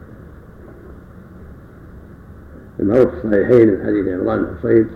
المعروف 2.80 3.10
في 3.10 3.24
الصحيحين 3.24 3.70
من 3.70 3.86
حديث 3.86 4.08
عمران 4.08 4.38
بن 4.38 4.46
حصين 4.58 4.86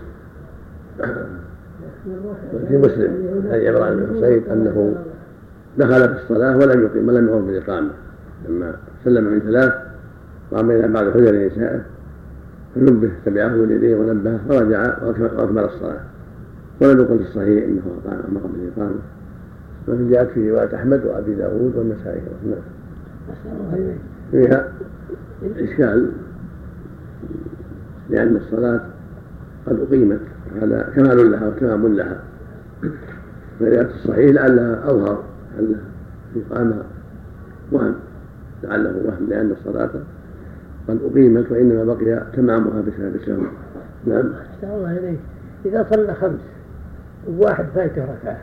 في 2.67 2.77
مسلم 2.77 3.41
حديث 3.51 3.75
عمران 3.75 3.97
بن 3.97 4.17
حصين 4.17 4.43
أنه 4.51 4.95
دخل 5.77 6.15
في 6.15 6.23
الصلاة 6.23 6.57
ولم 6.57 6.83
يقيم 6.83 7.07
ولم 7.09 7.27
يقم 7.27 7.45
بالإقامة. 7.45 7.91
لما 8.49 8.75
سلم 9.05 9.23
من 9.23 9.39
ثلاث 9.39 9.73
قام 10.51 10.71
إلى 10.71 10.87
بعض 10.87 11.09
حجر 11.09 11.47
نسائه 11.47 11.81
فنبه 12.75 13.11
تبعه 13.25 13.47
من 13.47 13.71
يديه 13.71 13.95
ونبهه 13.95 14.39
فرجع 14.49 15.03
وأكمل 15.03 15.63
الصلاة. 15.63 16.01
ولم 16.81 16.99
يقل 16.99 17.17
في 17.17 17.23
الصحيح 17.23 17.63
إنه 17.63 17.81
اقام 18.05 18.19
أمر 18.77 18.91
ومن 19.87 20.11
جاءت 20.11 20.27
في 20.27 20.51
رواية 20.51 20.75
أحمد 20.75 21.05
وأبي 21.05 21.35
داود 21.35 21.75
والنسائي 21.75 22.21
نعم 22.45 22.61
فيها 24.31 24.71
إشكال 25.55 26.11
لأن 28.09 28.35
الصلاة 28.35 28.81
قد 29.67 29.79
أقيمت 29.79 30.19
هذا 30.61 30.91
كمال 30.95 31.31
لها 31.31 31.47
وتمام 31.47 31.95
لها. 31.95 32.19
فروايه 33.59 33.81
الصحيح 33.81 34.31
لعلها 34.31 34.91
أظهر 34.91 35.23
لعلها 35.57 35.81
اقامه 36.35 36.83
وهم 37.71 37.95
لعله 38.63 39.01
وهم 39.05 39.29
لأن 39.29 39.51
الصلاة 39.51 39.89
قد 40.87 40.99
أقيمت 41.11 41.51
وإنما 41.51 41.83
بقي 41.83 42.23
تمامها 42.33 42.81
بسبب 42.81 43.47
نعم. 44.05 44.33
أحسن 44.33 44.67
الله 44.69 44.97
إليك. 44.97 45.19
إذا 45.65 45.87
صلى 45.91 46.13
خمس 46.13 46.39
وواحد 47.27 47.65
فايته 47.75 48.03
ركعة. 48.03 48.37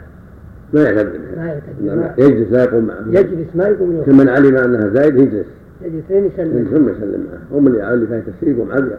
ما 0.73 0.83
يعتبر 0.83 1.19
ما 1.37 1.47
يعتبر. 1.47 1.95
نعم. 1.95 2.11
يجلس 2.19 2.53
لا 2.53 2.65
يقوم 2.65 2.85
معه. 2.85 3.05
يجلس 3.09 3.47
ما 3.55 3.65
يقوم 3.69 3.93
يوم 3.93 4.05
كمن 4.05 4.29
علم 4.29 4.57
أنها 4.57 4.89
زايد 4.89 5.17
يجلس. 5.17 5.47
يجلسين 5.83 6.25
يسلم. 6.25 6.69
ثم 6.73 6.89
يسلم 6.89 7.27
معه. 7.33 7.59
هم 7.59 7.67
اللي 7.67 7.95
اللي 7.95 8.07
فايت 8.07 8.25
الشيء 8.29 8.49
يقوم 8.57 8.71
عبد 8.73 8.83
الله 8.83 8.97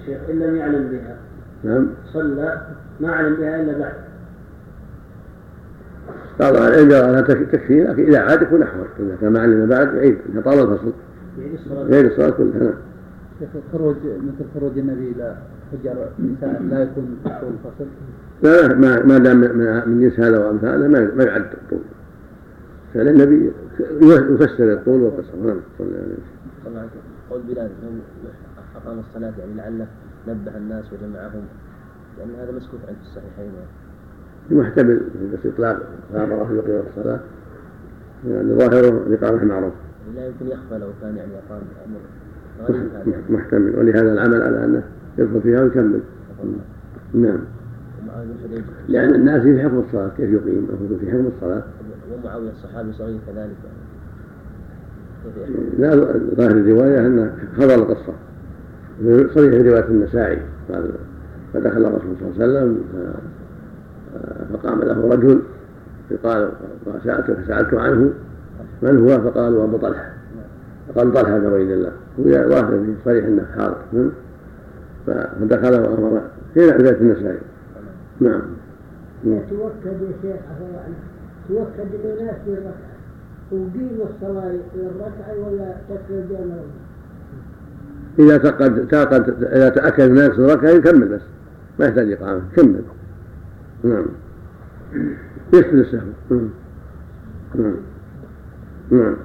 الشيخ 0.00 0.18
إن 0.30 0.38
لم 0.38 0.56
يعلم 0.56 0.88
بها. 0.88 1.16
نعم. 1.64 1.86
صلى 2.12 2.60
ما 3.00 3.12
علم 3.12 3.34
بها 3.36 3.60
إلا 3.62 3.78
بعد. 3.78 3.92
بعض 6.40 6.56
أهل 6.56 6.72
العلم 6.72 6.90
يرى 6.90 7.10
أنها 7.10 7.20
تك- 7.20 7.48
تكفي 7.52 7.84
لكن 7.84 8.02
إذا 8.06 8.18
عاد 8.20 8.42
يكون 8.42 8.62
أحوط. 8.62 8.86
إذا 9.00 9.16
كان 9.20 9.32
ما 9.32 9.40
علم 9.40 9.66
بعد 9.66 9.94
يعيد 9.94 10.16
إذا 10.32 10.40
طال 10.40 10.58
الفصل. 10.58 10.92
يعيد 11.90 12.04
الصلاة. 12.04 12.30
كلها. 12.30 12.58
نعم. 12.58 12.72
شيخ 13.40 13.48
الخروج 13.66 13.96
مثل 14.04 14.48
خروج 14.54 14.78
النبي 14.78 15.12
إلى 15.16 15.34
حجر 15.72 15.94
لا 16.70 16.82
يكون 16.82 17.16
طول 17.24 17.32
الفصل. 17.32 17.86
لا 18.42 18.74
ما 18.74 19.02
ما 19.02 19.18
دام 19.18 19.36
من, 19.36 20.00
جنس 20.00 20.20
هذا 20.20 20.38
وامثاله 20.38 20.88
ما 20.88 21.14
ما 21.14 21.24
يعد 21.24 21.52
الطول. 21.52 21.78
فعل 22.94 23.08
النبي 23.08 23.52
يفسر 24.34 24.72
الطول 24.72 25.00
والقصر. 25.00 25.36
نعم 25.36 25.60
صلى 25.78 25.86
الله 25.86 26.78
عليه 26.78 26.88
وسلم. 26.88 27.02
قول 27.30 27.40
بلال 27.42 27.58
انه 27.58 28.00
أقام 28.76 28.98
الصلاة 28.98 29.32
يعني 29.38 29.54
لعله 29.56 29.86
نبه 30.28 30.56
الناس 30.56 30.84
وجمعهم. 30.92 31.42
لأن 32.18 32.30
هذا 32.40 32.52
مسكوت 32.52 32.80
عنه 32.88 32.96
في 32.96 33.02
الصحيحين. 33.02 33.52
محتمل 34.50 35.00
بس 35.32 35.46
إطلاق 35.46 35.82
فامره 36.12 36.52
يقيم 36.52 36.82
الصلاة. 36.96 37.20
يعني 38.28 38.54
ظاهره 38.54 39.06
الاقامه 39.06 39.44
معروف 39.44 39.72
لا 40.14 40.26
يمكن 40.26 40.46
يخفى 40.46 40.78
لو 40.78 40.88
كان 41.00 41.16
يعني 41.16 41.32
أقام 41.46 41.62
أمر 41.86 42.00
غريب 42.68 42.92
هذا 42.92 43.10
يعني 43.10 43.22
محتمل. 43.30 43.78
ولهذا 43.78 44.12
العمل 44.12 44.42
على 44.42 44.64
أنه 44.64 44.82
يدخل 45.18 45.40
فيها 45.42 45.60
ويكمل. 45.60 46.00
نعم. 47.14 47.38
لأن 48.88 49.14
الناس 49.14 49.42
في 49.42 49.62
حكم 49.62 49.78
الصلاة 49.78 50.10
كيف 50.16 50.30
يقيم 50.30 50.68
يقول 50.68 51.00
في 51.00 51.10
حكم 51.10 51.30
الصلاة؟ 51.36 51.62
ومعاوية 52.12 52.50
الصحابي 52.50 52.92
صغير 52.92 53.18
كذلك؟ 53.26 53.56
لا 55.78 55.94
ظاهر 56.36 56.50
الرواية 56.50 57.06
أن 57.06 57.32
خبر 57.56 57.74
القصة 57.74 58.12
صريح 59.34 59.66
رواية 59.66 59.84
النسائي 59.88 60.38
قال 60.72 60.90
فدخل 61.54 61.84
الرسول 61.84 62.16
صلى 62.20 62.46
الله 62.46 62.60
عليه 62.60 62.70
وسلم 62.70 62.84
فقام 64.52 64.80
له 64.80 65.08
رجل 65.08 65.42
فقال 66.10 66.50
سألته 67.04 67.34
فسألته 67.34 67.80
عنه 67.80 68.10
من 68.82 68.98
هو؟ 68.98 69.30
فقالوا 69.30 69.64
أبو 69.64 69.76
طلحة. 69.76 70.12
فقال 70.88 71.12
طلحة 71.12 71.38
بن 71.38 71.46
عبيد 71.46 71.70
الله. 71.70 71.92
هو 72.20 72.48
ظاهر 72.48 72.70
في 72.70 72.94
صريح 73.04 73.24
أنه 73.24 73.46
حاضر. 73.56 74.10
فدخل 75.06 75.74
وأمر 75.80 76.20
في 76.54 76.60
رواية 76.60 77.00
النسائي. 77.00 77.38
نعم. 78.22 78.42
نعم. 79.24 79.40
توكد 79.50 80.02
يا 80.02 80.12
شيخ 80.22 80.40
الله 80.60 80.80
عنك 80.84 80.96
توكد 81.48 81.88
للناس 82.04 82.36
للركعة 82.46 82.92
وقيم 83.52 83.98
الصلاة 84.14 84.52
للركعة 84.74 85.46
ولا 85.46 85.74
تكفي 85.88 86.22
بين 86.28 86.56
إذا 88.18 88.38
تقد 88.38 88.88
تاقد 88.88 89.44
إذا 89.44 89.68
تأكد 89.68 90.10
ما 90.10 90.24
يقصد 90.24 90.40
ركعة 90.40 90.70
يكمل 90.70 91.08
بس. 91.08 91.20
ما 91.78 91.86
يحتاج 91.86 92.12
إقامة. 92.12 92.42
كمل. 92.56 92.82
نعم. 93.84 94.06
يكفي 95.52 95.74
السهو 95.74 96.00
نعم. 96.30 96.50
نعم. 97.54 97.76
نعم. 98.90 99.16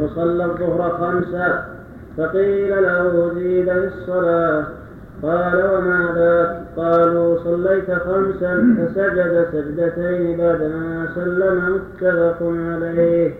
وصلى 0.00 0.44
الظهر 0.44 0.90
خمسا 0.90 1.76
فقيل 2.16 2.82
له 2.82 3.34
زيد 3.34 3.64
في 3.64 3.88
الصلاة. 3.88 4.79
قال 5.22 5.56
وما 5.56 6.12
ذاك؟ 6.16 6.50
قالوا 6.76 7.38
صليت 7.44 7.90
خمسا 7.90 8.76
فسجد 8.78 9.46
سجدتين 9.52 10.36
بعدما 10.38 11.08
سلم 11.14 11.74
متفق 11.74 12.42
عليه. 12.42 13.34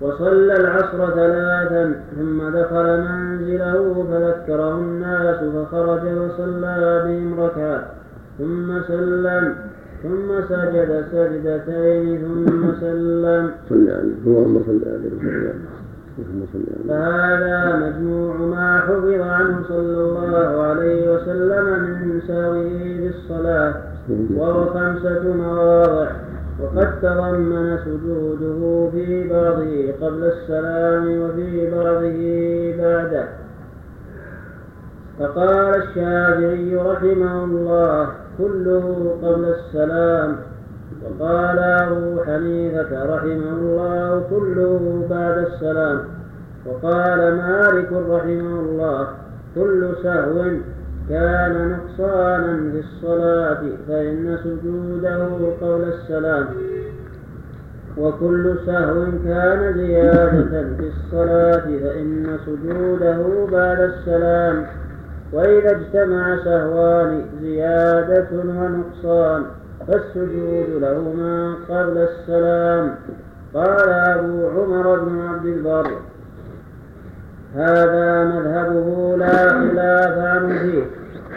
وصلى 0.00 0.54
العصر 0.56 1.10
ثلاثا 1.10 2.00
ثم 2.16 2.48
دخل 2.48 3.00
منزله 3.00 4.06
فذكره 4.10 4.74
الناس 4.74 5.36
فخرج 5.36 6.00
وصلى 6.00 7.02
بهم 7.04 7.40
ركعة. 7.40 7.86
ثم 8.38 8.82
سلم 8.88 9.54
ثم 10.02 10.40
سجد 10.48 11.04
سجدتين 11.12 12.18
ثم 12.18 12.62
سلم. 12.80 13.50
صل 13.68 13.88
عليه 13.90 14.14
اللهم 14.26 14.62
صل 14.66 14.80
عليه 14.86 15.10
وسلم. 15.16 15.77
فهذا 16.88 17.76
مجموع 17.76 18.36
ما 18.36 18.80
حفظ 18.80 19.20
عنه 19.20 19.62
صلى 19.68 20.00
الله 20.00 20.62
عليه 20.62 21.14
وسلم 21.14 21.64
من 21.80 22.20
ساويه 22.26 23.00
بالصلاة 23.00 23.74
وهو 24.36 24.66
خمسة 24.66 25.22
مواضع. 25.36 26.10
وقد 26.62 27.00
تضمن 27.02 27.78
سجوده 27.84 28.90
في 28.90 29.28
بعضه 29.28 29.92
قبل 30.06 30.24
السلام 30.24 31.20
وفي 31.22 31.70
بعضه 31.70 32.18
بعده. 32.82 33.28
فقال 35.18 35.82
الشافعي 35.82 36.76
رحمه 36.76 37.44
الله 37.44 38.08
كله 38.38 39.16
قبل 39.22 39.44
السلام 39.44 40.36
وقال 41.04 41.58
أبو 41.58 42.24
حنيفة 42.24 43.14
رحمه 43.14 43.50
الله 43.58 44.22
كله 44.30 45.06
بعد 45.10 45.38
السلام. 45.38 45.98
وقال 46.66 47.18
مالك 47.36 47.92
رحمه 47.92 48.60
الله 48.60 49.06
كل 49.54 49.88
سهو 50.02 50.44
كان 51.08 51.68
نقصانا 51.70 52.70
في 52.72 52.80
الصلاة 52.80 53.62
فإن 53.88 54.38
سجوده 54.44 55.24
قبل 55.60 55.84
السلام. 55.84 56.46
وكل 57.98 58.54
سهو 58.66 59.04
كان 59.24 59.74
زيادة 59.74 60.64
في 60.78 60.88
الصلاة 60.88 61.64
فإن 61.82 62.38
سجوده 62.46 63.46
بعد 63.52 63.80
السلام. 63.80 64.66
وإذا 65.32 65.70
اجتمع 65.70 66.36
سهوان 66.44 67.22
زيادة 67.42 68.28
ونقصان. 68.32 69.42
فالسجود 69.88 70.82
لهما 70.82 71.54
قبل 71.68 71.98
السلام. 71.98 72.94
قال 73.54 73.88
أبو 73.88 74.48
عمر 74.48 74.98
بن 74.98 75.20
عبد 75.20 75.46
البر 75.46 75.90
هذا 77.54 78.24
مذهبه 78.24 79.16
لا 79.16 79.48
خلاف 79.48 80.18
عنه 80.18 80.58
فيه 80.58 80.84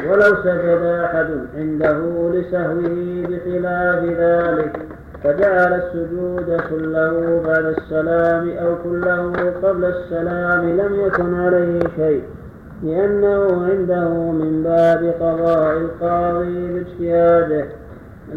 ولو 0.10 0.36
سجد 0.44 0.84
أحد 0.84 1.28
عنده 1.58 2.00
لسهوه 2.34 3.26
بخلاف 3.30 4.04
ذلك 4.04 4.78
فجعل 5.24 5.74
السجود 5.74 6.62
كله 6.70 7.42
بعد 7.46 7.66
السلام 7.66 8.50
أو 8.50 8.76
كله 8.84 9.54
قبل 9.64 9.86
السلام 9.86 10.70
لم 10.70 10.96
يكن 11.06 11.40
عليه 11.40 11.80
شيء 11.96 12.24
لأنه 12.84 13.66
عنده 13.72 14.10
من 14.32 14.64
باب 14.64 15.14
قضاء 15.20 15.78
القاضي 15.78 16.74
باجتهاده. 16.74 17.66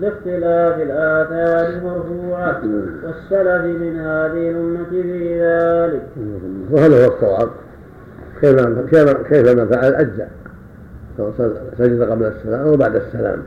لاختلاف 0.00 0.80
الآثار 0.80 1.68
المرفوعة 1.68 2.62
والسلف 3.04 3.64
من 3.64 3.98
هذه 3.98 4.50
الأمة 4.50 4.84
في 4.90 5.40
ذلك. 5.40 6.02
وهذا 6.70 7.04
هو 7.04 7.12
الصواب. 7.14 7.48
كيف 8.40 9.10
كيف 9.10 9.60
فعل 9.60 9.94
أجزاء 9.94 10.30
سجد 11.78 12.02
قبل 12.02 12.24
السلام 12.24 12.66
وبعد 12.66 12.96
السلام. 12.96 13.38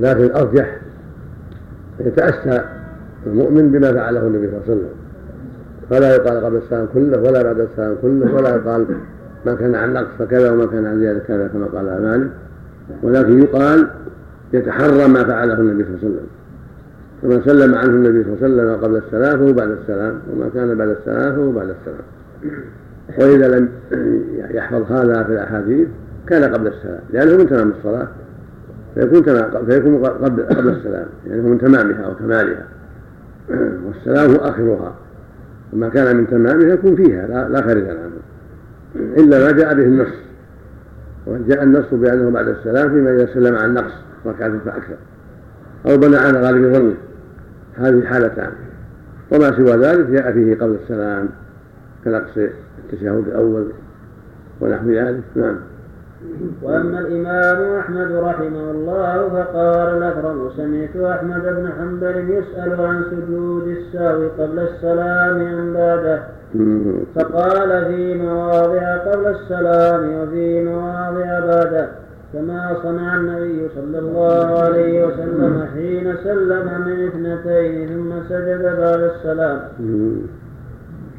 لكن 0.00 0.24
الأرجح 0.24 0.80
يتأسى 2.00 2.64
المؤمن 3.26 3.72
بما 3.72 3.92
فعله 3.92 4.20
النبي 4.20 4.46
صلى 4.46 4.56
الله 4.56 4.62
عليه 4.68 4.72
وسلم. 4.72 5.00
فلا 5.90 6.14
يقال 6.14 6.44
قبل 6.44 6.56
السلام 6.56 6.88
كله 6.94 7.18
ولا 7.18 7.42
بعد 7.42 7.60
السلام 7.60 7.96
كله 8.02 8.34
ولا 8.34 8.48
يقال 8.48 8.86
ما 9.46 9.54
كان 9.54 9.74
عن 9.74 9.92
نقص 9.92 10.08
فكذا 10.18 10.50
وما 10.50 10.66
كان 10.66 10.86
عن 10.86 11.00
زيادة 11.00 11.18
كذا 11.18 11.48
كما 11.48 11.66
قال 11.66 12.02
مالك 12.02 12.30
ولكن 13.02 13.42
يقال 13.42 13.90
يتحرى 14.52 15.08
ما 15.08 15.24
فعله 15.24 15.60
النبي 15.60 15.84
صلى 15.84 15.94
الله 15.94 15.98
عليه 16.02 16.08
وسلم. 16.08 16.26
فمن 17.22 17.42
سلم 17.44 17.74
عنه 17.74 17.90
النبي 17.90 18.24
صلى 18.24 18.32
الله 18.32 18.62
عليه 18.62 18.72
وسلم 18.72 18.84
قبل 18.84 18.96
السلام 18.96 19.38
فهو 19.38 19.52
بعد 19.52 19.70
السلام 19.70 20.20
وما 20.32 20.48
كان 20.54 20.74
بعد 20.74 20.88
السلام 20.88 21.34
فهو 21.34 21.52
بعد 21.52 21.68
السلام. 21.80 22.04
وإذا 23.18 23.58
لم 23.58 23.68
يحفظ 24.50 24.92
هذا 24.92 25.22
في 25.22 25.32
الأحاديث 25.32 25.88
كان 26.26 26.54
قبل 26.54 26.66
السلام 26.66 27.00
لأنه 27.10 27.36
من 27.36 27.48
تمام 27.48 27.72
الصلاة. 27.78 28.08
فيكون 28.94 29.22
فيكون 29.66 30.04
قبل 30.04 30.42
قبل 30.42 30.68
السلام 30.68 31.06
لأنه 31.26 31.48
من 31.48 31.58
تمامها 31.58 32.08
وكمالها 32.08 32.64
والسلام 33.86 34.30
هو 34.30 34.36
آخرها. 34.36 34.94
وما 35.72 35.88
كان 35.88 36.16
من 36.16 36.26
تمامها 36.30 36.68
يكون 36.68 36.96
فيها 36.96 37.26
لا, 37.26 37.48
لا 37.48 37.62
خارج 37.62 37.84
عنه. 37.88 38.10
إلا 38.96 39.38
ما 39.38 39.50
جاء 39.50 39.74
به 39.74 39.82
النص. 39.82 40.14
وجاء 41.26 41.62
النص 41.62 41.86
بأنه 41.92 42.30
بعد 42.30 42.48
السلام 42.48 42.90
فيما 42.90 43.14
إذا 43.14 43.26
سلم 43.34 43.56
عن 43.56 43.74
نقص. 43.74 43.92
ركعة 44.26 44.58
فأكثر. 44.64 44.96
أو 45.86 45.96
بنى 45.96 46.16
على 46.16 46.40
غالب 46.40 46.74
ظنه 46.74 46.94
هذه 47.76 48.06
حالتان 48.06 48.52
وما 49.32 49.56
سوى 49.56 49.76
ذلك 49.76 50.06
جاء 50.06 50.32
فيه 50.32 50.54
قبل 50.54 50.76
السلام 50.82 51.28
كنقص 52.04 52.38
التشهد 52.78 53.28
الأول 53.28 53.66
ونحو 54.60 54.90
ذلك. 54.90 55.22
نعم. 55.34 55.56
وأما 56.62 56.98
الإمام 56.98 57.78
أحمد 57.78 58.12
رحمه 58.12 58.70
الله 58.70 59.28
فقال 59.28 59.96
الأكرم 59.96 60.50
سمعت 60.56 60.96
أحمد 60.96 61.42
بن 61.42 61.70
حنبل 61.78 62.30
يسأل 62.30 62.80
عن 62.80 63.02
سجود 63.10 63.68
السهو 63.68 64.28
قبل 64.38 64.58
السلام 64.58 65.40
أم 65.40 65.72
بعده. 65.72 66.22
فقال 67.14 67.84
في 67.84 68.14
مواضع 68.14 68.96
قبل 68.96 69.26
السلام 69.26 70.14
وفي 70.14 70.64
مواضع 70.64 71.40
بعده. 71.40 71.88
كما 72.32 72.76
صنع 72.82 73.16
النبي 73.16 73.68
صلى 73.74 73.98
الله 73.98 74.62
عليه 74.62 75.06
وسلم 75.06 75.66
حين 75.74 76.14
سلم 76.24 76.66
من 76.86 77.06
اثنتين 77.06 77.88
ثم 77.88 78.10
سجد 78.28 78.62
بعد 78.62 79.00
السلام. 79.00 79.60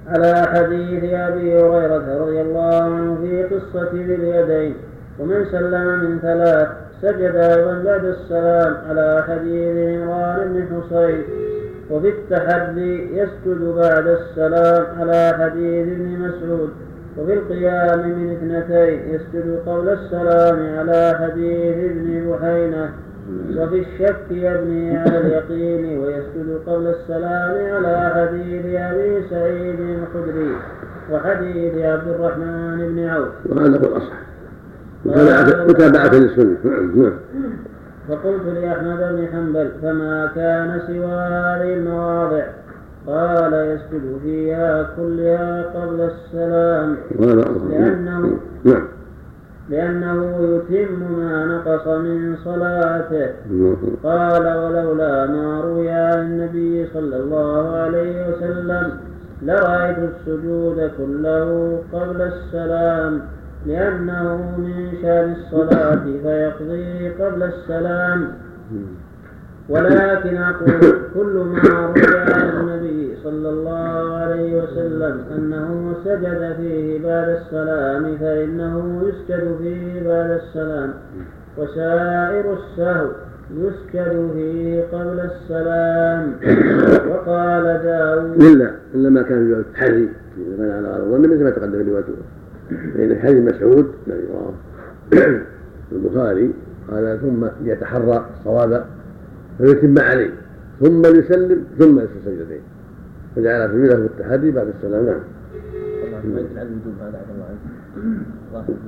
على 0.07 0.34
حديث 0.47 1.03
أبي 1.03 1.62
هريرة 1.62 2.24
رضي 2.24 2.41
الله 2.41 2.84
عنه 2.84 3.18
في 3.22 3.43
قصة 3.43 3.91
ذي 3.93 4.16
اليدين 4.16 4.76
ومن 5.20 5.45
سلم 5.51 5.88
من 6.03 6.20
ثلاث 6.22 6.68
سجد 7.01 7.36
أيضا 7.36 7.74
بعد 7.86 8.05
السلام. 8.05 8.74
على 8.89 9.24
حديث 9.28 10.01
عمران 10.01 10.53
بن 10.53 10.82
حصين 10.82 11.24
وفي 11.89 12.09
التحدي 12.09 13.18
يسجد 13.18 13.62
بعد 13.76 14.07
السلام. 14.07 14.86
على 14.99 15.34
حديث 15.39 15.88
ابن 15.88 16.20
مسعود. 16.20 16.70
وفي 17.18 17.34
القيام 17.34 17.99
من 18.09 18.32
اثنتين 18.32 18.99
يسجد 19.16 19.59
قبل 19.66 19.89
السلام 19.89 20.78
على 20.80 21.18
حديث 21.20 21.91
ابن 21.91 22.32
بحينة 22.32 22.89
وفي 23.57 23.80
الشك 23.80 24.26
يبني 24.32 24.97
على 24.97 25.18
اليقين 25.18 25.99
ويسجد 25.99 26.59
قبل 26.68 26.88
السلام 26.88 27.76
على 27.76 28.12
حديث 28.16 28.66
أبي 28.66 29.30
سعيد 29.30 29.80
الخدري 29.80 30.55
وحديث 31.12 31.86
عبد 31.86 32.07
الرحمن 32.07 32.78
بن 32.78 33.07
عوف. 33.07 33.28
وهذا 33.45 33.78
هو 33.78 33.97
الأصح. 33.97 34.14
متابعة 35.70 36.16
للسنة. 36.16 36.57
نعم 36.64 37.01
نعم. 37.01 37.14
فقلت 38.09 38.41
لأحمد 38.45 38.97
بن 38.97 39.28
حنبل 39.32 39.72
فما 39.82 40.32
كان 40.36 40.82
سوى 40.88 41.05
هذه 41.05 41.74
المواضع؟ 41.74 42.43
قال 43.08 43.54
يسجد 43.54 44.20
فيها 44.24 44.89
كلها 44.97 45.64
قبل 45.64 46.02
السلام. 46.02 46.97
لأنه 47.70 48.39
نعم. 48.64 48.88
لأنه 49.70 50.39
يتم 50.70 51.18
ما 51.18 51.45
نقص 51.45 51.88
من 51.88 52.36
صلاته. 52.45 53.30
قال 54.04 54.58
ولولا 54.58 55.28
ما 55.28 55.62
روي 55.62 55.89
عن 55.89 56.20
النبي 56.20 56.88
صلى 56.93 57.18
الله 57.18 57.76
عليه 57.76 58.28
وسلم 58.28 58.91
لرأيت 59.41 59.97
السجود 59.97 60.91
كله 60.97 61.80
قبل 61.93 62.22
السلام. 62.22 63.22
لأنه 63.66 64.58
من 64.58 64.91
شأن 65.02 65.36
الصلاة 65.39 66.04
فيقضي 66.24 67.10
قبل 67.10 67.43
السلام. 67.43 68.28
ولكن 69.70 70.38
أقول 70.38 70.93
كل 71.14 71.45
ما 71.53 71.62
روي 71.62 72.01
عن 72.18 72.49
النبي 72.49 73.16
صلى 73.24 73.49
الله 73.49 74.16
عليه 74.16 74.64
وسلم 74.64 75.22
أنه 75.36 75.93
سجد 76.05 76.55
فيه 76.57 77.03
بعد 77.03 77.30
السلام 77.30 78.18
فإنه 78.18 79.01
يسجد 79.07 79.57
فيه 79.62 80.07
بعد 80.07 80.32
السلام. 80.32 80.93
وسائر 81.57 82.53
السهو 82.53 83.07
يسجد 83.57 84.32
فيه 84.34 84.84
قبل 84.91 85.20
السلام. 85.20 86.34
وقال 87.09 87.64
داود 87.84 88.43
إلا 88.43 88.72
إلا 88.95 89.09
ما 89.09 89.22
كان 89.22 89.47
في 89.47 89.59
التحري 89.59 90.09
إذا 90.38 90.76
على 90.76 91.03
الظن 91.03 91.22
مثل 91.22 91.43
ما 91.43 91.49
تقدم 91.49 91.89
روايته 91.89 92.14
فإن 92.93 93.20
حديث 93.22 93.55
مسعود 93.55 93.91
الذي 94.07 94.28
رواه 94.34 94.53
البخاري 95.91 96.53
قال 96.91 97.20
ثم 97.22 97.68
يتحرى 97.70 98.26
الصواب 98.39 98.86
فيتم 99.62 99.99
عليه. 99.99 100.32
ثم 100.82 101.05
يسلم 101.05 101.64
ثم 101.80 101.99
يسجد 101.99 102.22
سجدتين 102.26 102.62
فجعل 103.36 103.70
سبيله 103.70 103.95
في 103.95 104.01
التحري 104.01 104.51
بعد 104.51 104.68
السلام. 104.78 105.05
نعم. 105.05 105.20
هذا 107.01 107.20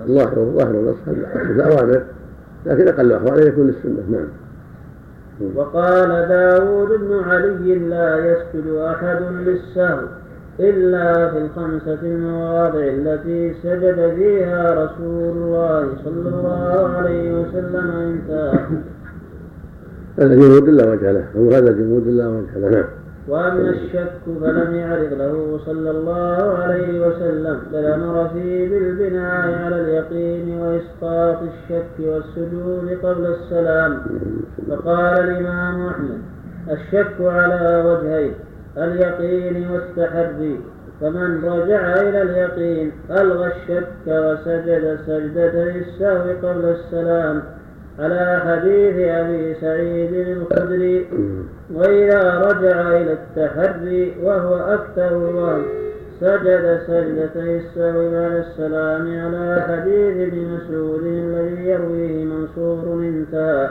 الله 0.07 0.25
ظاهر 0.25 0.35
ظاهر 0.35 0.71
النص 0.71 0.95
الأوامر 1.35 2.01
لكن 2.65 2.87
أقل 2.87 3.11
أحواله 3.11 3.43
يكون 3.47 3.67
للسنة. 3.67 4.03
نعم. 4.11 4.27
وقال 5.55 6.09
داود 6.29 6.89
بن 6.99 7.19
علي 7.23 7.75
لا 7.75 8.17
يسجد 8.17 8.67
أحد 8.67 9.21
للسهو 9.21 9.99
إلا 10.59 11.31
في 11.31 11.37
الخمسة 11.37 11.99
المواضع 12.03 12.79
التي 12.79 13.53
سجد 13.63 14.13
فيها 14.15 14.85
رسول 14.85 15.37
الله 15.37 15.93
صلى 16.03 16.29
الله 16.29 16.87
عليه 16.97 17.33
وسلم 17.33 17.91
انتهى 17.91 18.59
هذا 20.17 20.35
جمود 20.35 20.69
لا 20.69 20.91
وجه 20.91 21.11
له 21.11 21.25
هو 21.37 21.51
هذا 21.51 21.71
جمود 21.71 22.07
لا 22.07 22.27
وجه 22.27 22.57
له 22.57 22.69
نعم. 22.69 22.85
وأما 23.27 23.69
الشك 23.69 24.11
فلم 24.41 24.75
يعرض 24.75 25.13
له 25.13 25.59
صلى 25.65 25.91
الله 25.91 26.57
عليه 26.57 27.07
وسلم 27.07 27.59
بل 27.73 27.85
أمر 27.85 28.29
فيه 28.33 28.69
بالبناء 28.69 29.63
على 29.63 29.81
اليقين 29.81 30.59
وإسقاط 30.59 31.37
الشك 31.41 31.99
والسجود 31.99 32.97
قبل 33.03 33.25
السلام. 33.25 34.01
فقال 34.69 35.29
الإمام 35.29 35.87
أحمد 35.87 36.21
الشك 36.71 37.15
على 37.21 37.83
وجهين 37.85 38.33
اليقين 38.77 39.71
والتحري 39.71 40.59
فمن 41.01 41.45
رجع 41.45 41.93
إلى 42.01 42.21
اليقين 42.21 42.91
ألغى 43.11 43.47
الشك 43.47 44.07
وسجد 44.07 44.99
سجدتي 45.07 45.79
السهو 45.79 46.49
قبل 46.49 46.65
السلام. 46.65 47.43
على 47.99 48.41
حديث 48.45 49.07
أبي 49.07 49.55
سعيد 49.61 50.13
الخدري 50.13 51.07
وإذا 51.73 52.39
رجع 52.39 52.97
إلى 52.97 53.13
التحري 53.13 54.13
وهو 54.23 54.55
أكثر 54.55 55.07
الوهم 55.07 55.63
سجد 56.19 56.79
سجدتي 56.87 57.57
السهو 57.57 58.11
بعد 58.11 58.31
السلام 58.31 59.19
على 59.19 59.61
حديث 59.61 60.27
ابن 60.27 60.47
مسعود 60.55 61.03
الذي 61.03 61.69
يرويه 61.69 62.25
منصور 62.25 62.99
انتهى 62.99 63.69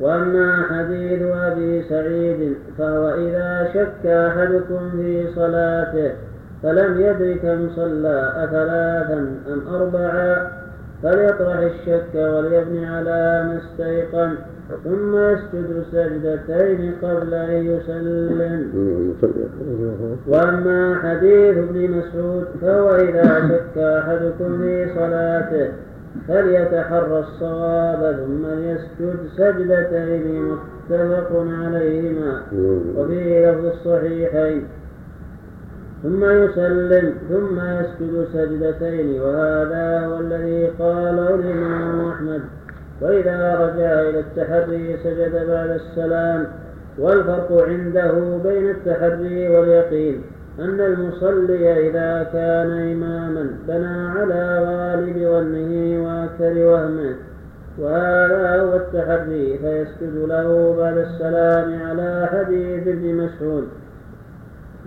وأما 0.00 0.62
حديث 0.70 1.22
أبي 1.22 1.82
سعيد 1.88 2.56
فهو 2.78 3.08
إذا 3.08 3.70
شك 3.74 4.06
أحدكم 4.06 4.90
في 4.90 5.26
صلاته 5.34 6.12
فلم 6.62 7.00
يدر 7.00 7.36
كم 7.36 7.68
صلى 7.76 8.32
أثلاثا 8.36 9.18
أم 9.52 9.74
أربعا 9.74 10.61
فليطرح 11.02 11.58
الشك 11.58 12.14
وليبني 12.14 12.86
على 12.86 13.44
ما 13.46 13.60
استيقن 13.62 14.34
ثم 14.84 15.16
يسجد 15.16 15.84
سجدتين 15.92 16.92
قبل 17.02 17.34
أن 17.34 17.66
يسلم. 17.66 18.72
وأما 20.28 20.94
حديث 21.02 21.56
ابن 21.56 21.90
مسعود 21.90 22.44
فهو 22.60 22.94
إذا 22.94 23.48
شك 23.48 23.78
أحدكم 23.78 24.58
في 24.58 24.86
صلاته 24.94 25.68
فليتحرى 26.28 27.18
الصواب 27.18 28.16
ثم 28.16 28.46
ليسجد 28.46 29.16
سجدتين 29.36 30.42
متفق 30.42 31.30
عليهما. 31.62 32.42
وفي 32.96 33.46
لفظ 33.46 33.64
الصحيحين 33.66 34.62
ثم 36.02 36.24
يسلم 36.24 37.14
ثم 37.28 37.60
يسجد 37.60 38.26
سجدتين 38.32 39.20
وهذا 39.20 40.06
هو 40.06 40.20
الذي 40.20 40.66
قاله 40.78 41.34
الإمام 41.34 42.08
أحمد. 42.08 42.40
وإذا 43.00 43.54
رجع 43.54 44.00
إلى 44.00 44.20
التحري 44.20 44.96
سجد 45.04 45.46
بعد 45.48 45.70
السلام. 45.70 46.46
والفرق 46.98 47.64
عنده 47.68 48.12
بين 48.44 48.70
التحري 48.70 49.48
واليقين 49.48 50.22
أن 50.58 50.80
المصلي 50.80 51.88
إذا 51.88 52.28
كان 52.32 52.70
إماما 52.92 53.50
بنى 53.68 54.18
على 54.18 54.58
غالب 54.66 55.16
ظنه 55.16 56.04
وأكثر 56.04 56.66
وهمه. 56.66 57.14
وهذا 57.78 58.62
هو 58.62 58.76
التحري 58.76 59.58
فيسجد 59.58 60.16
له 60.28 60.76
بعد 60.78 60.98
السلام 60.98 61.82
على 61.82 62.28
حديث 62.32 62.88
ابن 62.88 63.14
مسعود. 63.14 63.68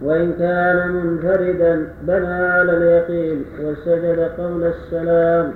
وإن 0.01 0.33
كان 0.39 0.91
منفردا 0.91 1.87
بنى 2.01 2.33
على 2.33 2.77
اليقين 2.77 3.45
وسجد 3.63 4.29
قبل 4.37 4.63
السلام 4.63 5.51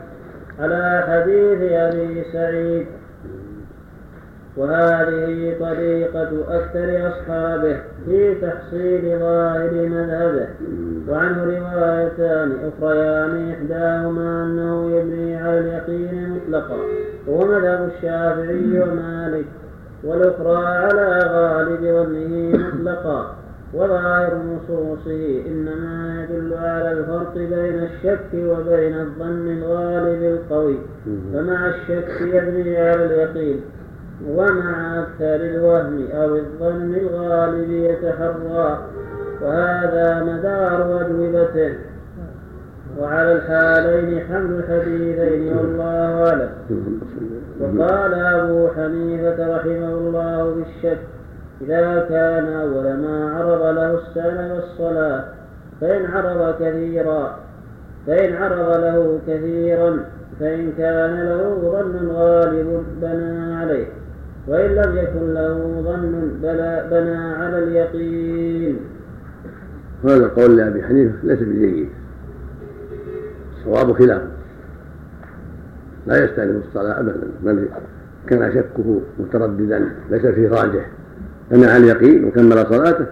على 0.60 1.04
حديث 1.08 1.72
أبي 1.72 2.24
سعيد. 2.34 2.86
وهذه 4.58 5.56
طريقة 5.60 6.30
أكثر 6.50 7.08
أصحابه 7.08 7.78
في 8.06 8.36
تحصيل 8.36 9.20
ظاهر 9.20 9.72
مذهبه. 9.74 10.48
وعنه 11.08 11.44
روايتان 11.44 12.58
أخريان 12.68 13.52
إحداهما 13.52 14.44
أنه 14.44 14.92
يبني 14.92 15.38
على 15.42 15.60
اليقين 15.60 16.30
مطلقا 16.30 16.78
وهو 17.28 17.46
مذهب 17.46 17.90
الشافعي 17.96 18.80
ومالك 18.80 19.46
والأخرى 20.04 20.66
على 20.66 21.20
غالب 21.28 21.82
ظنه 21.82 22.58
مطلقا. 22.58 23.39
وظاهر 23.74 24.34
نصوصه 24.36 25.42
إنما 25.48 26.24
يدل 26.24 26.54
على 26.54 26.92
الفرق 26.92 27.34
بين 27.36 27.80
الشك 27.84 28.34
وبين 28.34 28.94
الظن 29.00 29.48
الغالب 29.48 30.24
القوي. 30.24 30.78
فمع 31.34 31.68
الشك 31.68 32.22
يبني 32.22 32.78
على 32.78 33.06
اليقين 33.06 33.62
ومع 34.28 35.00
أكثر 35.00 35.36
الوهم 35.36 36.08
أو 36.14 36.36
الظن 36.36 36.96
الغالب 36.96 37.70
يتحرى. 37.70 38.80
وهذا 39.42 40.24
مدار 40.24 41.02
أجوبته. 41.02 41.74
وعلى 43.00 43.32
الحالين 43.32 44.20
حمل 44.20 44.60
الحديثين 44.60 45.58
والله 45.58 46.28
أعلم. 46.28 46.50
وقال 47.62 48.14
أبو 48.14 48.68
حنيفة 48.68 49.58
رحمه 49.58 49.94
الله 49.94 50.54
بالشك 50.56 51.00
إذا 51.62 52.06
كان 52.10 52.54
أول 52.54 52.98
ما 52.98 53.34
عرض 53.34 53.76
له 53.76 54.00
السلام 54.00 54.52
والصلاة 54.52 55.24
فإن 55.82 56.06
عرض 56.06 56.56
كثيرا 56.60 57.40
فإن 58.08 58.34
عرض 58.34 58.70
له 58.82 59.20
كثيرا 59.28 60.06
فإن 60.40 60.72
كان 60.78 61.20
له 61.20 61.60
ظن 61.62 62.08
غالب 62.12 62.84
بنى 63.02 63.56
عليه 63.56 63.88
وإن 64.48 64.70
لم 64.70 64.98
يكن 64.98 65.34
له 65.34 65.82
ظن 65.84 66.32
بنى 66.92 67.18
على 67.18 67.64
اليقين. 67.64 68.80
هذا 70.04 70.28
قول 70.28 70.58
لأبي 70.58 70.84
حنيفة 70.84 71.16
ليس 71.24 71.40
بجيد 71.40 71.90
الصواب 73.58 73.94
خلافه 73.94 74.28
لا 76.08 76.24
يستأنف 76.24 76.66
الصلاة 76.68 77.00
أبدا 77.00 77.28
بل 77.44 77.68
كان 78.28 78.52
شكه 78.54 79.02
مترددا 79.20 79.90
ليس 80.10 80.26
فيه 80.26 80.50
راجح. 80.50 80.90
بنى 81.52 81.66
على 81.66 81.78
اليقين 81.78 82.26
وكمل 82.26 82.66
صلاته 82.66 83.06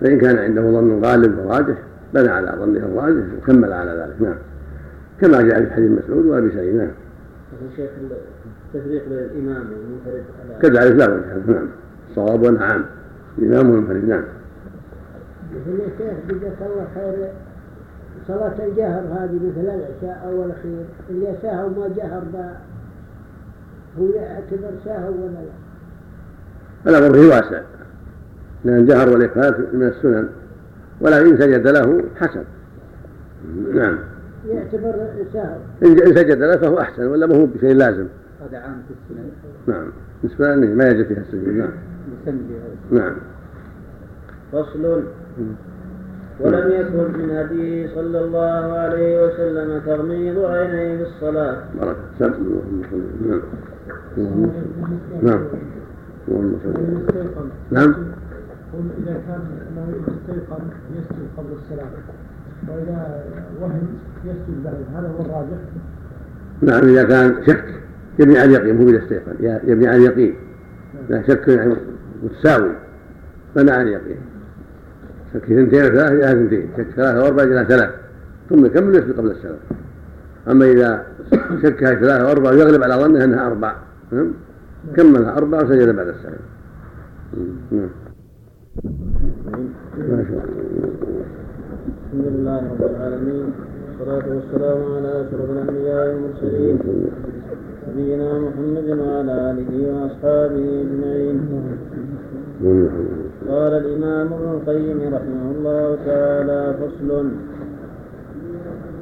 فإن 0.00 0.18
كان 0.18 0.38
عنده 0.38 0.62
ظن 0.62 1.04
غالب 1.04 1.38
وراجح 1.38 1.78
بنى 2.14 2.28
على 2.28 2.54
ظنه 2.58 2.78
الراجح 2.78 3.24
وكمل 3.38 3.72
على 3.72 3.90
ذلك. 3.90 4.22
نعم. 4.22 4.38
كما 5.20 5.42
جاء 5.42 5.64
في 5.64 5.70
حديث 5.70 5.90
مسعود 5.90 6.26
وأبي 6.26 6.50
سعيد. 6.50 6.74
نعم. 6.74 6.90
شيخ 7.76 7.90
التفريق 8.74 9.08
بين 9.08 9.18
الإمام 9.18 9.66
والمنفرد 9.72 10.22
كذلك 10.62 10.96
لا 10.96 11.08
وجه 11.08 11.52
نعم. 11.52 11.68
الصواب 12.10 12.44
نعم 12.44 12.84
الإمام 13.38 13.70
والمنفرد. 13.70 14.08
نعم. 14.08 14.24
مثل 15.50 15.80
يا 15.80 15.88
شيخ 15.98 16.16
جزاك 16.28 16.58
الله 16.60 16.86
خير 16.94 17.28
صلاة 18.28 18.66
الجهر 18.68 19.00
هذه 19.00 19.34
مثل 19.34 19.60
العشاء 19.60 20.22
أو 20.26 20.44
الأخير 20.44 20.84
اللي 21.10 21.34
ساهو 21.42 21.68
ما 21.68 21.88
جهر 21.96 22.22
هو 23.98 24.06
يعتبر 24.06 24.70
ساهو 24.84 25.12
ولا 25.12 25.32
لا؟ 25.32 25.69
الأمر 26.86 27.14
فيه 27.14 27.28
واسع 27.28 27.60
لأن 28.64 28.78
الجهر 28.78 29.08
والإخفاء 29.08 29.60
من 29.72 29.82
السنن 29.82 30.28
ولكن 31.00 31.26
إن 31.26 31.38
سجد 31.38 31.68
له 31.68 32.02
حسن. 32.16 32.44
نعم. 33.74 33.98
يعتبر 34.48 34.94
سهو 35.32 35.56
إن 35.82 35.96
سجد 35.96 36.42
له 36.42 36.56
فهو 36.56 36.80
أحسن 36.80 37.06
ولا 37.06 37.26
ما 37.26 37.36
هو 37.36 37.46
بشيء 37.46 37.74
لازم. 37.74 38.06
هذا 38.40 38.58
عام 38.58 38.82
في 38.88 39.14
السنة 39.14 39.30
نعم. 39.66 39.86
بالنسبة 40.22 40.54
لي 40.54 40.74
ما 40.74 40.88
يجب 40.88 41.06
فيها 41.06 41.20
السجود. 41.20 41.48
نعم. 41.48 41.70
نعم. 42.90 43.14
فصل. 44.52 45.02
ولم 46.40 46.70
يكن 46.70 47.18
من 47.18 47.30
هديه 47.30 47.94
صلى 47.94 48.20
الله 48.20 48.72
عليه 48.78 49.26
وسلم 49.26 49.80
تغميض 49.86 50.44
عينيه 50.44 50.96
في 50.96 51.02
الصلاة. 51.02 51.56
صل 52.18 52.32
نعم. 53.26 53.42
نعم. 55.22 55.44
اللهم 56.28 56.58
صل 56.64 57.48
نعم. 57.70 57.94
قل 58.72 58.84
إذا 59.02 59.20
كان 59.26 59.40
أنه 59.68 59.94
يستيقظ 60.08 60.60
يسجد 60.96 61.26
قبل 61.36 61.48
الصلاة. 61.52 61.90
وإذا 62.68 63.24
وهم 63.60 63.88
يسجد 64.24 64.64
بعد. 64.64 64.74
هذا 64.94 65.08
هو 65.08 65.20
الراجح. 65.24 65.58
نعم 66.62 66.88
إذا 66.88 67.02
كان 67.04 67.46
شك. 67.46 67.64
يبني 68.18 68.38
على 68.38 68.56
اليقين 68.56 68.76
مو 68.76 68.84
بالاستيقاظ. 68.84 69.34
يبني 69.40 69.88
على 69.88 69.96
اليقين. 69.96 70.34
لا 71.08 71.22
شك 71.28 71.48
يعني 71.48 71.74
متساوي. 72.22 72.72
بنى 73.56 73.70
على 73.70 73.82
اليقين. 73.82 74.20
شك 75.34 75.42
اثنتين 75.42 75.80
ثلاث 75.80 76.12
إلى 76.12 76.32
اثنتين. 76.32 76.68
شك 76.76 76.86
ثلاثة 76.96 77.22
وأربعة 77.22 77.44
إلى 77.44 77.66
ثلاث 77.68 77.90
ثم 78.50 78.66
يكمل 78.66 78.94
يسجد 78.94 79.18
قبل 79.18 79.30
السلام 79.30 79.56
أما 80.48 80.64
إذا 80.64 81.06
شك 81.62 81.84
هذه 81.84 82.00
ثلاثة 82.00 82.24
وأربعة 82.24 82.50
ويغلب 82.50 82.82
على 82.82 82.94
ظنه 82.94 83.24
أنها 83.24 83.46
أربع 83.46 83.74
نعم. 84.12 84.32
كملها 84.96 85.36
أربعة 85.38 85.64
وسجد 85.64 85.88
بعد 85.96 86.08
السلام 86.08 86.44
نعم. 87.72 87.90
ما 89.98 90.24
شاء 90.28 90.40
الله 90.44 90.90
الحمد 92.10 92.26
لله 92.26 92.60
رب 92.70 92.82
العالمين. 92.90 93.46
والصلاة 93.98 94.26
والسلام 94.34 94.78
على 94.96 95.10
أشرف 95.22 95.50
الأنبياء 95.50 96.06
والمرسلين. 96.08 96.78
نبينا 97.88 98.30
محمد 98.38 98.88
وعلى 98.98 99.34
آله 99.50 99.70
وأصحابه 99.92 100.66
أجمعين. 100.84 101.38
قال 103.48 103.72
الإمام 103.82 104.26
ابن 104.32 104.48
القيم 104.56 104.98
رحمه 105.14 105.44
الله 105.56 105.86
تعالى 106.06 106.60
فصل 106.80 107.10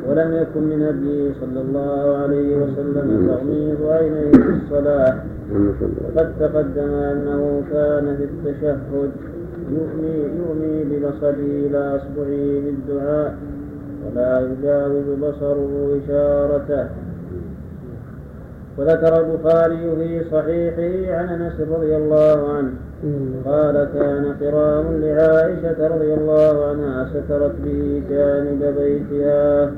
ولم 0.09 0.31
يكن 0.33 0.62
من 0.62 0.83
هديه 0.83 1.33
صلى 1.41 1.61
الله 1.61 2.16
عليه 2.16 2.57
وسلم 2.57 3.07
تغميض 3.29 3.81
عينيه 3.83 4.33
في 4.33 4.53
الصلاة 4.62 5.14
وقد 5.53 6.32
تقدم 6.40 6.92
أنه 6.94 7.62
كان 7.72 8.16
في 8.16 8.24
التشهد 8.24 9.11
يؤمي 9.70 10.16
يؤمي 10.38 10.84
ببصره 10.84 11.66
إلى 11.66 11.96
أصبعه 11.96 12.61
بالدعاء 12.64 13.36
ولا 14.07 14.40
يجاوز 14.40 15.05
بصره 15.22 16.01
إشارته. 16.05 16.88
وذكر 18.78 19.20
البخاري 19.20 19.96
في 19.96 20.24
صحيحه 20.30 21.18
عن 21.18 21.28
أنس 21.28 21.61
رضي 21.61 21.96
الله 21.96 22.53
عنه 22.53 22.72
قال 23.46 23.88
كان 23.94 24.34
قرام 24.40 24.86
لعائشة 25.01 25.88
رضي 25.88 26.14
الله 26.14 26.64
عنها 26.64 27.09
سترت 27.09 27.55
به 27.64 28.03
جانب 28.11 28.74
بيتها. 28.78 29.72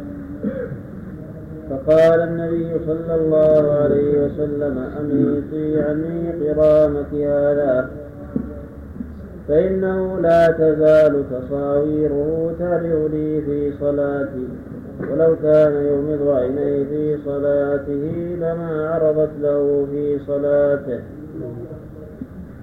فقال 1.70 2.20
النبي 2.20 2.70
صلى 2.86 3.14
الله 3.14 3.72
عليه 3.72 4.24
وسلم 4.24 4.78
أميطي 5.00 5.82
عني 5.82 6.32
قرامك 6.32 7.14
هذا؟ 7.14 7.90
فإنه 9.48 10.20
لا 10.20 10.46
تزال 10.46 11.24
تصاويره 11.30 12.54
ترع 12.58 13.06
لي 13.12 13.40
في 13.40 13.72
صلاتي 13.80 14.48
ولو 15.10 15.36
كان 15.42 15.72
يغمض 15.72 16.28
عينيه 16.28 16.84
في 16.84 17.18
صلاته 17.24 18.36
لما 18.40 18.88
عرضت 18.88 19.30
له 19.40 19.86
في 19.90 20.18
صلاته. 20.26 21.00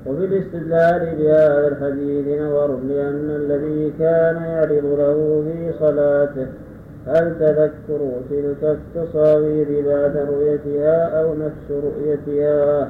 وفي 0.05 0.25
الاستدلال 0.25 1.15
بهذا 1.15 1.67
الحديث 1.67 2.41
نظر 2.41 2.77
لأن 2.87 3.29
الذي 3.29 3.93
كان 3.99 4.35
يعرض 4.35 4.85
له 4.99 5.43
في 5.47 5.73
صلاته 5.79 6.47
هل 7.07 7.35
تذكر 7.39 8.11
تلك 8.29 8.77
التصاوير 8.95 9.67
بعد 9.85 10.17
رؤيتها 10.17 11.21
أو 11.21 11.33
نفس 11.33 11.83
رؤيتها؟ 11.83 12.89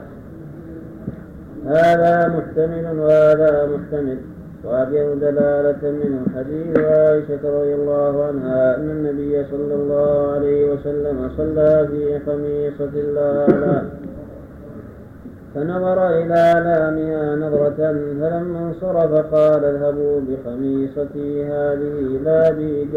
هذا 1.65 2.27
محتمل 2.27 2.99
وهذا 2.99 3.69
محتمل. 3.75 4.17
وأبين 4.63 5.19
دلالة 5.19 5.91
منه 5.91 6.21
حديث 6.35 6.79
عائشة 6.79 7.39
رضي 7.43 7.75
الله 7.75 8.23
عنها 8.23 8.75
أن 8.75 8.89
النبي 8.89 9.45
صلى 9.51 9.75
الله 9.75 10.31
عليه 10.31 10.73
وسلم 10.73 11.29
صلى 11.37 11.87
في 11.91 12.19
خميصة 12.25 12.91
الأعلى. 12.95 13.81
فنظر 15.55 16.09
إلى 16.09 16.61
لامها 16.65 17.35
نظرة 17.35 17.75
فلما 18.21 18.59
انصرف 18.59 19.33
قال 19.33 19.63
اذهبوا 19.65 20.21
بخميصتي 20.21 21.45
هذه 21.45 22.19
لا 22.25 22.49
أبي 22.49 22.87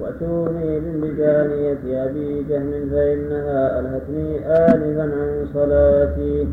وأتوني 0.00 0.80
بجانية 0.80 2.04
أبي 2.04 2.42
جهم 2.48 2.90
فإنها 2.90 3.80
ألهتني 3.80 4.46
آنفا 4.46 5.02
عن 5.02 5.46
صلاتي. 5.54 6.48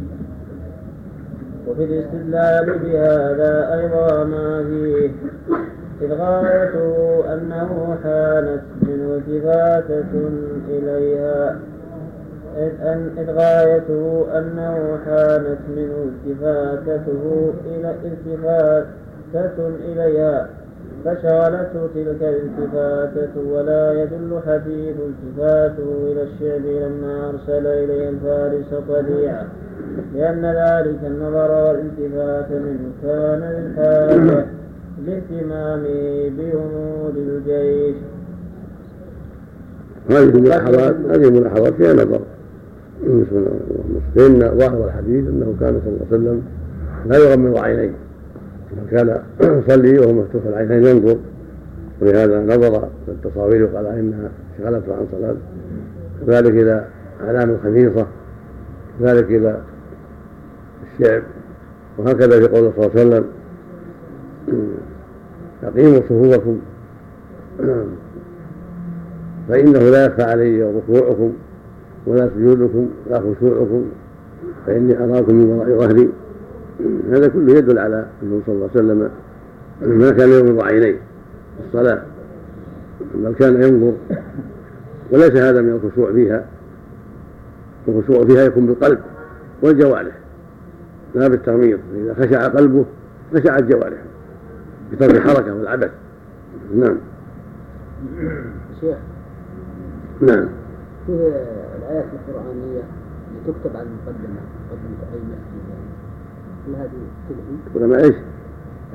وفي 1.67 1.83
الاستدلال 1.83 2.79
بهذا 2.79 3.73
أيضا 3.73 4.23
ما 4.23 4.63
فيه 4.63 5.11
إذ 6.01 6.13
غايته 6.13 7.23
أنه 7.33 7.97
حانت 8.03 8.61
منه 8.81 9.15
التفاتة 9.15 10.29
إليها. 10.69 11.59
إذ 13.17 13.31
غايته 13.31 14.25
أنه 14.37 14.99
حانت 15.05 15.59
منه 15.75 16.11
التفاتته 16.11 17.53
إلى 17.65 17.95
التفاتة 18.05 19.67
إليها. 19.67 20.49
فشغلته 21.05 21.87
تلك 21.95 22.21
الالتفاتة 22.21 23.41
ولا 23.51 24.03
يدل 24.03 24.39
حديث 24.47 24.95
التفاته 25.09 26.11
إلى 26.11 26.23
الشعب 26.23 26.65
لما 26.65 27.29
أرسل 27.29 27.67
إليه 27.67 28.09
الفارس 28.09 28.83
طليعا 28.89 29.47
لأن 30.15 30.45
ذلك 30.45 30.99
النظر 31.03 31.51
والالتفات 31.51 32.51
منه 32.51 32.91
كان 33.03 33.39
للحاجة 33.39 34.45
لاهتمامه 35.05 36.29
بأمور 36.37 37.13
الجيش. 37.15 37.95
هذه 40.09 40.39
ملاحظات 40.41 40.95
هذه 41.09 41.29
ملاحظات 41.29 41.73
فيها 41.73 41.93
نظر. 41.93 42.21
فإن 44.15 44.39
ظاهر 44.57 44.85
الحديث 44.85 45.27
أنه 45.27 45.55
كان 45.59 45.81
صلى 45.85 45.93
الله 45.93 46.05
عليه 46.11 46.17
وسلم 46.17 46.41
لا 47.05 47.17
يغمض 47.17 47.57
عينيه. 47.57 48.04
كان 48.91 49.21
يصلي 49.41 49.99
وهو 49.99 50.13
مفتوح 50.13 50.41
العينين 50.45 50.83
ينظر. 50.83 51.17
ولهذا 52.01 52.39
نظر 52.39 52.79
في 52.79 53.11
التصاوير 53.11 53.63
وقال 53.63 53.85
انها 53.85 54.29
شغلته 54.57 54.95
عن 54.95 55.07
صلاته 55.11 55.39
كذلك 56.27 56.51
إلى 56.51 56.85
اعلام 57.23 57.49
الخميصة 57.49 58.07
كذلك 58.99 59.25
إلى 59.25 59.61
الشعب 60.83 61.23
وهكذا 61.97 62.39
في 62.39 62.47
قوله 62.47 62.73
صلى 62.75 62.85
الله 62.85 62.91
عليه 62.95 63.07
وسلم. 63.07 63.25
أقيموا 65.63 65.99
صفوفكم. 65.99 66.59
فإنه 69.49 69.79
لا 69.79 70.05
يخفى 70.05 70.23
علي 70.23 70.63
ركوعكم 70.63 71.33
ولا 72.07 72.29
سجودكم 72.35 72.89
ولا 73.07 73.19
خشوعكم. 73.19 73.85
فإني 74.65 74.97
أراكم 75.03 75.35
من 75.35 75.45
وراء 75.45 75.79
ظهري. 75.79 76.09
هذا 77.09 77.27
كله 77.27 77.57
يدل 77.57 77.79
على 77.79 78.05
أنه 78.23 78.41
صلى 78.45 78.55
الله 78.55 78.69
عليه 78.75 78.85
وسلم 78.85 79.09
ما 79.81 80.11
كان 80.11 80.29
يغمض 80.29 80.63
عينيه 80.63 80.99
في 81.57 81.67
الصلاة 81.67 82.01
بل 83.15 83.33
كان 83.33 83.63
ينظر 83.63 83.93
وليس 85.11 85.31
هذا 85.31 85.61
من 85.61 85.79
الخشوع 85.83 86.13
فيها. 86.13 86.45
الخشوع 87.87 88.25
فيها 88.25 88.43
يكون 88.43 88.65
بالقلب 88.65 88.99
والجوارح 89.61 90.13
لا 91.15 91.27
بالتغميض 91.27 91.79
إذا 91.95 92.13
خشع 92.13 92.47
قلبه 92.47 92.85
خشعت 93.33 93.63
جوارحه 93.63 94.03
بترك 94.91 95.15
الحركة 95.15 95.55
والعبث. 95.55 95.91
نعم. 96.75 96.97
شيخ 98.81 98.97
نعم. 100.21 100.49
في 101.05 101.11
الآيات 101.79 102.05
القرآنية 102.13 102.81
تكتب 103.47 103.77
على 103.77 103.87
المقدمة 103.87 104.41
مقدمة 104.69 105.13
أي 105.13 105.19
مسجد؟ 105.19 105.74
يعني 106.73 106.77
هل 106.77 106.89
هذه؟ 106.89 107.75
ولما 107.75 108.03
إيش؟ 108.03 108.15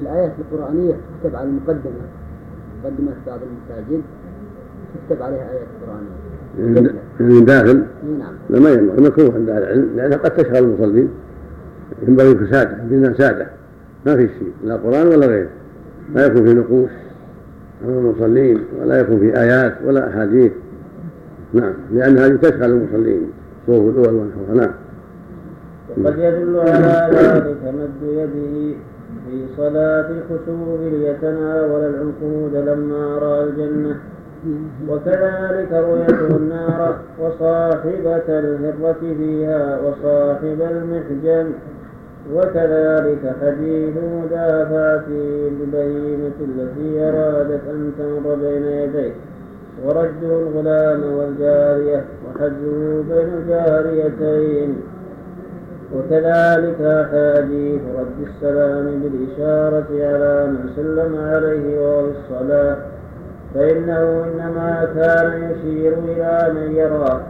الآيات 0.02 0.32
القرآنية 0.38 0.94
تكتب 0.94 1.36
على 1.36 1.48
المقدمة 1.48 1.92
مقدمة 2.84 3.12
بعض 3.26 3.40
المساجد 3.42 4.02
تكتب 5.08 5.22
عليها 5.22 5.50
آيات 5.50 5.66
قرآنية. 5.86 6.92
من 7.20 7.44
داخل؟ 7.44 7.84
نعم. 8.18 8.32
لا 8.50 8.60
ما 8.60 8.70
ينبغي 8.70 9.08
مكروه 9.08 9.34
عند 9.34 9.48
أهل 9.48 9.62
العلم 9.62 9.88
لأنها 9.96 10.18
قد 10.18 10.30
تشغل 10.30 10.56
المصلين. 10.56 11.08
ينبغي 12.08 12.30
يكون 12.30 12.46
ساده 12.50 12.76
عندنا 12.76 13.14
ساده 13.14 13.46
ما 14.06 14.16
في 14.16 14.28
شيء 14.28 14.52
لا 14.64 14.76
قرآن 14.76 15.06
ولا 15.06 15.26
غيره. 15.26 15.48
لا 16.14 16.26
يكون 16.26 16.44
في 16.44 16.54
نقوش 16.54 16.90
أمام 17.84 17.98
المصلين 17.98 18.64
ولا 18.80 19.00
يكون 19.00 19.18
في 19.18 19.40
آيات 19.40 19.76
ولا 19.84 20.08
أحاديث. 20.08 20.52
نعم 21.54 21.74
لأن 21.92 22.18
هذه 22.18 22.36
تشغل 22.36 22.70
المصلين 22.70 23.30
صوف 23.66 23.98
الأول 23.98 24.14
ونحوها 24.14 24.54
نعم. 24.54 24.74
وقد 25.98 26.18
يدل 26.18 26.58
على 26.60 27.10
ذلك 27.16 27.74
مد 27.74 28.02
يده 28.02 28.76
في 29.30 29.44
صلاة 29.56 30.06
الكسوف 30.10 30.80
ليتناول 30.80 31.80
العنقود 31.80 32.54
لما 32.54 33.18
رأى 33.18 33.44
الجنة 33.44 33.96
وكذلك 34.88 35.72
رؤيته 35.72 36.36
النار 36.36 36.96
وصاحبة 37.20 38.22
الهرة 38.28 38.96
فيها 39.00 39.78
وصاحب 39.80 40.58
المحجن 40.70 41.52
وكذلك 42.34 43.34
حديث 43.42 43.94
مدافعة 44.24 45.04
البهيمة 45.48 46.38
التي 46.40 47.08
أرادت 47.08 47.60
أن 47.70 47.92
تمر 47.98 48.34
بين 48.34 48.62
يديه 48.64 49.12
ورده 49.84 50.10
الغلام 50.42 51.02
والجارية 51.12 52.04
وحجه 52.28 53.02
بين 53.08 53.28
الجاريتين 53.38 54.76
وكذلك 55.94 56.80
أحاديث 56.80 57.80
رد 57.98 58.26
السلام 58.28 59.02
بالإشارة 59.02 59.88
على 59.90 60.46
من 60.46 60.70
سلم 60.76 61.18
عليه 61.18 61.80
وهو 61.80 62.06
الصلاة 62.10 62.76
فإنه 63.54 64.24
إنما 64.24 64.88
كان 64.94 65.50
يشير 65.50 65.92
إلى 66.08 66.52
من 66.54 66.74
يراه 66.76 67.20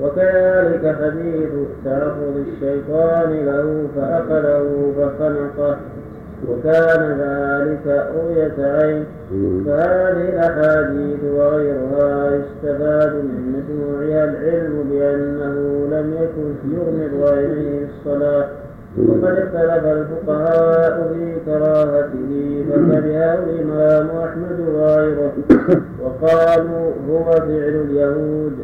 وكذلك 0.00 0.96
حديث 1.02 1.50
تعرض 1.84 2.44
الشيطان 2.48 3.46
له 3.46 3.86
فأخذه 3.96 4.92
فخنقه. 4.96 5.76
وكان 6.48 7.02
ذلك 7.20 8.06
رؤية 8.16 8.66
عين. 8.66 9.04
فهذه 9.66 10.28
الأحاديث 10.28 11.18
وغيرها 11.36 12.30
يستفاد 12.34 13.12
من 13.14 13.40
مجموعها 13.56 14.24
العلم 14.24 14.74
بأنه 14.90 15.56
لم 15.96 16.14
يكن 16.22 16.48
يغمض 16.74 17.28
عينيه 17.28 17.86
الصلاة. 17.86 18.46
وقد 19.08 19.38
اختلف 19.38 19.84
الفقهاء 19.84 21.12
في 21.12 21.36
كراهته 21.46 22.64
فكرهه 22.70 23.34
الإمام 23.34 24.06
أحمد 24.24 24.60
وغيره 24.74 25.32
وقالوا 26.02 26.92
هو 27.10 27.32
فعل 27.32 27.74
اليهود. 27.90 28.56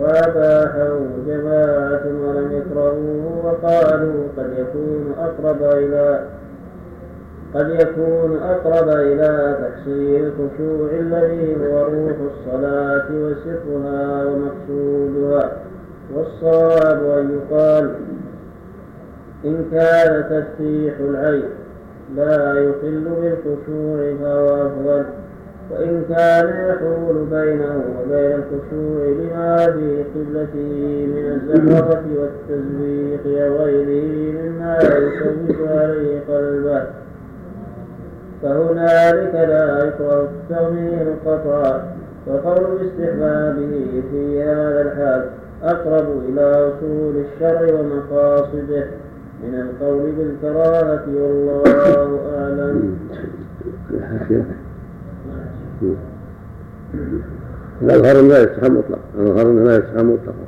وأباحه 0.00 0.98
جماعة 1.26 2.04
ولم 2.06 2.52
يكرهوه 2.52 3.46
وقالوا 3.46 4.24
قد 4.36 4.50
يكون 4.58 5.14
أقرب 5.18 5.62
إلى 5.62 6.20
قد 7.54 7.70
يكون 7.70 8.36
أقرب 8.42 8.88
إلى 8.88 9.56
تحصيل 9.60 10.24
الخشوع 10.24 10.88
الذي 11.00 11.56
هو 11.56 11.82
روح 11.84 12.16
الصلاة 12.32 13.06
وسرها 13.10 14.24
ومقصودها. 14.24 15.52
والصواب 16.14 17.18
أن 17.18 17.38
يقال 17.38 17.90
إن 19.44 19.64
كان 19.72 20.24
تفتيح 20.30 20.94
العين 21.00 21.48
لا 22.16 22.52
يخل 22.60 23.04
بالخشوع 23.20 24.14
فهو 24.22 24.66
أفضل 24.66 25.04
وإن 25.70 26.04
كان 26.08 26.68
يحول 26.68 27.26
بينه 27.30 27.84
وبين 28.00 28.32
الخشوع 28.32 29.06
لما 29.06 29.56
في 29.66 30.04
قبلته 30.14 31.06
من 31.06 31.40
الزهرة 31.42 32.04
والتزويق 32.18 33.42
أو 33.42 33.56
غيره 33.56 34.32
مما 34.42 34.78
يشوش 34.78 35.68
عليه 35.68 36.20
قلبه. 36.28 36.82
فهنالك 38.44 39.34
لا 39.34 39.84
يكره 39.84 40.28
التغمير 40.28 41.14
قطعا 41.26 41.96
وقول 42.26 42.78
باستحبابه 42.78 44.02
في 44.10 44.42
هذا 44.42 44.82
الحال 44.82 45.30
أقرب 45.62 46.06
إلى 46.28 46.40
أصول 46.40 47.14
الشرع 47.16 47.80
ومقاصده. 47.80 48.86
من 49.44 49.54
القول 49.54 50.12
بالكراهة 50.12 51.04
والله 51.14 52.20
أعلم. 52.38 52.98
الأظهر 57.82 58.22
لا 58.22 58.42
يستحب 58.42 58.72
مطلقا. 58.72 59.00
الأظهر 59.18 59.52
لا 59.52 59.76
يستحب 59.76 60.04
مطلقا. 60.04 60.46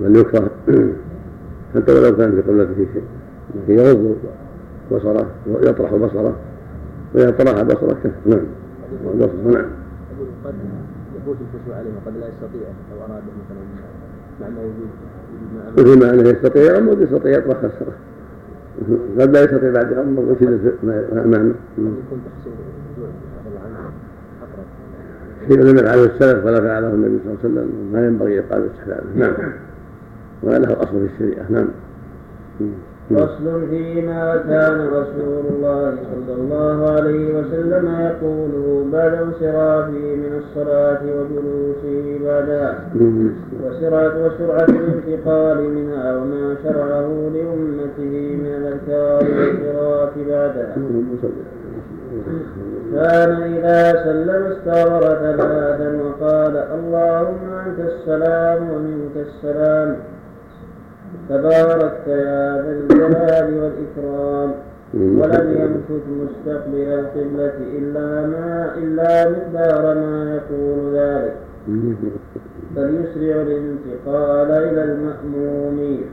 بل 0.00 0.16
يكره. 0.16 0.50
حتى 1.74 1.92
ولو 1.92 2.16
كان 2.16 2.30
في 2.30 2.42
قبلته 2.50 2.86
شيء. 2.92 3.04
لكن 3.54 3.78
يغض 3.78 4.16
بصرة 4.92 5.26
ويطرح 5.46 5.94
بصرة 5.94 6.36
وإذا 7.14 7.30
طرح 7.30 7.62
بصرة. 7.62 7.96
كف 8.04 8.12
نعم. 8.26 8.40
والبصر 9.04 9.36
نعم 9.44 9.66
قد 10.44 10.54
يفوت 11.16 11.36
الخشوع 11.40 11.76
عليه 11.76 11.90
وقد 11.90 12.16
لا 12.20 12.28
يستطيع 12.28 12.68
لو 12.92 12.98
أراد 12.98 13.22
مثلا 13.22 13.62
مع 14.40 14.48
ما 14.48 14.60
وجود 14.60 14.88
مثل 15.76 16.06
ما 16.06 16.14
انه 16.14 16.28
يستطيع 16.28 16.62
يغمض 16.62 17.02
يستطيع 17.02 17.38
يطرح 17.38 17.56
خسره 17.58 17.92
قد 19.20 19.30
لا 19.36 19.42
يستطيع 19.42 19.72
بعد 19.72 19.92
يغمض 19.92 20.18
ويشد 20.18 20.72
امامه 21.12 21.54
يكون 21.78 22.20
عنه 23.64 23.90
أقرب. 24.42 24.66
شيء 25.48 25.62
لم 25.62 25.76
يفعله 25.76 26.04
السلف 26.04 26.44
ولا 26.44 26.60
فعله 26.60 26.88
النبي 26.88 27.18
صلى 27.24 27.32
الله 27.32 27.38
عليه 27.44 27.54
وسلم 27.54 27.92
ما 27.92 28.06
ينبغي 28.06 28.34
يقال 28.34 28.62
باستحبابه 28.62 29.06
نعم. 29.16 29.34
وهذا 30.42 30.58
له 30.58 30.82
اصل 30.82 31.08
في 31.08 31.14
الشريعة. 31.14 31.46
نعم. 31.50 31.68
فصل 33.10 33.68
فيما 33.70 34.36
كان 34.36 34.88
رسول 34.88 35.44
الله 35.50 35.96
صلى 36.12 36.34
الله 36.34 36.90
عليه 36.90 37.34
وسلم 37.38 37.86
يقوله 38.00 38.86
بعد 38.92 39.14
انصرافه 39.14 39.90
من 39.90 40.42
الصلاة 40.42 41.00
وجلوسه 41.02 42.18
بعدها 42.24 42.78
وسرعة 43.64 44.26
وسرعة 44.26 44.66
الانتقال 44.68 45.70
منها 45.70 46.16
وما 46.16 46.56
شرعه 46.62 47.08
لأمته 47.34 48.36
من 48.42 48.52
الأذكار 48.58 49.24
والقراءة 49.38 50.12
بعدها 50.28 50.76
كان 52.94 53.42
إذا 53.42 54.04
سلم 54.04 54.42
استغفر 54.52 55.00
ثلاثا 55.00 55.98
وقال 56.02 56.56
اللهم 56.56 57.52
أنت 57.66 57.78
السلام 57.80 58.70
ومنك 58.70 59.16
السلام. 59.16 59.96
تباركت 61.28 62.06
يا 62.06 62.62
ذا 62.62 62.70
الجلال 62.70 63.46
والإكرام. 63.60 64.50
ولم 64.94 65.46
يمكث 65.60 66.04
مستقبل 66.22 66.74
القبلة 66.74 67.56
إلا 67.78 68.26
ما 68.26 68.74
إلا 68.78 69.30
مقدار 69.30 69.94
ما 69.94 70.34
يقول 70.34 70.96
ذلك. 70.96 71.36
بل 72.76 72.94
يسرع 72.94 73.42
الانتقال 73.42 74.50
إلى 74.50 74.82
المأمومين. 74.84 76.04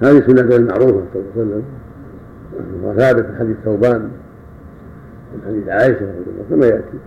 هذه 0.00 0.20
سنة 0.26 0.56
المعروفة 0.56 1.02
صلى 1.14 1.22
الله 1.22 1.32
عليه 1.36 1.40
وسلم. 1.40 1.64
وثابت 2.84 3.26
في 3.26 3.36
حديث 3.38 3.56
ثوبان 3.64 4.00
من 5.34 5.40
حديث 5.46 5.68
عائشة 5.68 6.00
رضي 6.00 6.30
الله 6.30 6.44
كما 6.50 6.66
يأتي. 6.66 6.98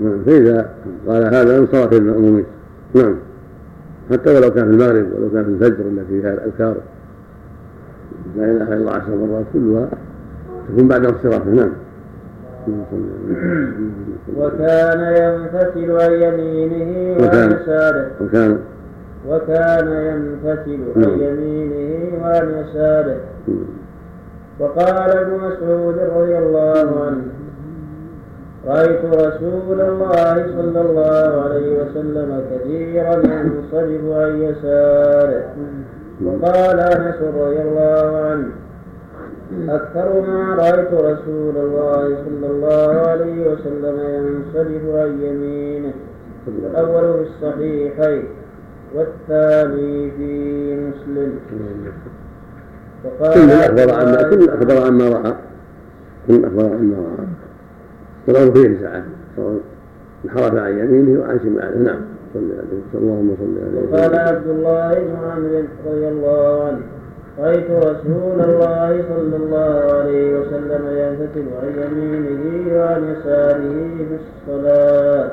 نعم 0.00 0.24
فإذا 0.24 0.70
قال 1.08 1.34
هذا 1.34 1.58
انصرف 1.58 1.92
المأمومين. 1.92 2.44
نعم. 2.94 3.16
حتى 4.10 4.34
ولو 4.36 4.50
كان 4.54 4.64
في 4.64 4.70
المغرب 4.70 5.06
ولو 5.16 5.30
كان 5.30 5.44
في 5.44 5.50
الفجر 5.50 5.84
التي 5.84 6.20
فيها 6.20 6.34
الأذكار. 6.34 6.76
لا 8.36 8.44
إله 8.44 8.68
إلا 8.68 8.74
الله 8.74 8.92
عشر 8.92 9.16
مرات 9.16 9.44
كلها 9.52 9.88
تكون 10.68 10.88
بعد 10.88 11.04
انصرافه 11.04 11.50
نعم. 11.50 11.72
وكان 14.36 15.00
ينفتل 15.00 15.90
عن 16.00 16.12
يمينه 16.12 17.22
وعن 17.22 17.52
يساره 17.52 18.10
وكان 18.20 18.58
وكان 19.28 19.88
ينفتل 19.88 20.80
عن 20.96 21.20
يمينه 21.20 22.22
وعن 22.22 22.50
يساره 22.50 23.16
وقال 24.60 25.10
ابن 25.10 25.32
مسعود 25.32 25.98
رضي 25.98 26.38
الله 26.38 27.04
عنه 27.06 27.22
رأيت 28.66 29.04
رسول 29.04 29.80
الله 29.80 30.34
صلى 30.56 30.80
الله 30.80 31.42
عليه 31.44 31.82
وسلم 31.82 32.44
كثيرا 32.50 33.14
ينصرف 33.14 34.02
عن 34.12 34.42
يساره. 34.42 35.44
وقال 36.24 36.80
أنس 36.80 37.16
رضي 37.22 37.62
الله 37.62 38.16
عنه 38.16 38.48
أكثر 39.68 40.20
ما 40.20 40.54
رأيت 40.54 40.92
رسول 40.92 41.56
الله 41.56 42.16
صلى 42.24 42.46
الله 42.50 43.08
عليه 43.08 43.50
وسلم 43.50 43.96
ينصرف 44.00 44.84
عن 44.94 45.20
يمينه. 45.22 45.92
الأول 46.48 47.04
في 47.14 47.30
الصحيحين 47.30 48.24
والثاني 48.94 50.10
في 50.10 50.32
مسلم. 50.74 51.38
كل 53.18 53.50
أخبر 53.50 53.94
عما 53.94 54.22
كل 54.22 54.48
أخبر 54.48 54.86
عما 54.86 55.08
رأى. 55.08 55.32
كل 56.26 56.44
أخبر 56.44 56.64
عما 56.64 56.96
رأى. 56.96 57.26
والأمر 58.28 58.52
فيه 58.54 58.80
ساعة 58.80 59.04
سواء 59.36 59.60
انحرف 60.24 60.54
عن 60.54 60.78
يمينه 60.78 61.20
وعن 61.20 61.38
شماله. 61.38 61.78
نعم. 61.78 62.00
صلى 62.34 62.52
عليه 62.52 63.02
اللهم 63.02 63.36
صل 63.40 63.56
عليه 63.66 63.80
وقال 63.92 64.14
عبد 64.14 64.46
الله 64.46 64.94
بن 64.94 65.16
عمرو 65.30 65.62
رضي 65.86 66.08
الله 66.08 66.64
عنه 66.64 66.80
رأيت 67.38 67.70
رسول 67.70 68.40
الله 68.40 69.04
صلى 69.08 69.36
الله 69.36 69.92
عليه 69.94 70.38
وسلم 70.38 70.82
ينفتل 71.02 71.46
عن 71.62 71.68
يمينه 71.82 72.42
وعن 72.76 73.02
يساره 73.04 73.76
في 74.08 74.16
الصلاة. 74.22 75.30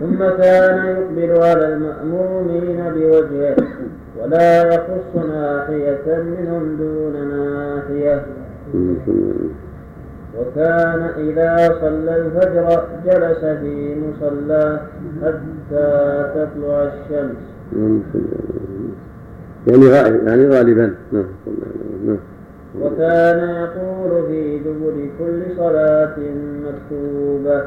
ثم 0.00 0.18
كان 0.18 0.86
يقبل 0.86 1.42
على 1.42 1.66
المأمومين 1.74 2.78
بوجهه 2.94 3.56
ولا 4.22 4.74
يخص 4.74 5.26
ناحية 5.28 6.06
منهم 6.06 6.76
دون 6.76 7.14
ناحية. 7.28 8.26
وكان 10.38 11.10
إذا 11.18 11.78
صلى 11.80 12.16
الفجر 12.16 12.84
جلس 13.06 13.44
في 13.44 13.96
مصلاه 14.00 14.80
حتى 15.22 16.24
تطلع 16.34 16.82
الشمس. 16.82 17.36
يعني 19.66 19.86
غالبا 19.88 20.30
يعني 20.30 20.48
غالبا. 20.48 20.94
نعم. 21.12 21.24
نعم. 22.06 22.18
وكان 22.82 23.38
يقول 23.38 24.26
في 24.26 24.58
دبر 24.58 25.08
كل 25.18 25.42
صلاة 25.56 26.16
مكتوبة 26.66 27.62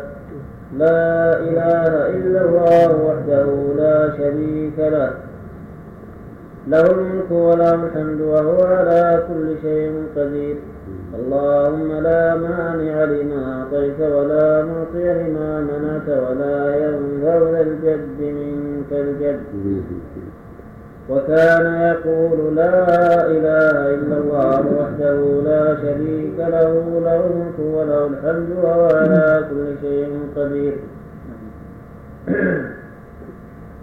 لا 0.77 1.39
إله 1.39 2.09
إلا 2.09 2.41
الله 2.45 3.05
وحده 3.05 3.45
لا 3.77 4.17
شريك 4.17 4.79
له 4.79 5.11
له 6.67 6.91
الملك 6.91 7.31
وله 7.31 7.73
الحمد 7.75 8.21
وهو 8.21 8.63
على 8.63 9.23
كل 9.27 9.55
شيء 9.61 10.03
قدير. 10.15 10.55
اللهم 11.17 11.89
لا 12.03 12.35
مانع 12.35 13.03
لما 13.03 13.39
أعطيت 13.53 13.99
ولا 14.01 14.65
معطي 14.65 15.07
لما 15.13 15.51
منعت 15.69 16.09
ولا 16.09 16.75
ينفع 16.75 17.37
ذا 17.51 17.61
الجد 17.61 18.19
منك 18.21 18.91
الجد. 18.91 19.39
وكان 21.09 21.65
يقول 21.89 22.55
لا 22.55 23.25
إله 23.25 23.75
إلا 23.95 24.17
الله 24.17 24.61
وحده 24.79 25.19
لا 25.49 25.75
شريك 25.81 26.37
له 26.37 27.01
له 27.05 27.21
الملك 27.25 27.59
وله 27.59 28.05
الحمد 28.07 28.49
وهو 28.63 28.85
على 28.95 29.45
كل 29.49 29.67
شيء 29.81 30.09
قدير. 30.35 30.75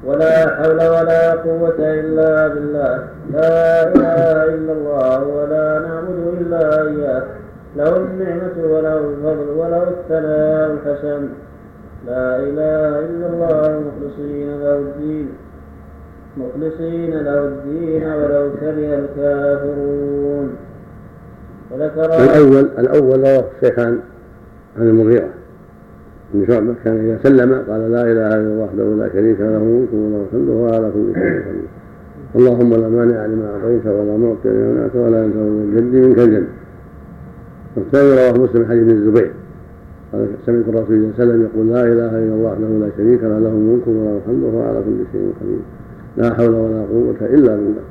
ولا 0.07 0.49
حول 0.57 0.77
ولا 0.77 1.33
قوة 1.33 1.79
إلا 1.79 2.49
بالله. 2.49 3.09
لا 3.33 3.89
إله 3.89 4.45
إلا 4.55 4.73
الله 4.73 5.25
ولا 5.25 5.79
نعبد 5.79 6.19
إلا 6.41 6.83
إياه. 6.89 7.23
له 7.77 7.97
النعمة 7.97 8.57
وله 8.73 8.99
الفضل 8.99 9.49
وله 9.57 9.83
الثناء 9.83 10.71
الحسن. 10.73 11.29
لا 12.07 12.37
إله 12.37 12.99
إلا 12.99 13.27
الله 13.27 13.83
مخلصين 13.87 14.61
له 14.61 14.77
الدين. 14.77 15.29
مخلصين 16.37 17.23
له 17.25 17.39
الدين 17.39 18.03
ولو 18.03 18.51
كره 18.61 18.91
الكافرون. 19.03 20.57
وذكر 21.71 22.25
الأول 22.25 22.69
الأول 22.79 23.21
رواه 23.21 23.45
الشيخان 23.57 24.01
عن 24.79 24.89
المغيرة. 24.89 25.29
بن 26.35 26.47
شعبة 26.47 26.75
كان 26.85 26.97
إذا 26.97 27.19
سلم 27.23 27.53
قال 27.69 27.93
لا 27.93 28.03
إله 28.03 28.29
إلا 28.29 28.37
الله 28.37 28.65
وحده 28.65 28.85
لا 28.85 29.09
شريك 29.13 29.41
له 29.41 29.65
ملك 29.65 29.93
وله 29.93 30.25
الحمد 30.27 30.49
وهو 30.49 30.67
على 30.67 30.91
كل 30.95 31.15
شيء 31.15 31.41
قدير. 31.47 31.69
اللهم 32.37 32.71
لا 32.75 32.89
مانع 32.89 33.27
لما 33.27 33.47
أعطيت 33.55 33.87
ولا 33.87 34.17
معطي 34.17 34.49
لما 34.49 34.73
منعت 34.73 34.97
ولا 34.97 35.25
ينفع 35.25 35.39
من 35.39 35.63
الجد 35.69 35.95
منك 36.07 36.19
الجد 36.19 36.47
والثاني 37.77 38.11
رواه 38.11 38.45
مسلم 38.45 38.65
حديث 38.65 38.83
بن 38.83 38.91
الزبير. 38.91 39.31
قال 40.13 40.27
سمعت 40.47 40.69
الرسول 40.69 40.87
صلى 40.87 40.97
الله 40.97 41.15
عليه 41.19 41.25
وسلم 41.25 41.43
يقول 41.43 41.67
لا 41.73 41.83
إله 41.83 42.11
إلا 42.19 42.35
الله 42.35 42.51
وحده 42.53 42.69
لا 42.69 42.89
شريك 42.97 43.23
له 43.23 43.39
له 43.39 43.49
الملك 43.49 43.87
وله 43.87 44.19
الحمد 44.21 44.43
وهو 44.43 44.63
على 44.63 44.79
كل 44.87 44.99
شيء 45.13 45.33
قدير. 45.41 45.63
لا 46.17 46.35
حول 46.35 46.55
ولا 46.55 46.83
قوة 46.93 47.21
إلا 47.21 47.57
بالله. 47.57 47.87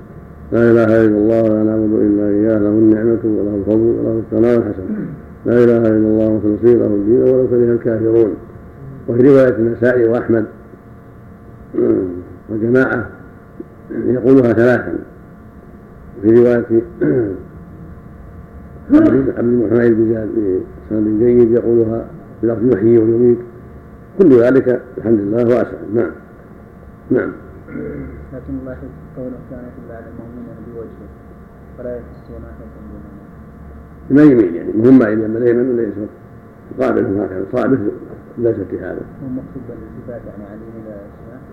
لا 0.51 0.71
إله 0.71 1.05
إلا 1.05 1.17
الله 1.17 1.43
ولا 1.43 1.63
نعبد 1.63 1.93
إلا 2.07 2.25
إياه 2.29 2.59
له 2.59 2.69
النعمة 2.69 3.23
وله 3.23 3.55
الفضل 3.59 3.95
وله 3.99 4.21
الثناء 4.25 4.57
الحسن. 4.57 4.83
لا 5.45 5.63
إله 5.63 5.77
إلا 5.77 6.07
الله 6.07 6.37
مخلصين 6.37 6.79
له 6.79 6.85
الدين 6.85 7.21
ولو 7.21 7.47
كره 7.47 7.73
الكافرون. 7.73 8.35
وفي 9.07 9.21
رواية 9.21 9.55
النسائي 9.55 10.05
وأحمد. 10.07 10.45
وجماعة 12.49 13.09
يقولها 13.91 14.53
ثلاثا. 14.53 14.95
في 16.21 16.29
رواية 16.29 16.65
عبد 19.37 19.69
حميد 19.69 19.93
بن 19.93 20.29
بسند 20.91 21.23
جيد 21.23 21.51
يقولها 21.51 22.05
بلفظ 22.43 22.73
يحيي 22.73 22.97
ويميت 22.97 23.37
كل 24.19 24.41
ذلك 24.41 24.81
الحمد 24.97 25.19
لله 25.19 25.43
واسع. 25.43 25.77
نعم. 25.93 26.11
نعم. 27.11 27.31
لكن 28.33 28.53
الله 28.61 28.77
قوله 29.17 29.37
كانت 29.51 29.73
الله 29.83 29.95
على 29.95 30.05
المؤمنين 30.05 30.57
بوجهه. 30.75 31.09
فلا 31.77 31.95
يحسون 31.95 32.41
أحدا 32.43 32.74
ما 34.09 34.23
يميل 34.23 34.55
يعني 34.55 34.69
مهم 34.77 34.99
ما 34.99 35.09
يميل 35.09 35.37
الايمن 35.37 35.69
ولا 35.69 35.81
يسر 35.81 36.07
يقابله 36.79 37.25
هكذا 37.25 37.45
صابه 37.51 37.77
ليس 38.37 38.55
هذا. 38.81 38.99
هو 39.23 39.29
مقصود 39.29 39.61
بالالتفات 39.67 40.21
يعني 40.27 40.43
على 40.49 40.59
اليمين 40.59 40.85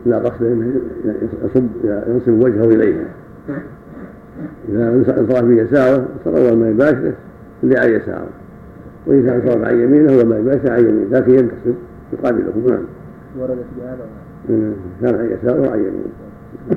لا 0.06 0.18
قصده 0.18 0.52
إنه 0.52 0.80
يصب 1.44 1.66
ينصب 1.84 2.42
وجهه 2.42 2.64
إليها. 2.64 3.04
إذا 4.68 4.88
انصرف 5.20 5.44
بيساره 5.44 6.06
صار 6.24 6.38
اول 6.38 6.56
ما 6.58 6.70
يباشره 6.70 7.14
اللي 7.62 7.78
عن 7.78 7.90
يساره. 7.90 8.28
واذا 9.06 9.34
انصرف 9.36 9.64
عن 9.64 9.80
يمينه 9.80 10.12
اول 10.12 10.26
ما 10.26 10.38
يباشر 10.38 10.72
عن 10.72 10.80
يمينه 10.80 11.18
لكن 11.18 11.32
ينتصب 11.32 11.74
يقابله 12.12 12.52
نعم. 12.68 12.84
وردت 13.38 13.64
بهذا 13.78 14.06
كان 15.02 15.14
عن 15.14 15.38
يساره 15.42 15.60
وعن 15.60 15.78
يمينه. 15.78 16.12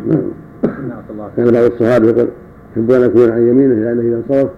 نعم. 0.07 1.01
كان 1.37 1.51
بعض 1.51 1.63
الصحابة 1.63 2.09
يقول 2.09 2.27
يحبون 2.71 2.95
أن 2.95 3.09
يكون 3.09 3.29
عن 3.29 3.47
يمينه 3.47 3.75
لأنه 3.75 4.01
إذا 4.01 4.15
انصرف 4.17 4.49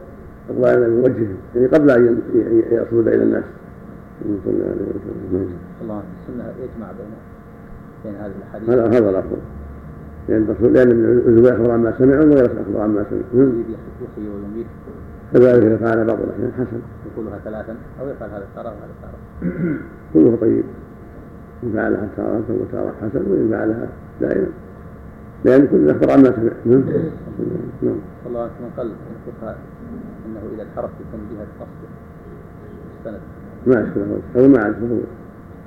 أقبلنا 0.50 0.88
من 0.88 1.00
وجهه. 1.00 1.36
يعني 1.56 1.68
قبل 1.68 1.90
أن 1.92 2.20
يصعد 2.72 3.08
إلى 3.08 3.24
الناس. 3.24 3.44
صلى 4.46 4.54
الله 4.54 4.66
عليه 4.66 4.76
وسلم 4.76 5.50
الله 5.82 6.02
السنة 6.22 6.44
يجمع 6.64 6.92
بين 6.92 7.12
بين 8.04 8.16
هذه 8.16 8.32
الأحاديث. 8.38 8.70
هذا 8.70 8.88
هذا 8.88 9.10
الأفضل 9.10 9.38
لأن 10.30 10.44
الرسول 10.44 10.74
لأن 10.74 10.92
الزبير 11.28 11.56
أخبر 11.56 11.72
عما 11.72 11.94
سمع 11.98 12.16
وغيره 12.16 12.52
أخبر 12.68 12.82
عما 12.82 13.06
سمع 13.10 13.44
يحيي 14.04 14.30
ويميت. 14.30 14.68
كذلك 15.34 15.76
فعل 15.80 16.06
بعض 16.06 16.18
الأحيان 16.20 16.52
حسن. 16.58 16.80
يقولها 17.14 17.40
ثلاثا 17.44 17.76
أو 18.02 18.08
يفعل 18.10 18.30
هذا 18.30 18.46
تارة 18.56 18.68
وهذا 18.68 18.94
تارة 19.02 19.18
كله 20.14 20.38
طيب. 20.42 20.64
إن 21.64 21.72
فعلها 21.74 22.08
تارة 22.18 22.44
وتارة 22.50 22.94
حسن 23.02 23.32
وإن 23.32 23.50
فعلها 23.52 23.88
دائما 24.22 24.48
لأن 25.46 25.68
كل 25.68 25.90
أخبر 25.90 26.12
عما 26.12 26.32
سمع. 26.36 26.52
نعم. 26.66 26.84
نعم 27.84 27.96
الله 28.26 28.46
من 28.46 28.70
قال 28.78 28.92
الفقهاء 29.28 29.58
أنه 30.28 30.42
إذا 30.56 30.64
انحرف 30.64 30.90
يكون 31.00 31.20
جهة 31.32 31.48
قصده 31.60 31.90
السند 33.00 33.22
ما 33.68 33.84
اشكله 33.84 34.20
هذا. 34.36 34.48
ما 34.48 34.64
أعرفه. 34.64 35.02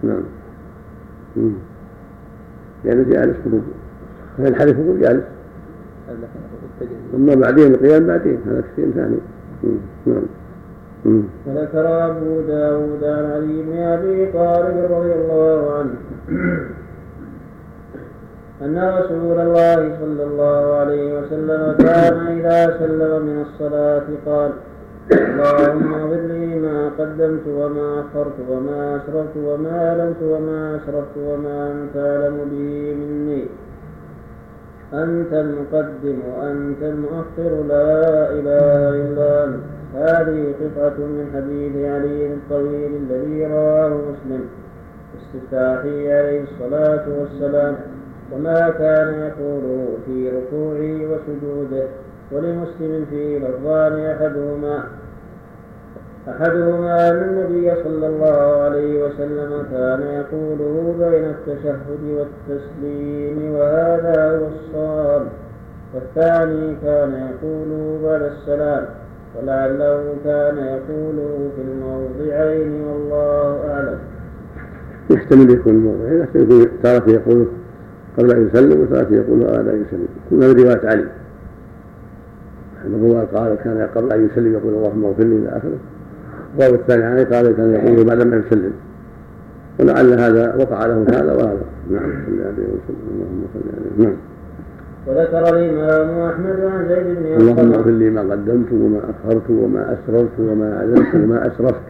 نعم. 0.03 0.23
لأنه 2.85 3.03
جالس 3.11 3.37
قلوب. 3.45 3.63
فينحرف 4.37 4.79
يقول 4.79 5.01
جالس 5.01 5.25
أما 7.15 7.35
بعدين 7.35 7.75
القيام 7.75 8.07
بعدين. 8.07 8.39
هذا 8.47 8.65
شيء 8.77 8.91
ثاني. 8.95 9.17
نعم. 10.07 10.23
وذكر 11.47 12.07
أبو 12.11 12.41
داود 12.41 13.05
عن 13.05 13.25
علي 13.25 13.63
بن 13.63 13.77
أبي 13.77 14.33
طالب 14.33 14.93
رضي 14.93 15.13
الله 15.13 15.79
عنه. 15.79 15.95
أن 18.63 18.79
رسول 18.79 19.41
الله 19.41 19.97
صلى 20.01 20.25
الله 20.25 20.75
عليه 20.75 21.19
وسلم 21.19 21.75
كان 21.79 22.27
إذا 22.27 22.79
سلم 22.79 23.27
من 23.27 23.45
الصلاة 23.47 24.07
قال 24.27 24.51
اللهم 25.13 25.95
اغفر 25.95 26.21
لي 26.21 26.47
ما 26.47 26.91
قدمت 26.99 27.47
وما 27.47 28.01
أخرت 28.01 28.39
وما 28.51 28.97
أسررت 28.97 29.37
وما 29.37 29.89
أعلنت 29.89 30.23
وما 30.23 30.77
أسرفت 30.77 31.17
وما 31.17 31.73
أنت 31.73 31.97
أعلم 31.97 32.37
به 32.53 32.95
مني. 32.95 33.45
أنت 34.95 35.33
المقدم 35.33 36.19
وأنت 36.29 36.83
المؤخر 36.83 37.53
لا 37.69 38.31
إله 38.31 38.89
إلا 39.03 39.45
أنت. 39.45 39.61
هذه 39.95 40.55
قطعة 40.61 40.99
من 40.99 41.31
حديث 41.35 41.75
علي 41.77 42.35
الطويل 42.35 42.93
الذي 43.03 43.47
رواه 43.47 43.89
مسلم. 43.89 44.43
استفتاحي 45.19 46.13
عليه 46.13 46.43
الصلاة 46.43 47.05
والسلام. 47.19 47.75
وما 48.33 48.71
كان 48.71 49.15
يقوله 49.15 49.87
في 50.07 50.29
ركوعه 50.29 51.11
وسجوده 51.11 51.87
ولمسلم 52.33 53.07
في 53.11 53.39
لفظان 53.39 54.01
أحدهما 54.01 54.85
أحدهما 56.29 57.11
أن 57.11 57.17
النبي 57.17 57.73
صلى 57.85 58.07
الله 58.07 58.63
عليه 58.63 59.05
وسلم 59.05 59.67
كان 59.73 60.03
يقوله 60.03 60.95
بين 60.99 61.25
التشهد 61.25 62.03
والتسليم 62.19 63.55
وهذا 63.55 64.39
هو 64.39 64.47
الصواب. 64.47 65.27
والثاني 65.95 66.77
كان 66.83 67.13
يقوله 67.31 68.01
بعد 68.05 68.23
السلام 68.23 68.87
ولعله 69.37 70.15
كان 70.25 70.59
يقوله 70.59 71.51
في 71.57 71.63
الموضعين 71.63 72.85
والله 72.85 73.71
أعلم. 73.71 73.99
يحتمل 75.11 75.51
يكون 75.51 75.73
الموضعين 75.73 76.21
يحتمل 76.21 76.69
تارة 76.83 77.11
يقوله 77.11 77.47
قبل 78.19 78.31
أن 78.31 78.47
يسلم 78.47 78.81
وثلاثة 78.81 79.17
يقول 79.17 79.39
بعد 79.41 79.69
أن 79.69 79.85
يسلم. 79.87 80.07
كلها 80.31 80.53
من 80.53 80.61
رواية 80.61 80.89
علي. 80.89 81.05
أحد 82.81 82.91
الرواة 82.95 83.25
قال 83.35 83.57
كان 83.65 83.89
قبل 83.95 84.13
أن 84.13 84.29
يسلم 84.33 84.53
يقول 84.53 84.75
اللهم 84.75 85.05
اغفر 85.05 85.25
لي 85.25 85.37
إلى 85.37 85.49
آخره. 85.49 85.79
الراوي 86.59 86.75
الثاني 86.75 87.05
علي 87.05 87.25
قال 87.25 87.57
كان 87.57 87.73
يقول 87.73 88.07
بعد 88.07 88.23
ما 88.23 88.37
يسلم. 88.37 88.73
ولعل 89.81 90.21
هذا 90.21 90.57
وقع 90.57 90.87
له 90.87 91.07
هذا 91.09 91.33
وهذا. 91.33 91.65
نعم. 91.91 92.11
صلى 92.27 92.43
عليه 92.43 92.67
وسلم. 92.75 93.07
اللهم 93.15 93.45
صل 93.55 93.61
عليه 93.77 94.09
نعم. 94.09 94.17
وذكر 95.07 95.57
الإمام 95.57 96.31
أحمد 96.31 96.61
عن 96.61 96.89
زيد 96.89 97.07
بن 97.07 97.41
اللهم 97.41 97.73
اغفر 97.73 97.91
لي 97.91 98.11
ما 98.11 98.21
قدمت 98.21 98.73
وما 98.73 98.99
أخرت 98.99 99.51
وما 99.51 99.83
أسررت 99.95 100.37
وما 100.39 100.77
أعلنت 100.77 101.15
وما 101.15 101.47
أسرفت 101.47 101.83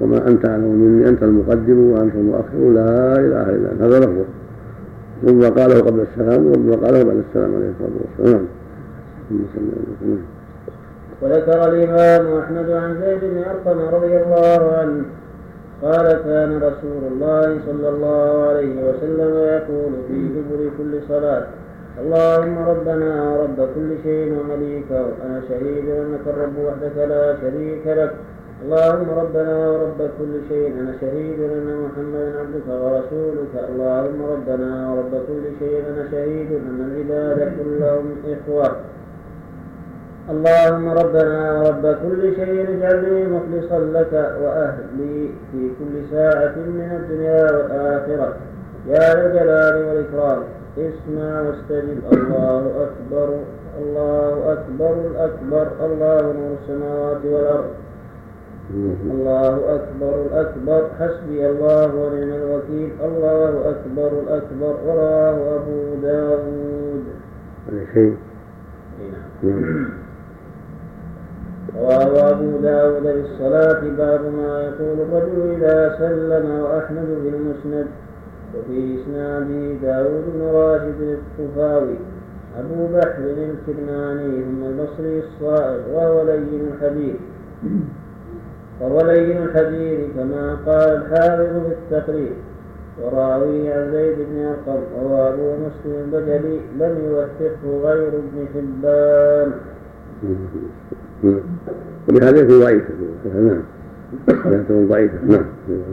وما 0.00 0.28
أنت 0.28 0.48
أعلم 0.48 0.74
مني 0.74 1.08
أنت 1.08 1.22
المقدم 1.22 1.78
وأنت 1.78 2.14
المؤخر. 2.14 2.58
لا 2.74 3.14
إله 3.14 3.50
إلا 3.50 3.72
أنت. 3.72 3.82
هذا 3.82 3.98
لفظه 3.98 4.24
ربما 5.24 5.48
قاله 5.48 5.80
قبل 5.80 6.00
السلام 6.00 6.46
وربما 6.46 6.76
قاله 6.86 7.02
بعد 7.04 7.22
السلام 7.28 7.54
عليه 7.56 7.70
الصلاة 7.70 7.96
والسلام. 8.00 8.46
نعم 9.30 10.18
وذكر 11.22 11.68
الإمام 11.72 12.38
أحمد 12.38 12.70
عن 12.70 13.00
زيد 13.00 13.20
بن 13.20 13.38
أرقم 13.38 13.94
رضي 13.94 14.16
الله 14.16 14.76
عنه 14.78 15.04
قال 15.82 16.06
كان 16.24 16.56
رسول 16.56 17.02
الله 17.12 17.58
صلى 17.66 17.88
الله 17.88 18.48
عليه 18.48 18.74
وسلم 18.88 19.34
يقول 19.36 19.92
في 20.08 20.28
دبر 20.28 20.70
كل 20.78 21.00
صلاة 21.08 21.44
اللهم 22.00 22.58
ربنا 22.58 23.36
رب 23.42 23.68
كل 23.74 23.90
شيء 24.02 24.38
ومليكه 24.40 25.04
أنا 25.26 25.40
شهيد 25.48 25.88
أنك 25.88 26.24
الرب 26.26 26.58
وحدك 26.64 26.96
لا 27.08 27.36
شريك 27.40 27.86
لك 27.86 28.12
اللهم 28.64 29.10
ربنا 29.10 29.70
ورب 29.70 30.10
كل 30.18 30.34
شيء 30.48 30.72
أنا 30.80 30.92
شهيد 31.00 31.40
أن 31.40 31.68
محمدا 31.84 32.38
عبدك 32.40 32.68
ورسولك. 32.68 33.54
اللهم 33.68 34.20
ربنا 34.32 34.90
ورب 34.90 35.12
كل 35.28 35.44
شيء 35.58 35.82
أنا 35.90 36.10
شهيد 36.10 36.52
أن 36.52 36.78
العباد 36.88 37.38
كلهم 37.58 38.06
إخوة. 38.32 38.76
اللهم 40.30 40.88
ربنا 40.88 41.60
ورب 41.60 41.96
كل 42.04 42.34
شيء 42.36 42.66
اجعلني 42.76 43.24
مخلصا 43.26 43.78
لك 43.78 44.12
وأهلي 44.42 45.28
في 45.52 45.70
كل 45.78 45.94
ساعة 46.10 46.54
من 46.56 46.88
الدنيا 47.00 47.44
والآخرة. 47.56 48.34
يا 48.88 49.14
ذا 49.14 49.26
الجلال 49.26 49.74
والإكرام. 49.86 50.42
اسمع 50.78 51.40
واستجب. 51.40 51.98
الله 52.12 52.62
أكبر 52.86 53.28
الله 53.82 54.52
أكبر 54.52 54.94
الأكبر 55.10 55.66
الله 55.86 56.22
نور 56.22 56.52
السماوات 56.62 57.24
والأرض. 57.24 57.70
الله 58.74 59.74
أكبر 59.74 60.22
الأكبر. 60.26 60.88
حسبي 60.98 61.50
الله 61.50 61.94
ونعم 61.94 62.32
الوكيل. 62.32 62.90
الله 63.04 63.70
أكبر 63.70 64.10
الأكبر. 64.22 64.76
وراه 64.86 65.56
أبو 65.56 65.94
داود. 66.02 67.04
هذا 67.68 67.84
شيء. 67.94 68.16
نعم. 69.42 69.88
رواه 71.76 72.30
أبو 72.30 72.58
داود 72.62 73.02
بالصلاة 73.02 73.80
باب 73.80 74.20
ما 74.20 74.62
يقول 74.62 74.96
الرجل 75.00 75.54
إذا 75.56 75.96
سلم 75.98 76.60
وأحمد 76.60 77.18
في 77.22 77.28
المسند. 77.28 77.86
وفي 78.54 79.02
إسناده 79.02 79.74
داود 79.82 80.24
بن 80.34 80.42
راشد 80.42 81.00
الطفاوي. 81.00 81.96
أبو 82.58 82.86
بحر 82.86 83.18
الكرماني 83.18 84.44
ثم 84.44 84.64
البصري 84.64 85.18
الصائغ 85.18 85.80
وهو 85.94 86.22
لين 86.22 86.68
الحديث. 86.72 87.16
وهو 88.80 89.00
لين 89.00 89.36
الحديث 89.36 90.00
كما 90.16 90.56
قال 90.66 90.88
الحافظ 90.96 91.52
في 91.66 91.72
التقريب. 91.72 92.32
وراوي 93.02 93.72
عن 93.72 93.92
زيد 93.92 94.16
بن 94.18 94.46
أرقم 94.46 94.80
وهو 94.96 95.28
أبو 95.28 95.52
مسلم 95.52 95.94
البجلي 96.04 96.60
لم 96.78 96.94
يوثقه 97.06 97.92
غير 97.92 98.08
ابن 98.08 98.46
حبان. 98.54 99.52
ولهذا 102.08 102.38
يكون 102.40 102.60
ضعيفا 102.60 102.92
نعم. 103.24 103.62
ضعيفا 104.88 105.18
نعم. 105.26 105.44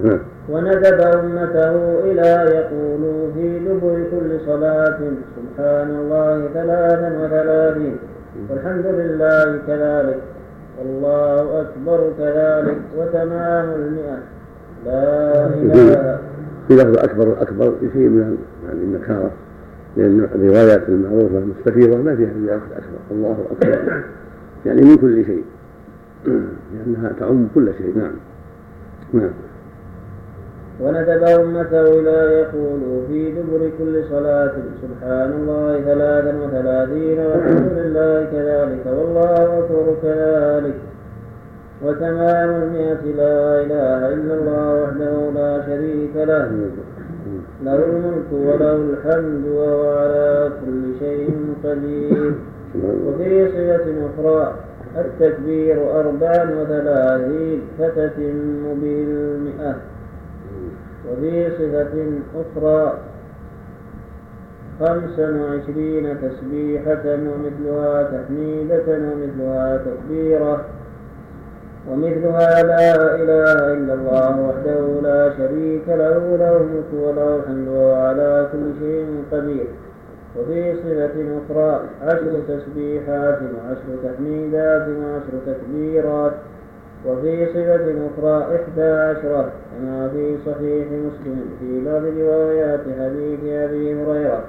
نعم. 0.03 0.19
وندب 0.49 1.01
أمته 1.01 1.99
إلى 1.99 2.29
يقولوا 2.55 3.31
في 3.33 3.59
دبر 3.59 4.03
كل 4.11 4.39
صلاة 4.45 4.99
سبحان 5.35 5.89
الله 5.89 6.47
ثلاثا 6.53 7.09
وثلاثين. 7.23 7.97
والحمد 8.49 8.85
لله 8.85 9.59
كذلك. 9.67 10.19
والله 10.79 11.61
أكبر 11.61 12.13
كذلك 12.17 12.77
وتمام 12.97 13.69
المئة. 13.71 14.19
لا 14.85 15.45
إله 15.47 16.19
في 16.67 16.73
لفظ 16.75 16.97
أكبر 16.97 17.41
أكبر 17.41 17.73
شيء 17.93 18.09
من 18.09 18.37
يعني 18.65 18.79
النكارة 18.79 19.31
لأن 19.97 20.27
الروايات 20.35 20.89
المعروفة 20.89 21.37
المستفيضة 21.37 21.97
ما 21.97 22.15
فيها 22.15 22.33
زيادة 22.45 22.55
أكبر. 22.55 22.99
الله 23.11 23.45
أكبر. 23.51 24.03
يعني 24.65 24.81
من 24.81 24.97
كل 24.97 25.25
شيء. 25.25 25.43
لأنها 26.73 27.11
تعم 27.19 27.47
كل 27.55 27.73
شيء. 27.77 27.97
نعم. 27.97 28.13
نعم. 29.13 29.31
وندب 30.81 31.23
أمته 31.23 31.81
إلى 31.99 32.17
يقول 32.41 32.79
في 33.07 33.31
دبر 33.31 33.69
كل 33.79 34.03
صلاة 34.09 34.51
سبحان 34.81 35.31
الله 35.31 35.81
ثلاثا 35.81 36.33
وثلاثين 36.43 37.19
والحمد 37.19 37.71
لله 37.77 38.25
كذلك 38.31 38.85
والله 38.85 39.59
أكبر 39.59 39.95
كذلك 40.03 40.73
وتمام 41.85 42.49
المئة 42.63 43.03
لا 43.17 43.61
إله 43.61 44.13
إلا 44.13 44.33
الله 44.33 44.83
وحده 44.83 45.13
لا 45.39 45.61
شريك 45.65 46.15
له 46.15 46.51
له 47.63 47.75
الملك 47.75 48.29
وله 48.31 48.75
الحمد 48.75 49.45
وهو 49.47 49.97
على 49.97 50.49
كل 50.65 50.99
شيء 50.99 51.29
قدير 51.63 52.33
وفي 53.05 53.47
صفة 53.47 53.85
أخرى 54.09 54.53
التكبير 54.97 55.99
أربعا 55.99 56.43
وثلاثين 56.61 57.61
فتتم 57.79 58.63
به 58.81 59.05
المئة 59.07 59.75
وفي 61.11 61.49
صفة 61.49 61.93
أخرى 62.35 62.93
خمسا 64.79 65.41
وعشرين 65.41 66.17
تسبيحة 66.21 67.05
ومثلها 67.05 68.03
تحميدة 68.03 68.87
ومثلها 68.87 69.77
تكبيرة. 69.77 70.65
ومثلها 71.91 72.63
لا 72.63 73.15
إله 73.15 73.73
إلا 73.73 73.93
الله 73.93 74.41
وحده 74.41 75.01
لا 75.01 75.21
شريك 75.37 75.87
له 75.87 76.37
له 76.37 76.57
الملك 76.57 76.91
وله 76.93 77.35
الحمد 77.35 77.67
وهو 77.67 77.93
على 77.95 78.49
كل 78.51 78.65
شيء 78.79 79.23
قدير. 79.31 79.67
وفي 80.37 80.73
صفة 80.73 81.15
أخرى 81.39 81.81
عشر 82.03 82.33
تسبيحات 82.47 83.39
وعشر 83.41 83.89
تحميدات 84.03 84.87
وعشر 84.87 85.33
تكبيرات. 85.47 86.33
وفي 87.07 87.45
صفة 87.45 87.95
أخرى 88.07 88.55
إحدى 88.55 88.83
عشرة 88.83 89.51
كما 89.71 90.09
في 90.13 90.37
صحيح 90.45 90.87
مسلم 90.87 91.57
في 91.59 91.85
بعض 91.85 92.01
روايات 92.19 92.79
حديث 92.79 93.39
أبي 93.43 94.03
هريرة. 94.03 94.43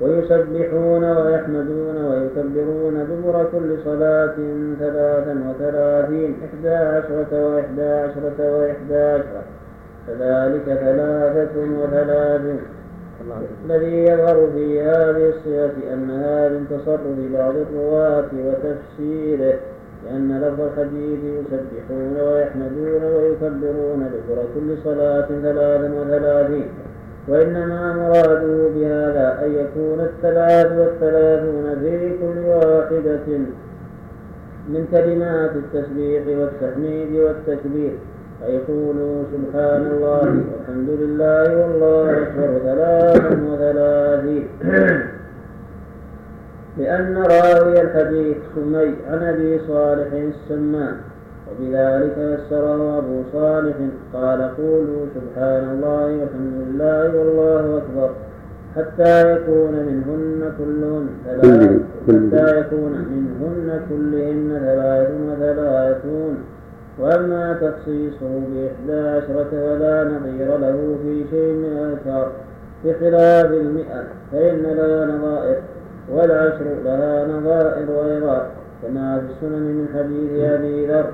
ويسبحون 0.00 1.04
ويحمدون 1.04 1.96
ويكبرون 2.04 3.06
دبر 3.10 3.46
كل 3.52 3.76
صلاة 3.84 4.34
ثلاثا 4.78 5.44
وثلاثين 5.48 6.36
إحدى 6.44 6.74
عشرة 6.74 7.54
وإحدى 7.54 7.82
عشرة 7.82 8.38
وإحدى 8.38 8.96
عشرة. 8.96 9.42
كذلك 10.06 10.64
ثلاثة 10.64 11.60
وثلاثون. 11.60 12.60
الذي 13.64 14.04
يظهر 14.04 14.48
في 14.54 14.82
هذه 14.82 15.28
الصفة 15.28 15.94
أنها 15.94 16.48
من 16.48 16.66
تصرف 16.70 17.40
بعض 17.40 17.54
الرواة 17.56 18.28
وتفسيره. 18.46 19.54
لأن 20.04 20.40
لفظ 20.40 20.60
الحديث 20.60 21.20
يسبحون 21.24 22.16
ويحمدون 22.20 23.02
ويكبرون 23.04 24.10
ذكر 24.14 24.42
كل 24.54 24.68
صلاة 24.84 25.26
ثلاثا 25.42 25.90
وثلاثين 26.00 26.66
وإنما 27.28 27.92
مراده 27.92 28.68
بهذا 28.74 29.38
أن 29.44 29.50
يكون 29.52 30.00
الثلاث 30.00 30.78
والثلاثون 30.78 31.76
في 31.80 32.10
كل 32.20 32.38
واحدة 32.48 33.38
من 34.68 34.86
كلمات 34.90 35.50
التسبيح 35.56 36.22
والتحميد 36.38 37.16
والتكبير. 37.16 37.92
فيقولوا 38.40 39.22
سبحان 39.32 39.86
الله 39.92 40.42
والحمد 40.52 40.88
لله 40.88 41.56
والله 41.60 42.22
أكبر 42.22 42.58
ثلاثا 42.64 43.30
وثلاثين. 43.50 44.48
لأن 46.78 47.16
راوي 47.16 47.80
الحديث 47.80 48.36
سمي 48.54 48.94
عن 49.10 49.22
أبي 49.22 49.60
صالح 49.68 50.12
السمان 50.12 50.96
وبذلك 51.50 52.16
يسره 52.18 52.98
أبو 52.98 53.22
صالح 53.32 53.74
قال 54.14 54.56
قولوا 54.56 55.06
سبحان 55.14 55.64
الله 55.72 56.04
والحمد 56.04 56.52
لله 56.68 57.18
والله 57.18 57.78
أكبر 57.78 58.10
حتى 58.76 59.32
يكون 59.32 59.72
منهن 59.72 60.52
كلهن 60.58 61.08
ثلاث 61.24 61.80
حتى 62.08 62.58
يكون 62.60 62.92
منهن 62.92 63.80
كلهن 63.88 64.58
ثلاث 64.64 65.10
وثلاثون 65.28 66.36
وأما 66.98 67.52
تخصيصه 67.52 68.40
بإحدى 68.52 69.08
عشرة 69.08 69.50
فلا 69.50 70.04
نظير 70.04 70.56
له 70.58 70.96
في 71.02 71.24
شيء 71.30 71.52
من 71.52 71.72
الأذكار 71.78 72.32
بخلاف 72.84 73.50
المئة 73.52 74.04
فإن 74.32 74.62
لها 74.62 75.06
نظائر. 75.06 75.56
والعشر 76.10 76.64
لها 76.84 77.26
نظائر 77.26 78.04
أيضا 78.12 78.46
كما 78.82 79.20
في 79.20 79.32
السنن 79.32 79.62
من 79.62 79.88
حديث 79.94 80.50
أبي 80.50 80.86
ذر 80.86 81.10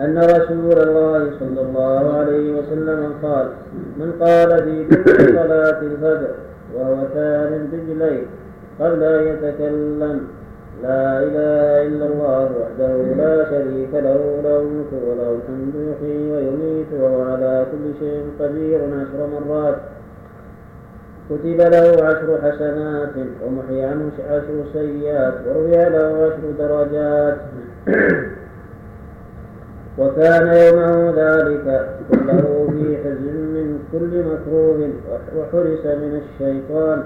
أن 0.00 0.18
رسول 0.18 0.88
الله 0.88 1.30
صلى 1.40 1.60
الله 1.60 2.16
عليه 2.18 2.58
وسلم 2.58 3.12
قال 3.22 3.48
من 3.96 4.12
قال 4.20 4.62
في 4.62 4.84
كل 4.84 5.34
صلاة 5.34 5.80
الفجر 5.80 6.28
وهو 6.74 6.96
ثان 7.14 7.68
بالليل 7.72 8.26
قبل 8.80 9.02
أن 9.02 9.26
يتكلم 9.26 10.20
لا 10.82 11.22
إله 11.22 11.86
إلا 11.86 12.06
الله 12.06 12.50
وحده 12.60 12.96
لا 12.96 13.44
شريك 13.50 13.88
له 13.92 14.40
له 14.44 14.60
الملك 14.60 14.92
وله 15.08 15.38
الحمد 15.38 15.74
يحيي 15.74 16.32
ويميت 16.32 16.86
وهو 17.00 17.22
على 17.22 17.66
كل 17.72 17.98
شيء 18.00 18.24
قدير 18.40 18.80
عشر 18.80 19.26
مرات. 19.48 19.76
كتب 21.30 21.60
له 21.60 22.04
عشر 22.04 22.38
حسنات 22.42 23.14
ومحي 23.46 23.82
عنه 23.84 24.10
عشر 24.30 24.64
سيئات 24.72 25.34
ورفع 25.46 25.88
له 25.88 26.26
عشر 26.26 26.50
درجات. 26.58 27.36
وكان 29.98 30.46
يومه 30.46 31.10
ذلك 31.10 31.88
كله 32.10 32.68
في 32.70 32.96
حزن 33.04 33.36
من 33.56 33.78
كل 33.92 34.24
مكروه 34.24 34.90
وحرس 35.36 35.86
من 35.86 36.20
الشيطان 36.22 37.02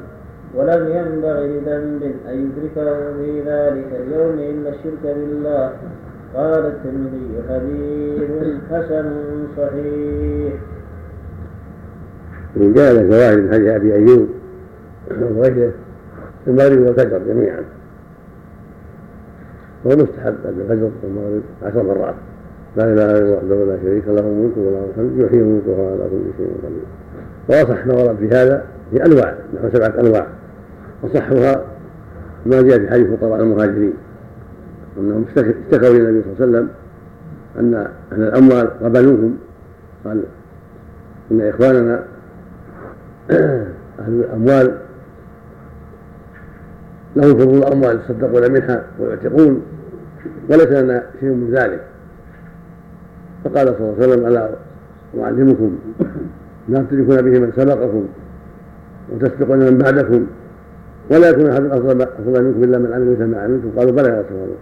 ولم 0.54 0.88
ينبغي 0.88 1.48
لذنب 1.48 2.02
أن 2.28 2.50
يدركه 2.50 3.12
في 3.16 3.40
ذلك 3.40 3.88
اليوم 4.00 4.38
إلا 4.38 4.68
الشرك 4.68 5.02
بالله. 5.02 5.72
قال 6.34 6.66
الترمذي 6.66 7.42
حديث 7.48 8.60
حسن 8.70 9.06
صحيح. 9.56 10.79
من 12.56 12.72
جاء 12.72 12.94
زواج 12.94 13.38
من 13.38 13.52
حديث 13.52 13.68
أبي 13.68 13.94
أيوب 13.94 14.28
وغيره 15.36 15.72
المغرب 16.46 16.78
والفجر 16.78 17.20
جميعا. 17.28 17.60
هو 19.86 19.90
مستحب 19.90 20.34
بعد 20.44 20.54
الفجر 20.60 20.90
والمغرب 21.02 21.42
عشر 21.62 21.82
مرات. 21.82 22.14
لا 22.76 22.84
إله 22.84 23.04
إلا 23.04 23.18
الله 23.18 23.36
وحده 23.36 23.64
لا 23.64 23.78
شريك 23.82 24.04
له 24.06 24.20
الملك 24.20 24.56
وله 24.56 24.86
الحمد 24.90 25.18
يحيي 25.18 25.40
الملك 25.40 25.62
وهو 25.66 25.86
على 25.86 26.08
كل 26.10 26.22
شيء 26.38 26.52
قدير. 26.64 26.86
واصح 27.48 27.86
ما 27.86 27.94
ورد 27.94 28.16
في 28.16 28.28
هذا 28.28 28.64
في 28.90 29.04
أنواع 29.04 29.34
نحو 29.54 29.68
سبعة 29.72 30.00
أنواع. 30.00 30.26
اصحها 31.04 31.64
ما 32.46 32.62
جاء 32.62 32.78
في 32.78 32.90
حديث 32.90 33.06
فقراء 33.06 33.40
المهاجرين. 33.42 33.94
أنهم 34.98 35.24
اشتكوا 35.36 35.88
إلى 35.88 36.08
النبي 36.08 36.22
صلى 36.22 36.32
الله 36.32 36.58
عليه 36.58 36.68
وسلم 36.68 36.68
أن 37.58 37.74
أهل 38.12 38.22
الأموال 38.22 38.70
غبنوهم 38.82 39.36
قال 40.04 40.22
إن 41.30 41.40
إخواننا 41.40 42.04
أهل 43.30 44.12
الأموال 44.20 44.78
لهم 47.16 47.38
فضول 47.38 47.58
الأموال 47.58 47.96
يتصدقون 47.96 48.52
منها 48.52 48.84
ويعتقون 48.98 49.62
وليس 50.50 50.66
لنا 50.66 51.02
شيء 51.20 51.28
من 51.28 51.50
ذلك. 51.54 51.80
فقال 53.44 53.66
صلى 53.66 53.78
الله 53.78 53.94
عليه 53.98 54.08
وسلم 54.08 54.26
ألا 54.26 54.50
أعلمكم 55.20 55.78
ما 56.68 56.86
تدركون 56.90 57.16
به 57.16 57.38
من 57.38 57.52
سبقكم 57.56 58.06
وتسبقون 59.12 59.58
من 59.58 59.78
بعدكم 59.78 60.26
ولا 61.10 61.30
يكون 61.30 61.46
أحد 61.50 61.64
أفضل 61.64 62.44
منكم 62.44 62.64
إلا 62.64 62.78
من 62.78 62.92
عمل 62.92 63.10
مثل 63.12 63.24
ما 63.24 63.40
عملتم. 63.40 63.70
قالوا 63.78 63.92
بلى 63.92 64.08
يا 64.08 64.20
رسول 64.20 64.38
الله 64.38 64.56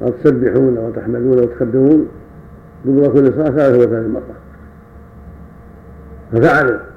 قال 0.00 0.22
تسبحون 0.22 0.78
وتحمدون 0.78 1.38
وتكبرون 1.38 2.08
دبر 2.84 3.08
كل 3.08 3.32
صلاه 3.32 3.50
ثلاث 3.50 3.74
وثلاثين 3.74 4.10
مرة. 4.10 4.36
ففعلوا. 6.32 6.89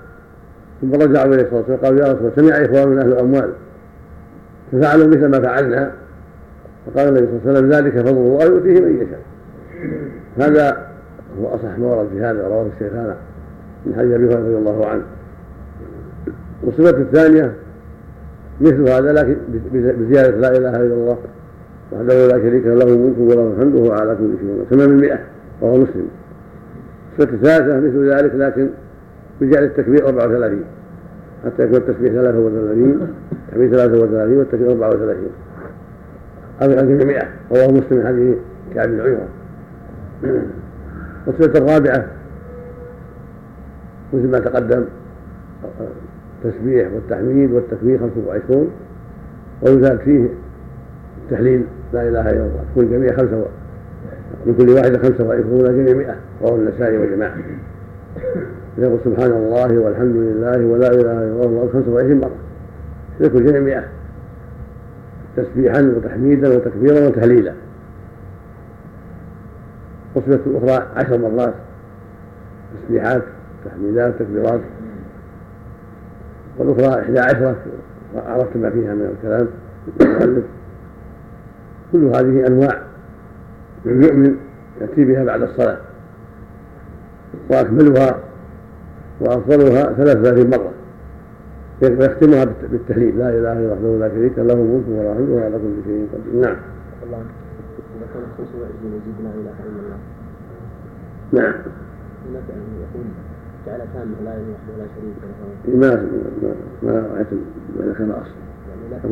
ثم 0.83 0.93
رجعوا 0.93 1.33
اليه 1.33 1.43
الصلاة 1.43 1.59
والسلام 1.59 1.79
قالوا 1.79 1.99
يا 1.99 2.13
رسول 2.13 2.17
الله 2.17 2.31
سمع 2.35 2.65
إخواننا 2.65 3.01
أهل 3.01 3.07
الأموال 3.07 3.49
ففعلوا 4.71 5.07
مثل 5.07 5.25
ما 5.25 5.39
فعلنا. 5.39 5.91
فقال 6.85 7.07
النبي 7.07 7.27
صلى 7.27 7.35
الله 7.35 7.49
عليه 7.49 7.59
وسلم 7.59 7.71
ذلك 7.71 8.07
فضل 8.07 8.17
الله 8.17 8.43
يؤتيه 8.43 8.81
من 8.81 8.95
يشاء. 8.95 9.19
هذا 10.37 10.87
هو 11.41 11.47
أصح 11.47 11.77
ما 11.79 11.87
ورد 11.87 12.07
في 12.13 12.19
هذا 12.19 12.47
رواه 12.47 12.65
الشيخان 12.75 13.15
من 13.85 13.95
حديث 13.95 14.11
أبي 14.11 14.25
هريرة 14.25 14.39
رضي 14.39 14.55
الله 14.55 14.85
عنه. 14.85 15.03
والصفة 16.63 16.97
الثانية 16.97 17.53
مثل 18.61 18.89
هذا 18.89 19.13
لكن 19.13 19.35
بزيادة 19.73 20.37
لا 20.37 20.57
إله 20.57 20.75
إلا 20.75 20.93
الله 20.93 21.17
وحده 21.91 22.27
لا 22.27 22.37
شريك 22.43 22.65
له 22.65 22.83
الملك 22.83 23.17
وله 23.19 23.53
الحمد 23.57 23.75
وهو 23.75 23.91
على 23.91 24.15
كل 24.15 24.33
شيء 24.41 24.65
كما 24.69 24.87
من 24.87 24.97
مئة 24.97 25.19
وهو 25.61 25.77
مسلم. 25.77 26.07
الصفة 27.11 27.33
الثالثة 27.33 27.79
مثل 27.79 28.13
ذلك 28.13 28.35
لكن 28.35 28.69
بجعل 29.41 29.63
التكبير 29.63 30.07
34 30.07 30.63
حتى 31.45 31.63
يكون 31.63 31.77
التسبيح 31.77 32.13
33 32.13 33.07
التكبير 33.47 33.69
33 33.77 34.37
والتكبير 34.37 34.71
34 34.71 35.15
أو 36.61 36.69
عن 36.71 36.97
100 37.07 37.19
وهو 37.49 37.67
مسلم 37.71 37.97
من 37.97 38.07
حديث 38.07 38.35
كعب 38.75 38.87
بن 38.89 38.99
عجرة 39.01 39.27
والصفة 41.27 41.59
الرابعة 41.59 42.05
مثل 44.13 44.27
ما 44.31 44.39
تقدم 44.39 44.85
التسبيح 46.45 46.87
والتحميد 46.93 47.51
والتكبير 47.51 47.99
25 47.99 48.71
ويزاد 49.61 49.99
فيه 49.99 50.27
التحليل 51.23 51.63
لا 51.93 52.01
إله 52.09 52.21
إلا 52.29 52.31
الله 52.31 52.63
تكون 52.71 52.83
الجميع 52.83 53.17
خمسه 53.17 53.45
من 54.45 54.55
كل 54.57 54.69
واحدة 54.69 54.97
خمسه 54.97 55.27
وعشرون 55.27 55.85
جميع 55.85 55.93
100 55.93 56.15
رواه 56.41 56.55
النسائي 56.55 56.97
وجماعه 56.97 57.37
يقول 58.77 58.99
سبحان 59.05 59.31
الله 59.31 59.79
والحمد 59.79 60.15
لله 60.15 60.65
ولا 60.65 60.87
إله 60.87 61.11
إلا 61.11 61.45
الله 61.45 61.69
25 61.73 62.19
مرة. 62.19 62.35
يكون 63.19 63.45
جميع 63.45 63.59
100 63.59 63.83
تسبيحا 65.37 65.81
وتحميدا 65.81 66.55
وتكبيرا 66.55 67.07
وتهليلا. 67.07 67.53
والصفة 70.15 70.39
الأخرى 70.45 70.87
عشر 70.95 71.17
مرات. 71.17 71.53
تسبيحات 72.75 73.23
تحميدات 73.65 74.13
تكبيرات. 74.19 74.61
والأخرى 76.57 77.01
إحدى 77.01 77.19
عشرة. 77.19 77.55
عرفت 78.15 78.57
ما 78.57 78.69
فيها 78.69 78.93
من 78.93 79.15
الكلام. 79.17 79.47
المؤلف 80.01 80.43
كل 81.91 82.05
هذه 82.05 82.47
أنواع. 82.47 82.81
من 83.85 84.03
يؤمن 84.03 84.35
يأتي 84.81 85.05
بها 85.05 85.23
بعد 85.23 85.41
الصلاة. 85.41 85.77
وأكملها 87.49 88.19
وأفضلها 89.21 89.93
ثلاث 89.93 90.17
ثلاثين 90.17 90.49
مرة 90.49 90.71
ويختمها 91.81 92.45
بالتهليل. 92.71 93.19
لا 93.19 93.29
إله 93.29 93.53
إلا 93.53 93.73
الله 93.73 93.97
لا 93.99 94.09
شريك 94.09 94.37
له 94.37 94.55
ملك 94.55 94.83
ولا 94.87 95.13
حمد 95.13 95.29
ولا 95.29 95.45
على 95.45 95.57
كل 95.57 95.83
شيء 95.85 96.07
قدير. 96.13 96.41
نعم. 96.41 96.55
الله. 97.03 97.17
إذا 97.97 98.07
كان 98.13 98.23
25 98.37 98.93
يزيد 98.95 99.17
لا 99.23 99.29
إله 99.29 99.55
إلا 99.69 99.79
الله. 99.83 99.99
نعم. 101.31 101.53
هناك 102.29 102.43
يقول 102.83 103.05
جعل 103.67 103.79
كامل 103.93 104.15
لا 104.25 104.33
اله 104.35 104.57
ولا 104.69 104.85
شريك 104.95 105.17
له. 105.23 105.87
ما 105.87 105.91
ما 106.83 107.07
رأيت 107.15 107.27
ما 107.79 107.85
ذكر 107.85 108.03
أصلا. 108.03 108.43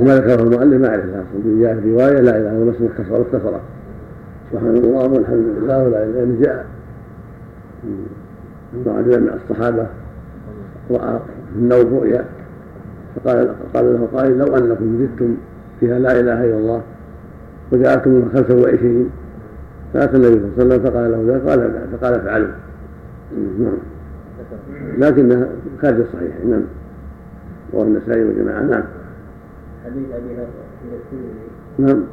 وما 0.01 0.15
ذكره 0.15 0.43
المؤلف 0.43 0.81
ما 0.81 0.87
اعرف 0.87 1.05
الاصل 1.05 1.61
جاء 1.61 1.79
في 1.81 1.93
رواية 1.93 2.19
لا 2.19 2.37
إله 2.37 2.51
إلا 2.51 2.51
الله 2.51 2.73
اختصر 2.87 3.21
اختصر 3.21 3.59
سبحان 4.51 4.75
الله 4.77 5.13
والحمد 5.13 5.45
لله 5.57 5.83
ولا 5.83 6.03
إله 6.03 6.23
إلا 6.23 6.45
جاء. 6.45 6.65
رجلا 8.85 9.17
من 9.17 9.39
الصحابة 9.43 9.87
رأى 10.91 11.19
في 11.53 11.59
النوم 11.59 11.93
رؤيا 11.97 12.25
فقال 13.15 13.55
قال 13.73 13.85
له 13.85 14.07
قائل 14.13 14.37
لو 14.37 14.55
أنكم 14.57 14.97
زدتم 14.99 15.35
فيها 15.79 15.99
لا 15.99 16.19
إله 16.19 16.45
إلا 16.45 16.57
الله 16.57 16.81
وجعلتم 17.71 18.29
خمسة 18.33 18.55
وعشرين 18.55 19.09
فأتى 19.93 20.17
النبي 20.17 20.41
صلى 20.57 20.63
الله 20.63 20.75
عليه 20.75 20.75
وسلم 20.75 20.91
فقال 20.91 21.11
له 21.11 21.33
ذلك 21.33 21.41
قال 21.47 21.87
فقال 21.99 22.13
افعلوا 22.13 22.51
نعم. 23.59 23.77
لكنها 24.97 25.47
خارج 25.81 25.99
الصحيح 25.99 26.45
نعم. 26.45 26.61
رواه 27.73 27.83
النسائي 27.83 28.23
وجماعة 28.23 28.61
نعم. 28.61 28.83
حديث 29.85 30.05
أبي 30.11 30.35
نعم. 31.79 32.03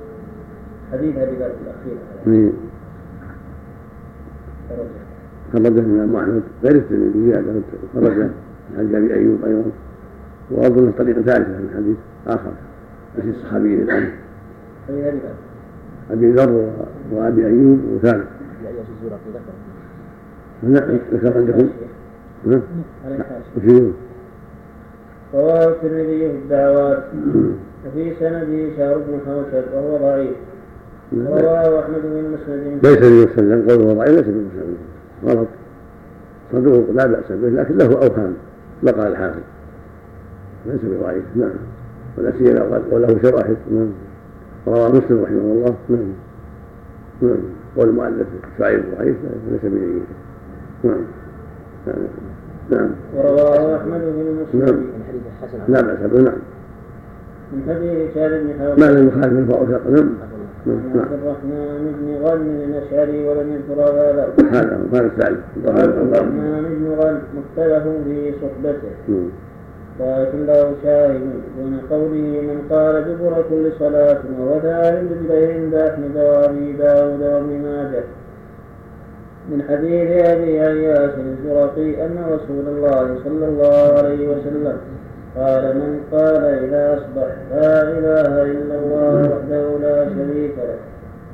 حديث 0.93 1.17
أبي 1.17 1.37
ذر 1.37 1.47
الأخير. 1.47 1.97
نعم. 2.27 2.53
خرجه 5.53 5.69
الإمام 5.69 6.17
أحمد 6.17 6.43
غير 6.65 6.77
الترمذي 6.77 7.25
زيادة 7.25 7.53
خرجه 7.95 8.29
من 8.71 8.77
حديث 8.79 8.95
أبي 8.95 9.15
أيوب 9.15 9.45
أيضا. 9.47 9.63
وأظن 10.51 10.93
طريقة 10.99 11.23
ثالثة 11.23 11.49
من 11.49 11.71
حديث 11.77 11.97
آخر 12.27 12.51
حديث 13.19 13.35
الصحابي 13.35 13.83
الآن. 13.83 14.09
أبي 16.11 16.31
ذر. 16.31 16.71
وأبي 17.13 17.47
أيوب 17.47 17.79
وثالث. 17.95 18.27
ذكر. 20.65 21.39
عندكم. 21.39 21.69
نعم. 22.47 22.61
رواه 25.35 25.69
الترمذي 25.69 26.19
في 26.19 26.37
الدعوات. 26.37 27.05
وفي 27.87 28.15
سنده 28.21 28.77
شهر 28.77 28.99
بن 28.99 29.19
حوشب 29.27 29.65
وهو 29.75 29.97
ضعيف. 29.97 30.37
رواه 31.17 31.81
أحمد 31.81 32.03
بن 32.05 32.25
مسند 32.35 32.87
ليس 32.87 32.99
بمسلم 32.99 33.71
قوله 33.71 33.95
ضعيف 33.95 34.11
ليس 34.11 34.27
بمسلم 34.27 34.77
غلط. 35.25 35.49
صدوق 36.53 36.91
لا 36.91 37.07
بأس 37.07 37.33
به 37.33 37.49
لكن 37.49 37.77
له 37.77 37.87
أوهام 37.87 38.35
بقى 38.83 39.09
الحافظ 39.09 39.41
ليس 40.67 40.81
بضعيف 40.85 41.25
نعم. 41.37 41.51
ولا 42.19 42.33
سيما 42.39 42.83
وله 42.93 43.19
شواهد 43.23 43.57
نعم. 43.71 43.89
رواه 44.67 44.89
مسلم 44.89 45.23
رحمه 45.23 45.39
الله 45.39 45.75
نعم. 45.89 46.13
نعم. 47.23 47.37
قول 47.77 47.89
المؤلف 47.89 48.27
شعيب 48.59 48.83
ضعيف 48.99 49.17
ليس 49.53 49.61
بجيد. 49.65 50.03
نعم. 50.85 51.05
نعم. 52.71 52.91
ورواه 53.17 53.77
أحمد 53.77 54.01
بن 54.01 54.43
مسلم. 54.43 54.61
نعم. 54.61 54.75
من 54.75 55.03
حديث 55.09 55.23
الحسن 55.43 55.73
لا 55.73 55.81
بأس 55.81 56.11
به 56.11 56.23
نعم. 56.23 56.39
من 57.53 57.63
حديث 57.69 58.11
هشام 58.11 58.31
بن 58.31 58.81
ما 58.81 58.91
لم 58.91 59.09
يخالف 59.09 59.63
الفاء 59.63 59.91
نعم. 59.91 59.95
نعم 59.95 60.38
عبد 60.67 61.13
الرحمن 61.13 61.83
بن 61.99 62.27
غنم 62.27 62.61
الأشعري 62.69 63.29
ولم 63.29 63.53
يذكر 63.53 63.83
هذا. 63.83 64.29
هذا 64.51 64.81
هذا 64.93 65.07
الثالث 65.07 65.41
وعبد 65.67 65.97
الرحمن 65.99 66.65
بن 66.79 66.87
غنم 67.01 67.23
مختلف 67.37 67.83
في 68.05 68.33
صحبته. 68.43 68.93
نعم. 69.09 69.31
لكن 70.01 70.47
له 70.47 70.75
شاهد 70.83 71.21
دون 71.59 71.81
قوله 71.91 72.41
من 72.49 72.67
قال 72.71 73.05
دبر 73.05 73.45
كل 73.51 73.73
صلاة 73.79 74.21
وهو 74.39 74.61
ثالث 74.61 75.13
به 75.29 75.55
عند 75.55 75.75
أحمد 75.75 76.17
وأبي 76.17 76.73
داود 76.73 77.23
وابن 77.23 77.63
ماجه. 77.63 78.05
من 79.51 79.63
حديث 79.69 80.27
أبي 80.27 80.61
عياش 80.61 81.11
الزرقي 81.19 82.07
أن 82.07 82.17
رسول 82.25 82.65
الله 82.69 83.19
صلى 83.25 83.47
الله 83.49 83.99
عليه 83.99 84.29
وسلم 84.29 84.77
قال 85.39 85.77
من 85.77 86.01
قال 86.13 86.45
إذا 86.45 86.95
أصبح 86.95 87.29
لا 87.55 87.83
إله 87.83 88.43
إلا 88.43 88.75
الله 88.75 89.31
وحده 89.31 89.79
لا 89.79 90.05
شريك 90.05 90.55
له. 90.59 90.79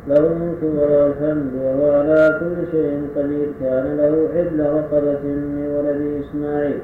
له 0.08 0.26
الملك 0.26 0.62
وله 0.62 1.06
الحمد 1.06 1.50
وهو 1.62 1.92
على 2.00 2.40
كل 2.40 2.70
شيء 2.70 3.08
قدير. 3.16 3.48
كان 3.60 3.96
له 3.96 4.28
حبل 4.34 4.60
رقبة 4.60 5.22
من 5.22 5.66
ولد 5.76 6.24
إسماعيل. 6.24 6.80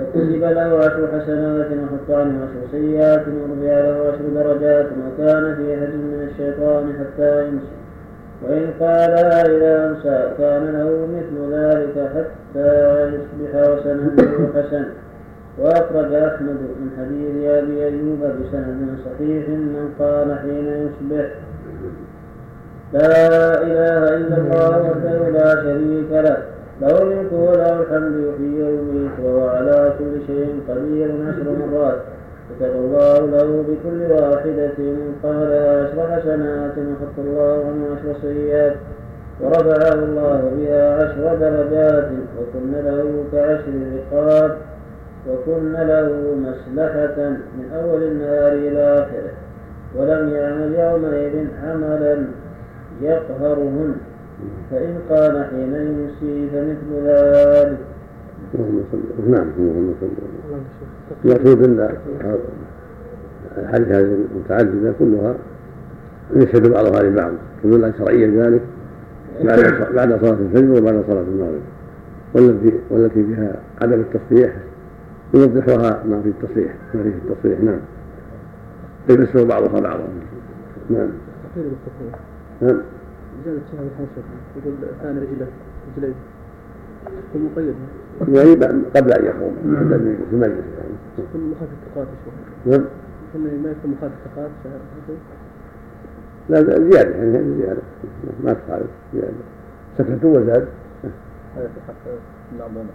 وكتب 0.00 0.42
له 0.42 0.78
عشر 0.78 1.08
حسنات 1.14 1.66
وحط 1.66 2.18
عنه 2.18 2.42
عشر 2.42 2.70
سيئات 2.70 3.24
ورفع 3.28 3.80
له 3.80 4.12
عشر 4.12 4.24
درجات 4.34 4.86
وكان 4.86 5.54
في 5.56 5.76
حجم 5.76 5.98
من 5.98 6.28
الشيطان 6.30 6.92
حتى 6.98 7.48
يمسي 7.48 7.78
وإن 8.42 8.70
قال 8.80 9.10
إذا 9.50 9.86
أمسى 9.86 10.32
كان 10.38 10.64
له 10.72 11.08
مثل 11.16 11.54
ذلك 11.54 12.10
حتى 12.14 13.12
يصبح 13.14 13.70
وسنده 13.70 14.48
حسن 14.54 14.84
وأخرج 15.58 16.12
أحمد 16.14 16.60
من 16.80 16.88
حديث 16.98 17.50
أبي 17.50 17.84
أيوب 17.84 18.18
بسند 18.20 18.98
صحيح 19.04 19.48
من 19.48 19.94
قال 19.98 20.38
حين 20.38 20.66
يصبح 20.66 21.28
لا 22.92 23.62
إله 23.62 24.16
إلا 24.16 24.36
الله 24.36 24.90
وحده 24.90 25.28
لا 25.28 25.62
شريك 25.62 26.10
له 26.10 26.36
له 26.80 27.02
الملك 27.02 27.32
وله 27.32 27.80
الحمد 27.80 28.14
يحيي 28.26 28.62
ويميت 28.62 29.10
وهو 29.24 29.48
على 29.48 29.92
كل 29.98 30.26
شيء 30.26 30.60
قدير 30.68 31.10
عشر 31.28 31.46
مرات. 31.60 31.98
كتب 32.50 32.72
الله 32.76 33.18
له 33.18 33.64
بكل 33.68 34.12
واحدة 34.12 34.78
قالها 35.22 35.82
عشر 35.82 35.98
حسنات 36.12 36.72
وحط 36.78 37.18
الله 37.18 37.64
عنه 37.66 37.86
عشر 37.96 38.20
سيئات. 38.22 38.76
ورفعه 39.40 39.94
الله 39.94 40.52
بها 40.56 40.94
عشر 40.94 41.36
درجات 41.40 42.08
وكن 42.38 42.72
له 42.72 43.24
كعشر 43.32 43.74
رقاب. 43.96 44.56
وكن 45.28 45.72
له 45.72 46.34
مسلحة 46.36 47.30
من 47.58 47.70
أول 47.74 48.02
النهار 48.02 48.52
إلى 48.52 48.82
آخره 48.98 49.32
ولم 49.96 50.28
يعمل 50.28 50.74
يومئذ 50.74 51.46
عملا 51.64 52.24
يقهرهن. 53.02 53.94
فإن 54.70 54.98
قال 55.10 55.44
حين 55.44 55.74
يمسي 55.74 56.48
فمثل 56.52 57.06
ذلك. 57.06 57.78
نعم 59.28 59.46
اللهم 59.58 59.94
صل 60.00 61.64
ان 61.64 61.88
الحديث 63.58 63.88
هذه 63.88 64.16
المتعددة 64.34 64.92
كلها 64.98 65.34
يشهد 66.36 66.68
بعضها 66.72 67.02
لبعض 67.02 67.32
تدل 67.62 67.92
شرعية 67.98 68.26
ذلك 68.26 68.62
بعد 69.44 69.60
بعد 69.94 70.20
صلاة 70.20 70.38
الفجر 70.40 70.70
وبعد 70.70 71.04
صلاة 71.08 71.20
المغرب. 71.22 71.62
والتي 72.34 72.72
والتي 72.90 73.24
فيها 73.24 73.52
عدم 73.82 74.00
التصريح 74.00 74.52
يوضحها 75.34 76.04
ما 76.04 76.22
في 76.22 76.28
التصريح 76.28 76.74
ما 76.94 77.02
فيه 77.02 77.10
التصريح 77.10 77.60
نعم. 77.60 77.80
يفسر 79.08 79.44
بعضها 79.44 79.80
بعضا. 79.80 80.08
نعم. 80.90 81.08
نعم. 82.62 82.80
زيادة 83.44 83.60
شهر 83.72 83.82
الحاشر 83.82 84.22
يقول 84.56 84.74
ثاني 85.02 85.18
رجله 85.18 85.46
رجلين 85.96 86.14
يكون 87.30 87.50
مقيد. 87.52 87.74
يعني 88.36 88.82
قبل 88.96 89.12
أن 89.12 89.24
يقوم. 89.24 89.54
في 89.62 90.32
المجلس 90.32 90.64
يعني. 90.78 90.94
يكون 91.18 91.50
مخالف 91.50 92.08
شوي 92.64 92.72
نعم. 92.72 92.84
ما 93.62 93.70
يكون 93.70 93.90
مخالف 93.90 94.12
الثقات 94.26 94.50
شهر 94.64 95.16
لا 96.48 96.60
لا، 96.60 96.90
زيادة 96.90 97.10
يعني 97.16 97.38
هذه 97.38 97.56
زيادة. 97.58 97.82
ما 98.44 98.52
تخالف 98.52 98.90
زيادة. 99.14 99.34
سكتوا 99.98 100.38
وزاد. 100.38 100.68
هذا 101.56 101.68
في 101.74 101.80
حق 101.88 102.10
الإمام 102.52 102.86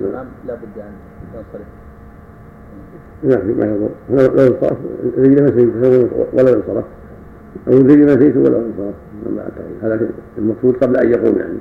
الإمام 0.00 0.26
لابد 0.46 0.78
أن 0.78 0.92
ينصرف. 1.34 1.66
ما 3.24 3.36
في 3.36 3.52
ما 3.54 3.66
يضر 3.66 3.88
لو 4.10 4.34
لو 4.34 4.54
انصرف 4.54 4.78
رجله 5.18 5.42
مسيت 5.42 5.74
ولا 6.32 6.56
انصرف 6.56 6.84
أو 7.68 7.72
رجله 7.72 8.16
مسيت 8.16 8.36
ولا 8.36 8.58
انصرف 8.58 8.94
ما 9.26 9.42
اعتقد 9.42 9.64
هذا 9.82 10.08
المقصود 10.38 10.76
قبل 10.76 10.96
أن 10.96 11.10
يقوم 11.10 11.38
يعني. 11.38 11.58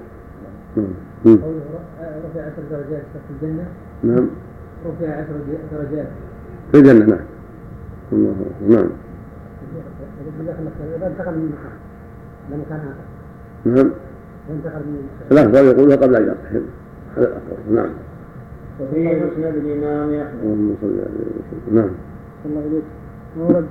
نعم. 0.77 1.37
رفع 2.25 2.41
عشر 2.41 2.61
درجات 2.71 3.03
في 3.27 3.45
الجنة. 3.45 3.65
نعم. 4.03 4.27
رفع 4.85 5.13
عشر 5.15 5.33
درجات. 5.71 6.07
في 6.71 6.77
الجنة 6.77 7.05
نعم. 7.05 7.19
الله 8.11 8.31
أكبر. 8.31 8.75
نعم. 8.75 8.89
إذا 10.97 11.07
انتقل 11.07 11.31
من 11.31 11.51
مكان 11.51 11.71
لمكان 12.51 12.79
آخر. 12.79 13.11
نعم. 13.65 13.91
الأفضل 15.31 15.65
يقولها 15.65 15.95
قبل 15.95 16.15
أن 16.15 16.23
يرتحل 16.23 16.63
هذا 17.17 17.27
الأفضل 17.27 17.75
نعم. 17.75 17.89
وفي 18.81 18.99
مسند 19.07 19.55
الإمام 19.55 20.21
أحمد 20.21 20.43
اللهم 20.43 20.75
صل 20.81 20.87
على 20.87 21.21
وسلم 21.37 21.75
نعم. 21.75 21.89
الله 22.45 22.61
إليك 22.67 22.83
ورد 23.39 23.65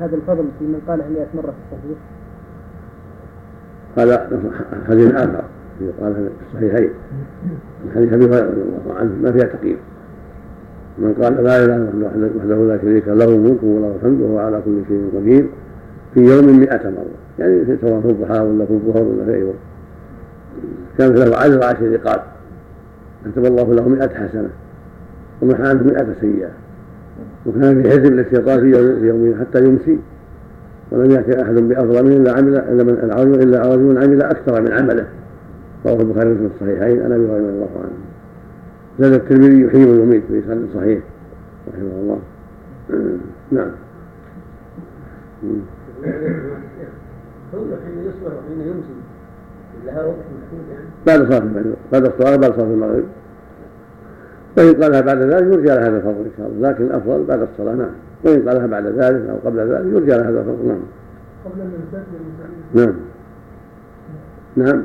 هذا 0.00 0.16
الفضل 0.16 0.44
في 0.58 0.64
من 0.64 0.80
قال 0.88 0.98
100 0.98 1.26
مرة 1.34 1.50
في 1.50 1.56
الصحيح. 1.72 1.98
هذا 3.96 4.40
حديث 4.88 5.14
آخر. 5.14 5.44
قال 6.00 6.14
في 6.14 6.30
الصحيحين. 6.46 6.90
من 7.84 7.92
حديث 7.94 8.12
أبي 8.12 8.24
هريرة 8.24 8.46
رضي 8.46 8.62
الله 8.62 8.94
عنه. 8.98 9.12
ما 9.22 9.32
فيها 9.32 9.44
تقييم. 9.44 9.76
من 10.98 11.14
قال 11.22 11.44
لا 11.44 11.64
إله 11.64 11.76
إلا 11.76 11.90
الله 12.14 12.30
وحده 12.36 12.56
لا 12.56 12.78
شريك 12.82 13.08
له 13.08 13.24
الملك 13.24 13.62
وله 13.62 13.96
الحمد 13.96 14.20
وهو 14.20 14.38
على 14.38 14.60
كل 14.64 14.82
شيء 14.88 15.10
قدير 15.16 15.46
في 16.14 16.20
يوم 16.20 16.58
مئة 16.60 16.90
مرة. 16.90 17.16
يعني 17.38 17.76
سواء 17.80 18.00
في 18.00 18.08
الضحى 18.08 18.40
ولا 18.40 18.64
في 18.64 18.72
الظهر 18.72 19.02
ولا 19.02 19.24
في 19.24 19.34
أي 19.34 19.42
وقت. 19.42 19.54
كانت 20.98 21.18
له 21.18 21.36
عشر 21.36 21.64
عشر 21.64 21.92
رقاب. 21.92 22.22
كتب 23.32 23.44
الله 23.44 23.74
له 23.74 23.88
مئة 23.88 24.08
حسنة 24.08 24.50
ومحى 25.42 25.62
عنه 25.62 25.82
مئة 25.82 26.06
سيئة 26.20 26.50
وكان 27.46 27.82
في 27.82 27.90
حزب 27.90 28.12
للشيطان 28.12 28.60
في 28.60 28.66
يوم, 28.66 29.00
في 29.00 29.06
يوم 29.06 29.40
حتى 29.40 29.64
يمسي. 29.64 29.98
ولم 30.90 31.10
يأتي 31.10 31.42
أحد 31.42 31.54
بأفضل 31.54 32.04
منه 32.04 32.16
إلا 32.16 32.32
عمل 32.32 32.56
إلا 32.56 32.84
من 32.84 32.90
الرجل 32.90 33.42
إلا 33.42 33.74
رجل 33.74 33.98
عمل 33.98 34.22
أكثر 34.22 34.62
من 34.62 34.72
عمله. 34.72 35.06
رواه 35.86 36.00
البخاري 36.00 36.34
في 36.34 36.46
الصحيحين 36.54 37.02
عن 37.02 37.12
أبي 37.12 37.26
هريرة 37.26 37.38
رضي 37.38 37.48
الله 37.48 37.70
عنه. 37.76 37.90
زاد 38.98 39.12
الترمذي 39.12 39.60
يحيي 39.60 39.84
ويميت 39.84 40.22
بإسناد 40.30 40.66
صحيح 40.74 41.00
رحمه 41.74 41.90
الله. 42.00 42.18
نعم. 43.52 43.70
قوله 47.52 47.76
حين 47.84 47.98
يصبح 48.08 48.32
وحين 48.32 48.60
يمسي. 48.68 49.05
بعد 51.06 51.18
صلاة 51.28 51.38
المغرب 51.38 51.76
بعد 51.92 52.06
الصلاة 52.06 52.36
بعد 52.36 52.52
صلاة 52.52 52.64
المغرب. 52.64 53.04
وإن 54.56 54.82
قالها 54.82 55.00
بعد 55.00 55.18
ذلك 55.18 55.52
يرجى 55.52 55.66
لها 55.66 55.88
هذا 55.88 55.96
الفضل 55.96 56.24
إن 56.24 56.30
شاء 56.36 56.46
الله 56.46 56.70
لكن 56.70 56.84
الأفضل 56.84 57.24
بعد 57.24 57.48
الصلاة 57.52 57.74
نعم. 57.74 57.90
وإن 58.24 58.48
قالها 58.48 58.66
بعد 58.66 58.86
ذلك 58.86 59.28
أو 59.28 59.36
قبل 59.44 59.58
ذلك 59.58 59.86
يرجى 59.92 60.10
لها 60.10 60.30
هذا 60.30 60.40
الفضل 60.40 60.66
نعم. 60.66 60.80
نعم. 62.74 62.94
نعم. 64.56 64.82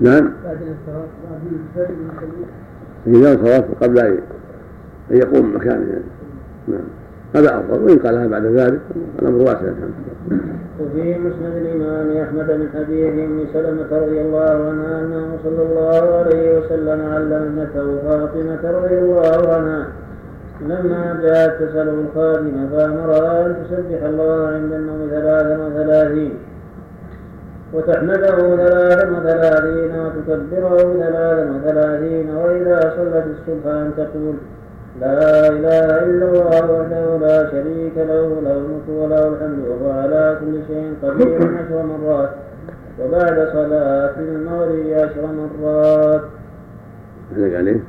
نعم. 0.00 0.32
بعد 0.44 0.58
الانصراف 0.62 1.08
بعد 3.06 3.26
انصرف 3.26 3.64
قبل 3.82 3.98
أن 3.98 4.18
يقوم 5.10 5.56
مكانه 5.56 5.86
يعني 5.86 6.04
نعم. 6.68 7.01
هذا 7.34 7.48
أفضل 7.48 7.82
وإن 7.82 7.98
قالها 7.98 8.26
بعد 8.26 8.46
ذلك 8.46 8.80
الأمر 9.22 9.38
واسع. 9.38 9.60
الحمد 9.60 9.94
لله 10.30 10.42
وفي 10.80 11.18
مسند 11.18 11.56
الإمام 11.56 12.16
أحمد 12.16 12.50
من 12.50 12.68
حديث 12.74 13.12
أم 13.12 13.46
سلمة 13.52 13.98
رضي 14.02 14.20
الله 14.20 14.68
عنها 14.68 15.00
أنه 15.00 15.38
صلى 15.44 15.62
الله 15.62 16.14
عليه 16.14 16.58
وسلم 16.58 17.00
علم 17.14 17.32
ابنته 17.32 17.98
فاطمة 18.08 18.70
رضي 18.70 18.98
الله 18.98 19.54
عنها 19.54 19.86
لما 20.60 21.20
جاءت 21.22 21.62
تسأله 21.62 21.94
الخادمة 22.04 22.68
فأمرها 22.72 23.46
أن 23.46 23.56
تسبح 23.64 24.02
الله 24.02 24.46
عند 24.46 24.72
النوم 24.72 25.08
ثلاثا 25.10 25.66
وثلاثين. 25.66 26.34
وتحمده 27.74 28.56
ثلاثا 28.56 29.10
وثلاثين 29.10 29.92
وتكبره 30.00 30.92
ثلاثا 30.92 31.52
وثلاثين 31.56 32.34
وإذا 32.34 32.80
صلت 32.80 33.24
الصبح 33.34 33.66
أن 33.66 33.90
تقول 33.96 34.34
لا 35.00 35.48
إله 35.48 36.04
إلا 36.04 36.26
الله 36.28 36.70
وحده 36.72 37.16
لا 37.16 37.50
شريك 37.50 37.96
له 37.96 38.40
له 38.44 38.56
الملك 38.56 38.88
وله 38.88 39.28
الحمد 39.28 39.58
وهو 39.68 39.90
على 39.90 40.38
كل 40.40 40.54
شيء 40.68 40.94
قدير 41.02 41.40
عشر 41.58 41.82
مرات 41.82 42.30
وبعد 43.00 43.48
صلاة 43.52 44.14
المغرب 44.18 44.86
عشر 44.86 45.26
مرات. 45.26 46.20
عليه؟ 47.36 47.80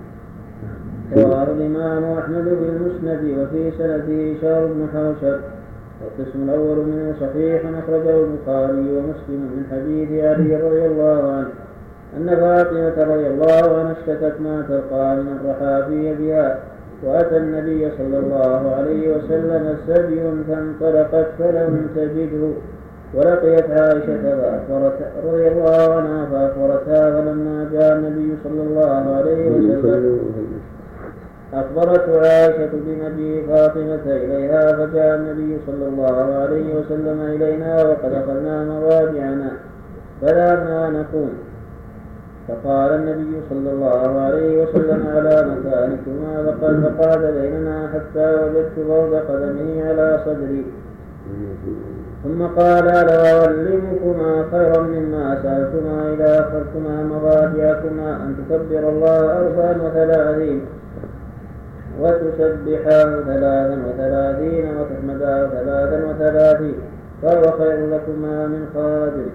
رواه 1.15 1.43
الإمام 1.43 2.17
أحمد 2.17 2.43
في 2.43 2.69
المسند 2.69 3.37
وفي 3.39 3.71
سنده 3.77 4.41
شهر 4.41 4.65
بن 4.65 4.87
حوشب 4.93 5.39
والقسم 6.01 6.43
الأول 6.43 6.77
منه 6.77 7.13
صحيح 7.21 7.61
أخرجه 7.83 8.23
البخاري 8.23 8.97
ومسلم 8.97 9.41
من 9.53 9.63
حديث 9.71 10.23
علي 10.23 10.55
رضي 10.55 10.85
الله 10.85 11.33
عنه 11.33 11.47
أن 12.17 12.35
فاطمة 12.35 13.13
رضي 13.13 13.27
الله 13.27 13.79
عنها 13.79 13.91
اشتكت 13.91 14.41
ما 14.41 14.65
تلقى 14.69 15.15
من 15.15 15.39
الرحى 15.41 15.87
في 15.87 16.05
يدها 16.05 16.59
وأتى 17.05 17.37
النبي 17.37 17.91
صلى 17.97 18.17
الله 18.19 18.75
عليه 18.75 19.15
وسلم 19.15 19.77
سبي 19.87 20.21
فانطلقت 20.47 21.27
فلم 21.39 21.87
تجده 21.95 22.49
ولقيت 23.13 23.69
عائشة 23.71 24.21
فأخبرت 24.41 24.97
رضي 25.25 25.47
الله 25.47 25.95
عنها 25.95 26.25
فأخبرتها 26.25 27.11
فلما 27.11 27.69
جاء 27.73 27.95
النبي 27.97 28.35
صلى 28.43 28.61
الله 28.61 29.15
عليه 29.17 29.49
وسلم 29.49 30.19
أخبرت 31.53 32.09
عائشة 32.09 32.69
بنبي 32.73 33.41
فاطمة 33.47 34.05
إليها 34.05 34.71
فجاء 34.73 35.15
النبي 35.15 35.57
صلى 35.67 35.87
الله 35.87 36.35
عليه 36.35 36.75
وسلم 36.75 37.21
إلينا 37.21 37.83
وقد 37.83 38.13
أخذنا 38.13 38.63
مواجعنا 38.65 39.51
فلا 40.21 40.89
نقوم 40.89 41.29
فقال 42.47 42.91
النبي 42.91 43.41
صلى 43.49 43.71
الله 43.71 44.19
عليه 44.21 44.63
وسلم 44.63 45.07
على 45.15 45.35
مكانكما 45.51 46.33
فقد 46.45 46.83
فقعد 46.83 47.19
بيننا 47.19 47.89
حتى 47.93 48.35
وجدت 48.35 48.77
بعد 48.89 49.21
قدمه 49.29 49.89
على 49.89 50.19
صدري. 50.25 50.65
ثم 52.23 52.41
قال 52.41 52.87
ألا 52.87 53.45
أعلمكما 53.45 54.45
خيرا 54.51 54.81
مما 54.81 55.37
سألتما 55.43 56.13
إذا 56.13 56.39
أخذتما 56.39 57.03
مضاجعكما 57.03 58.15
أن 58.15 58.35
تكبر 58.49 58.89
الله 58.89 59.37
أربعا 59.37 59.75
وثلاثين 59.81 60.61
وتسبحاه 62.01 63.21
ثلاثا 63.21 63.77
وثلاثين 63.87 64.65
وتحمداه 64.77 65.47
ثلاثا 65.47 66.05
وثلاثين 66.09 66.75
فهو 67.21 67.51
خير 67.51 67.87
لكما 67.87 68.47
من 68.47 68.67
خادم 68.73 69.29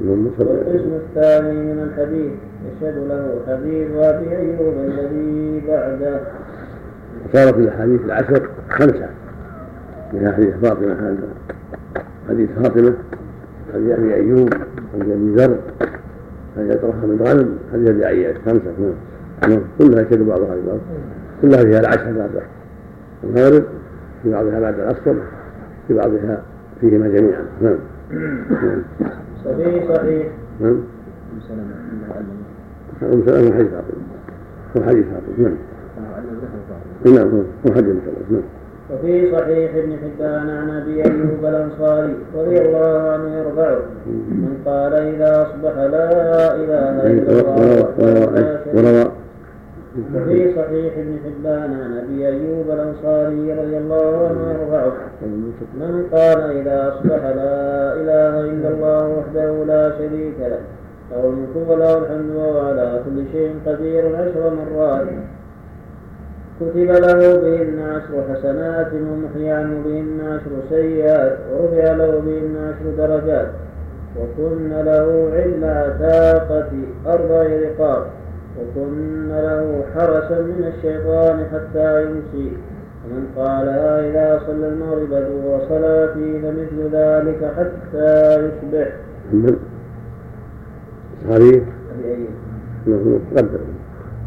والقسم 0.00 0.92
الثاني 0.94 1.52
من 1.52 1.82
الحديث 1.82 2.32
يشهد 2.66 2.94
له 3.08 3.40
حديث 3.46 3.90
أبي 3.90 4.36
أيوب 4.36 4.74
الذي 4.78 5.62
بعده. 5.68 6.20
صارت 7.32 7.56
الأحاديث 7.56 8.00
العشر 8.04 8.48
خمسة. 8.68 9.08
من 10.12 10.32
حديث 10.32 10.54
فاطمة 10.62 10.92
هذا. 10.92 11.28
حديث 12.28 12.50
فاطمة 12.50 12.94
حديث 13.74 13.98
أبي 13.98 14.14
أيوب 14.14 14.54
حديث 14.92 15.12
أبي 15.12 15.34
ذر 15.34 15.58
حديث 16.56 16.72
أطرح 16.72 16.94
من 16.94 17.26
غنم 17.26 17.58
حديث 17.72 17.88
أبي 17.88 18.04
عياش 18.04 18.36
خمسة 18.46 18.72
نعم, 18.80 18.94
نعم. 19.48 19.62
كلها 19.78 20.02
يشهد 20.02 20.26
بعضها 20.26 20.56
لبعض 20.56 20.78
كلها 21.42 21.64
فيها 21.64 21.80
العشر 21.80 22.12
بعد 22.12 22.42
المغرب 23.24 23.64
في 24.22 24.30
بعضها 24.30 24.60
بعد 24.60 24.80
العصر 24.80 25.14
في 25.88 25.94
بعضها 25.94 26.42
فيهما 26.80 27.08
جميعا. 27.08 27.44
نعم. 27.62 27.78
وفي 29.46 29.80
صحيح 29.88 30.26
نعم. 30.60 30.80
سلمة 33.00 33.54
حديث 33.54 33.70
فاطمة 33.70 34.04
هو 34.76 34.82
حديث 34.82 35.04
فاطمة 35.04 35.38
نعم. 35.38 37.14
نعم 37.14 37.44
هو 37.66 37.74
حديث 37.74 37.94
نعم. 38.30 38.42
وفي 38.92 39.32
صحيح 39.32 39.74
ابن 39.74 39.96
حبان 39.96 40.50
عن 40.50 40.70
أبي 40.70 41.04
أيوب 41.04 41.44
الأنصاري 41.44 42.14
رضي 42.36 42.60
الله 42.60 43.10
عنه 43.10 43.38
يرفعه 43.38 43.78
من 44.06 44.62
قال 44.66 44.92
إذا 44.92 45.42
أصبح 45.42 45.76
لا 45.76 46.54
إله 46.54 47.06
إلا 47.06 47.40
الله 47.40 48.58
وروى. 48.74 49.10
وفي 50.14 50.54
صحيح 50.56 50.92
ابن 50.98 51.18
حبان 51.24 51.70
عن 51.82 51.98
أبي 51.98 52.28
أيوب 52.28 52.66
الأنصاري 52.70 53.52
رضي 53.52 53.78
الله 53.78 54.28
عنه 54.28 54.50
يرفعه 54.50 54.92
من 55.74 56.06
قال 56.12 56.38
إذا 56.58 56.88
أصبح 56.88 57.24
لا 57.24 57.94
إله 57.94 58.40
إلا 58.40 58.68
الله 58.68 59.18
وحده 59.18 59.64
لا 59.64 59.98
شريك 59.98 60.34
له. 60.40 60.58
له 61.10 61.24
الملك 61.24 61.68
وله 61.68 61.98
الحمد 61.98 62.30
وهو 62.36 62.60
على 62.60 63.00
كل 63.04 63.24
شيء 63.32 63.54
قدير 63.66 64.16
عشر 64.16 64.54
مرات. 64.54 65.06
كتب 66.60 66.76
له 66.76 67.36
بهن 67.36 67.78
عشر 67.78 68.34
حسنات 68.34 68.92
ومحي 68.92 69.50
عنه 69.50 69.82
بهن 69.84 70.20
عشر 70.20 70.50
سيئات 70.68 71.38
ورفع 71.52 71.92
له 71.92 72.22
بهن 72.26 72.56
عشر 72.56 73.06
درجات. 73.06 73.48
وكن 74.18 74.68
له 74.70 75.30
علم 75.34 75.64
عتاقة 75.64 76.70
أربع 77.06 77.42
رقاب. 77.42 78.02
وكن 78.58 79.28
له 79.28 79.84
حرسا 79.94 80.38
من 80.40 80.72
الشيطان 80.76 81.46
حتى 81.52 82.02
يمسي. 82.02 82.56
ومن 83.04 83.26
قالها 83.36 84.10
إذا 84.10 84.42
صلى 84.46 84.68
المغرب 84.68 85.10
دور 85.10 85.60
صلاته 85.68 86.40
فمثل 86.42 86.78
ذلك 86.92 87.52
حتى 87.56 88.34
يصبح. 88.44 88.88
تقدم. 93.34 93.64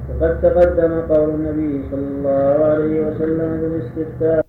وقد 0.10 0.42
تقدم 0.42 0.92
قول 1.10 1.30
النبي 1.30 1.84
صلى 1.92 2.08
الله 2.18 2.66
عليه 2.66 3.08
وسلم 3.08 3.50
في 3.60 3.66
الاستفتاء 3.66 4.47